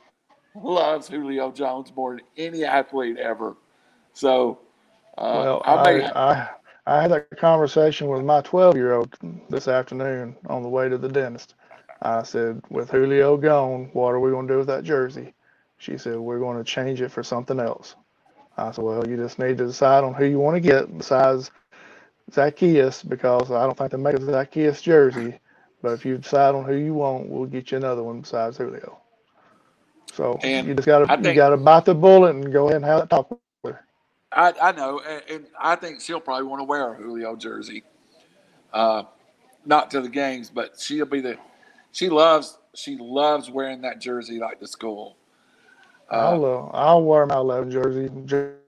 loves 0.54 1.08
Julio 1.08 1.52
Jones 1.52 1.92
more 1.96 2.16
than 2.16 2.24
any 2.38 2.64
athlete 2.64 3.18
ever. 3.18 3.56
So 4.14 4.60
uh, 5.18 5.44
Well, 5.44 5.62
I 5.64 5.76
I, 5.76 5.82
may. 5.82 6.04
I 6.14 6.50
I 6.86 7.02
had 7.02 7.12
that 7.12 7.38
conversation 7.38 8.08
with 8.08 8.24
my 8.24 8.42
12 8.42 8.76
year 8.76 8.94
old 8.94 9.16
this 9.50 9.68
afternoon 9.68 10.36
on 10.48 10.62
the 10.64 10.68
way 10.68 10.88
to 10.88 10.98
the 10.98 11.08
dentist. 11.08 11.54
I 12.02 12.24
said, 12.24 12.62
with 12.70 12.90
Julio 12.90 13.36
gone, 13.36 13.90
what 13.92 14.10
are 14.10 14.20
we 14.20 14.32
going 14.32 14.48
to 14.48 14.54
do 14.54 14.58
with 14.58 14.66
that 14.68 14.84
jersey? 14.84 15.34
She 15.78 15.98
said, 15.98 16.16
we're 16.18 16.40
going 16.40 16.58
to 16.58 16.64
change 16.64 17.00
it 17.02 17.10
for 17.10 17.22
something 17.22 17.60
else. 17.60 17.96
I 18.56 18.72
said, 18.72 18.84
well, 18.84 19.06
you 19.06 19.16
just 19.16 19.38
need 19.38 19.58
to 19.58 19.66
decide 19.66 20.04
on 20.04 20.14
who 20.14 20.24
you 20.26 20.38
want 20.40 20.56
to 20.56 20.60
get 20.60 20.96
besides 20.98 21.50
Zaccheaus 22.30 23.08
because 23.08 23.50
I 23.50 23.64
don't 23.64 23.76
think 23.76 23.92
they 23.92 23.98
make 23.98 24.14
a 24.14 24.18
Zaccheaus 24.20 24.82
jersey. 24.82 25.38
But 25.82 25.92
if 25.92 26.04
you 26.04 26.18
decide 26.18 26.54
on 26.54 26.64
who 26.64 26.74
you 26.74 26.94
want, 26.94 27.28
we'll 27.28 27.46
get 27.46 27.70
you 27.70 27.78
another 27.78 28.02
one 28.02 28.20
besides 28.20 28.58
Julio. 28.58 29.00
So 30.12 30.38
And 30.42 30.66
you 30.66 30.74
just 30.74 30.86
got 30.86 31.10
I 31.10 31.16
to 31.16 31.28
you 31.28 31.34
got 31.34 31.50
to 31.50 31.56
bite 31.56 31.84
the 31.84 31.94
bullet 31.94 32.34
and 32.34 32.52
go 32.52 32.66
ahead 32.66 32.76
and 32.76 32.84
have 32.84 33.00
that 33.00 33.10
talk 33.10 33.30
with 33.62 33.74
her. 33.74 33.84
I, 34.32 34.52
I 34.60 34.72
know, 34.72 35.00
and, 35.00 35.22
and 35.30 35.46
I 35.58 35.76
think 35.76 36.00
she'll 36.00 36.20
probably 36.20 36.46
want 36.46 36.60
to 36.60 36.64
wear 36.64 36.92
a 36.92 36.96
Julio 36.96 37.36
jersey. 37.36 37.84
Uh, 38.72 39.04
not 39.64 39.90
to 39.92 40.00
the 40.00 40.08
games, 40.08 40.50
but 40.50 40.78
she'll 40.78 41.06
be 41.06 41.20
the. 41.20 41.36
She 41.92 42.08
loves 42.08 42.58
she 42.74 42.96
loves 42.98 43.50
wearing 43.50 43.82
that 43.82 44.00
jersey 44.00 44.38
like 44.38 44.60
to 44.60 44.66
school. 44.66 45.16
Uh, 46.10 46.14
I'll 46.14 46.44
uh, 46.44 46.76
I'll 46.76 47.02
wear 47.02 47.26
my 47.26 47.36
11 47.36 47.70
jersey. 47.70 48.59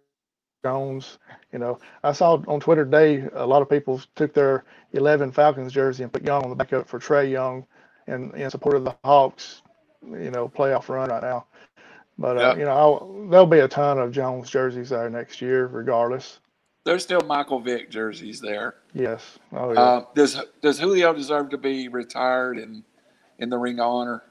Jones, 0.63 1.19
you 1.53 1.59
know, 1.59 1.79
I 2.05 2.13
saw 2.13 2.41
on 2.47 2.61
Twitter 2.61 2.85
today 2.85 3.29
a 3.35 3.47
lot 3.47 3.63
of 3.63 3.69
people 3.69 4.01
took 4.15 4.33
their 4.33 4.65
11 4.93 5.33
Falcons 5.33 5.73
jersey 5.73 6.05
and 6.05 6.13
put 6.13 6.25
Young 6.25 6.45
on 6.45 6.51
the 6.51 6.57
back 6.57 6.73
of 6.73 6.83
it 6.83 6.89
for 6.89 7.01
Trae 7.01 7.31
Young, 7.31 7.67
in 8.07 8.33
in 8.35 8.51
support 8.51 8.77
of 8.77 8.85
the 8.85 8.95
Hawks, 9.05 9.63
you 10.03 10.31
know, 10.31 10.49
playoff 10.49 10.89
run 10.89 11.11
right 11.11 11.23
now. 11.23 11.47
But 12.19 12.39
uh, 12.39 12.55
you 12.57 12.65
know, 12.65 12.71
I'll, 12.71 13.27
there'll 13.29 13.47
be 13.47 13.61
a 13.61 13.69
ton 13.69 13.99
of 13.99 14.13
Jones 14.13 14.51
jerseys 14.51 14.91
there 14.91 15.11
next 15.11 15.41
year, 15.41 15.67
regardless. 15.67 16.39
there's 16.85 17.03
still 17.03 17.23
Michael 17.23 17.61
Vick 17.61 17.91
jerseys 17.91 18.41
there. 18.41 18.77
Yes. 18.95 19.39
Oh 19.53 19.73
yeah. 19.73 19.81
Uh, 19.81 20.05
does 20.15 20.41
does 20.61 20.79
Julio 20.79 21.13
deserve 21.13 21.51
to 21.51 21.59
be 21.59 21.89
retired 21.89 22.59
and 22.59 22.85
in 23.39 23.51
the 23.51 23.59
Ring 23.59 23.81
of 23.81 23.87
Honor? 23.87 24.23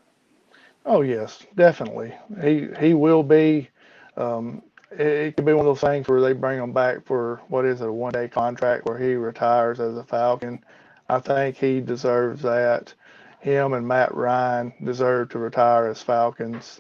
Oh 0.86 1.01
yes, 1.01 1.45
definitely. 1.55 2.13
He 2.41 2.69
he 2.79 2.93
will 2.93 3.23
be. 3.23 3.69
Um, 4.17 4.61
it, 4.91 5.35
could 5.35 5.45
be 5.45 5.53
one 5.53 5.65
of 5.65 5.79
those 5.79 5.89
things 5.89 6.07
where 6.07 6.21
they 6.21 6.33
bring 6.33 6.59
him 6.59 6.73
back 6.73 7.05
for 7.05 7.41
what 7.47 7.65
is 7.65 7.81
it, 7.81 7.87
a 7.87 7.93
one 7.93 8.11
day 8.11 8.27
contract 8.27 8.85
where 8.85 8.97
he 8.97 9.13
retires 9.13 9.79
as 9.79 9.95
a 9.97 10.03
Falcon. 10.03 10.63
I 11.09 11.19
think 11.19 11.57
he 11.57 11.81
deserves 11.81 12.41
that. 12.43 12.93
Him 13.39 13.73
and 13.73 13.87
Matt 13.87 14.13
Ryan 14.13 14.73
deserve 14.83 15.29
to 15.29 15.39
retire 15.39 15.87
as 15.87 16.01
Falcons. 16.01 16.79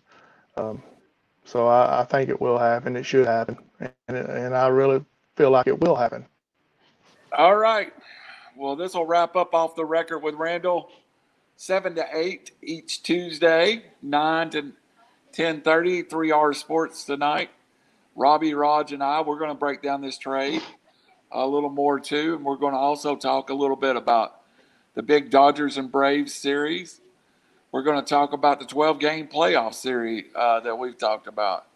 Um, 0.55 0.83
so 1.43 1.67
I, 1.67 2.01
I 2.01 2.05
think 2.05 2.29
it 2.29 2.39
will 2.39 2.57
happen. 2.57 2.95
It 2.95 3.05
should 3.05 3.25
happen, 3.25 3.57
and 3.79 4.17
it, 4.17 4.29
and 4.29 4.55
I 4.55 4.67
really 4.67 5.03
feel 5.35 5.49
like 5.49 5.67
it 5.67 5.79
will 5.79 5.95
happen. 5.95 6.25
All 7.35 7.55
right. 7.55 7.91
Well, 8.55 8.75
this 8.75 8.93
will 8.93 9.05
wrap 9.05 9.35
up 9.35 9.55
off 9.55 9.75
the 9.75 9.85
record 9.85 10.19
with 10.19 10.35
Randall. 10.35 10.91
Seven 11.55 11.95
to 11.95 12.05
eight 12.13 12.51
each 12.61 13.03
Tuesday, 13.03 13.83
nine 14.01 14.49
to 14.51 14.71
ten 15.31 15.61
thirty. 15.61 16.03
Three 16.03 16.31
hour 16.31 16.53
sports 16.53 17.05
tonight. 17.05 17.49
Robbie, 18.15 18.53
Raj, 18.53 18.91
and 18.91 19.03
I 19.03 19.21
we're 19.21 19.39
going 19.39 19.51
to 19.51 19.55
break 19.55 19.81
down 19.81 20.01
this 20.01 20.17
trade 20.17 20.61
a 21.31 21.47
little 21.47 21.69
more 21.69 21.99
too, 21.99 22.35
and 22.35 22.43
we're 22.43 22.57
going 22.57 22.73
to 22.73 22.79
also 22.79 23.15
talk 23.15 23.49
a 23.49 23.53
little 23.53 23.75
bit 23.75 23.95
about 23.95 24.41
the 24.93 25.01
big 25.01 25.29
Dodgers 25.29 25.77
and 25.77 25.91
Braves 25.91 26.33
series. 26.33 26.99
We're 27.71 27.83
going 27.83 28.03
to 28.03 28.07
talk 28.07 28.33
about 28.33 28.59
the 28.59 28.65
12 28.65 28.99
game 28.99 29.27
playoff 29.27 29.73
series 29.73 30.25
uh, 30.35 30.59
that 30.59 30.77
we've 30.77 30.97
talked 30.97 31.27
about. 31.27 31.67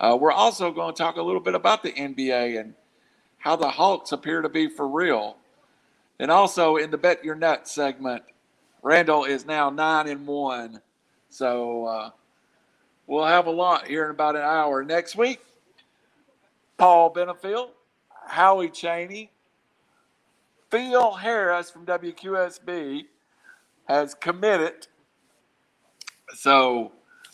Uh, 0.00 0.18
we're 0.20 0.32
also 0.32 0.72
going 0.72 0.92
to 0.92 0.98
talk 0.98 1.16
a 1.16 1.22
little 1.22 1.40
bit 1.40 1.54
about 1.54 1.84
the 1.84 1.92
NBA 1.92 2.58
and 2.58 2.74
how 3.38 3.54
the 3.54 3.70
Hawks 3.70 4.10
appear 4.10 4.42
to 4.42 4.48
be 4.48 4.68
for 4.68 4.88
real. 4.88 5.36
And 6.18 6.30
also 6.30 6.76
in 6.76 6.90
the 6.90 6.98
Bet 6.98 7.24
Your 7.24 7.36
Nuts 7.36 7.70
segment, 7.70 8.24
Randall 8.82 9.24
is 9.24 9.46
now 9.46 9.70
nine 9.70 10.08
and 10.08 10.26
one. 10.26 10.80
So 11.28 11.86
uh, 11.86 12.10
we'll 13.06 13.24
have 13.24 13.46
a 13.46 13.50
lot 13.50 13.86
here 13.86 14.04
in 14.06 14.10
about 14.10 14.34
an 14.34 14.42
hour. 14.42 14.82
Next 14.82 15.14
week, 15.14 15.40
Paul 16.82 17.14
Benefield, 17.14 17.70
Howie 18.26 18.68
Cheney, 18.68 19.30
Phil 20.68 21.12
Harris 21.12 21.70
from 21.70 21.86
WQSB 21.86 23.04
has 23.86 24.14
committed. 24.14 24.88
So 26.34 26.90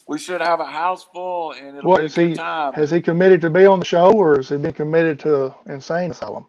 we 0.06 0.18
should 0.18 0.42
have 0.42 0.60
a 0.60 0.66
house 0.66 1.04
full 1.14 1.52
and 1.52 1.78
it'll 1.78 1.88
What 1.88 2.02
be 2.14 2.28
he? 2.28 2.34
time. 2.34 2.74
Has 2.74 2.90
he 2.90 3.00
committed 3.00 3.40
to 3.40 3.48
be 3.50 3.64
on 3.64 3.78
the 3.78 3.86
show, 3.86 4.12
or 4.12 4.36
has 4.36 4.50
he 4.50 4.58
been 4.58 4.74
committed 4.74 5.18
to 5.20 5.54
insane 5.66 6.10
asylum? 6.10 6.46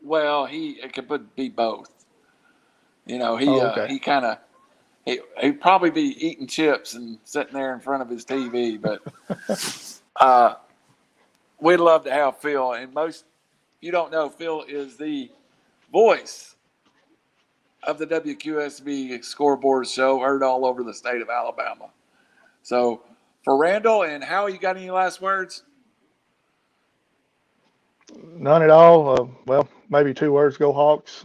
Well, 0.00 0.46
he 0.46 0.72
it 0.82 0.92
could 0.94 1.08
be 1.34 1.48
both. 1.48 1.90
You 3.04 3.18
know, 3.18 3.36
he 3.36 3.48
Oh, 3.48 3.60
uh, 3.60 3.88
he 3.88 3.98
kind 3.98 4.24
of 4.26 4.38
he 5.04 5.20
he'd 5.40 5.60
probably 5.60 5.90
be 5.90 6.24
eating 6.24 6.46
chips 6.46 6.94
and 6.94 7.18
sitting 7.24 7.54
there 7.54 7.74
in 7.74 7.80
front 7.80 8.02
of 8.02 8.10
his 8.10 8.24
TV, 8.24 8.80
but 8.80 9.02
uh, 10.16 10.54
we'd 11.60 11.78
love 11.78 12.04
to 12.04 12.12
have 12.12 12.38
Phil. 12.38 12.72
And 12.72 12.92
most 12.92 13.24
you 13.80 13.92
don't 13.92 14.10
know, 14.10 14.28
Phil 14.28 14.64
is 14.66 14.96
the 14.96 15.30
voice 15.92 16.56
of 17.84 17.98
the 17.98 18.06
WQSB 18.06 19.24
scoreboard 19.24 19.86
show, 19.86 20.18
heard 20.20 20.42
all 20.42 20.66
over 20.66 20.82
the 20.82 20.92
state 20.92 21.22
of 21.22 21.30
Alabama. 21.30 21.90
So 22.62 23.02
for 23.44 23.56
Randall 23.56 24.02
and 24.02 24.22
Howie, 24.22 24.52
you 24.52 24.58
got 24.58 24.76
any 24.76 24.90
last 24.90 25.20
words? 25.20 25.62
None 28.24 28.62
at 28.62 28.70
all. 28.70 29.20
Uh, 29.20 29.26
well, 29.46 29.68
maybe 29.90 30.12
two 30.12 30.32
words. 30.32 30.56
Go 30.56 30.72
Hawks. 30.72 31.24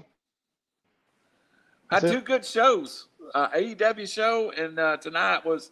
Had 1.90 2.02
That's 2.02 2.14
it. 2.14 2.16
two 2.18 2.22
good 2.22 2.46
shows 2.46 3.08
uh, 3.34 3.50
AEW 3.50 4.12
show, 4.12 4.52
and 4.52 4.80
uh, 4.80 4.98
tonight 4.98 5.46
was. 5.46 5.72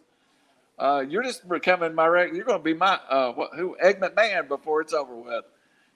Uh, 0.82 1.04
you're 1.08 1.22
just 1.22 1.48
becoming 1.48 1.94
my 1.94 2.08
reg- 2.08 2.34
You're 2.34 2.44
going 2.44 2.58
to 2.58 2.64
be 2.64 2.74
my 2.74 2.98
uh, 3.08 3.30
what, 3.34 3.50
who 3.54 3.76
Ed 3.80 4.00
McMahon 4.00 4.48
before 4.48 4.80
it's 4.80 4.92
over 4.92 5.14
with. 5.14 5.44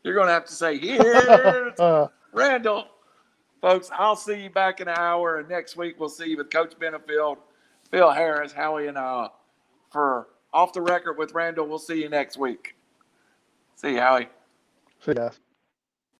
You're 0.04 0.14
going 0.14 0.28
to 0.28 0.32
have 0.32 0.44
to 0.44 0.52
say 0.52 0.78
here's 0.78 1.74
Randall. 2.32 2.84
Folks, 3.60 3.90
I'll 3.92 4.14
see 4.14 4.44
you 4.44 4.50
back 4.50 4.80
in 4.80 4.86
an 4.86 4.94
hour, 4.96 5.40
and 5.40 5.48
next 5.48 5.76
week 5.76 5.98
we'll 5.98 6.08
see 6.08 6.26
you 6.26 6.36
with 6.36 6.50
Coach 6.50 6.74
Benefield, 6.78 7.38
Phil 7.90 8.12
Harris, 8.12 8.52
Howie, 8.52 8.86
and 8.86 8.96
uh, 8.96 9.30
for 9.90 10.28
off 10.52 10.72
the 10.72 10.82
record 10.82 11.18
with 11.18 11.34
Randall. 11.34 11.66
We'll 11.66 11.80
see 11.80 12.00
you 12.00 12.08
next 12.08 12.36
week. 12.36 12.76
See 13.74 13.94
you, 13.94 14.00
Howie. 14.00 14.28
see 15.00 15.10
you 15.10 15.14
guys. 15.14 15.40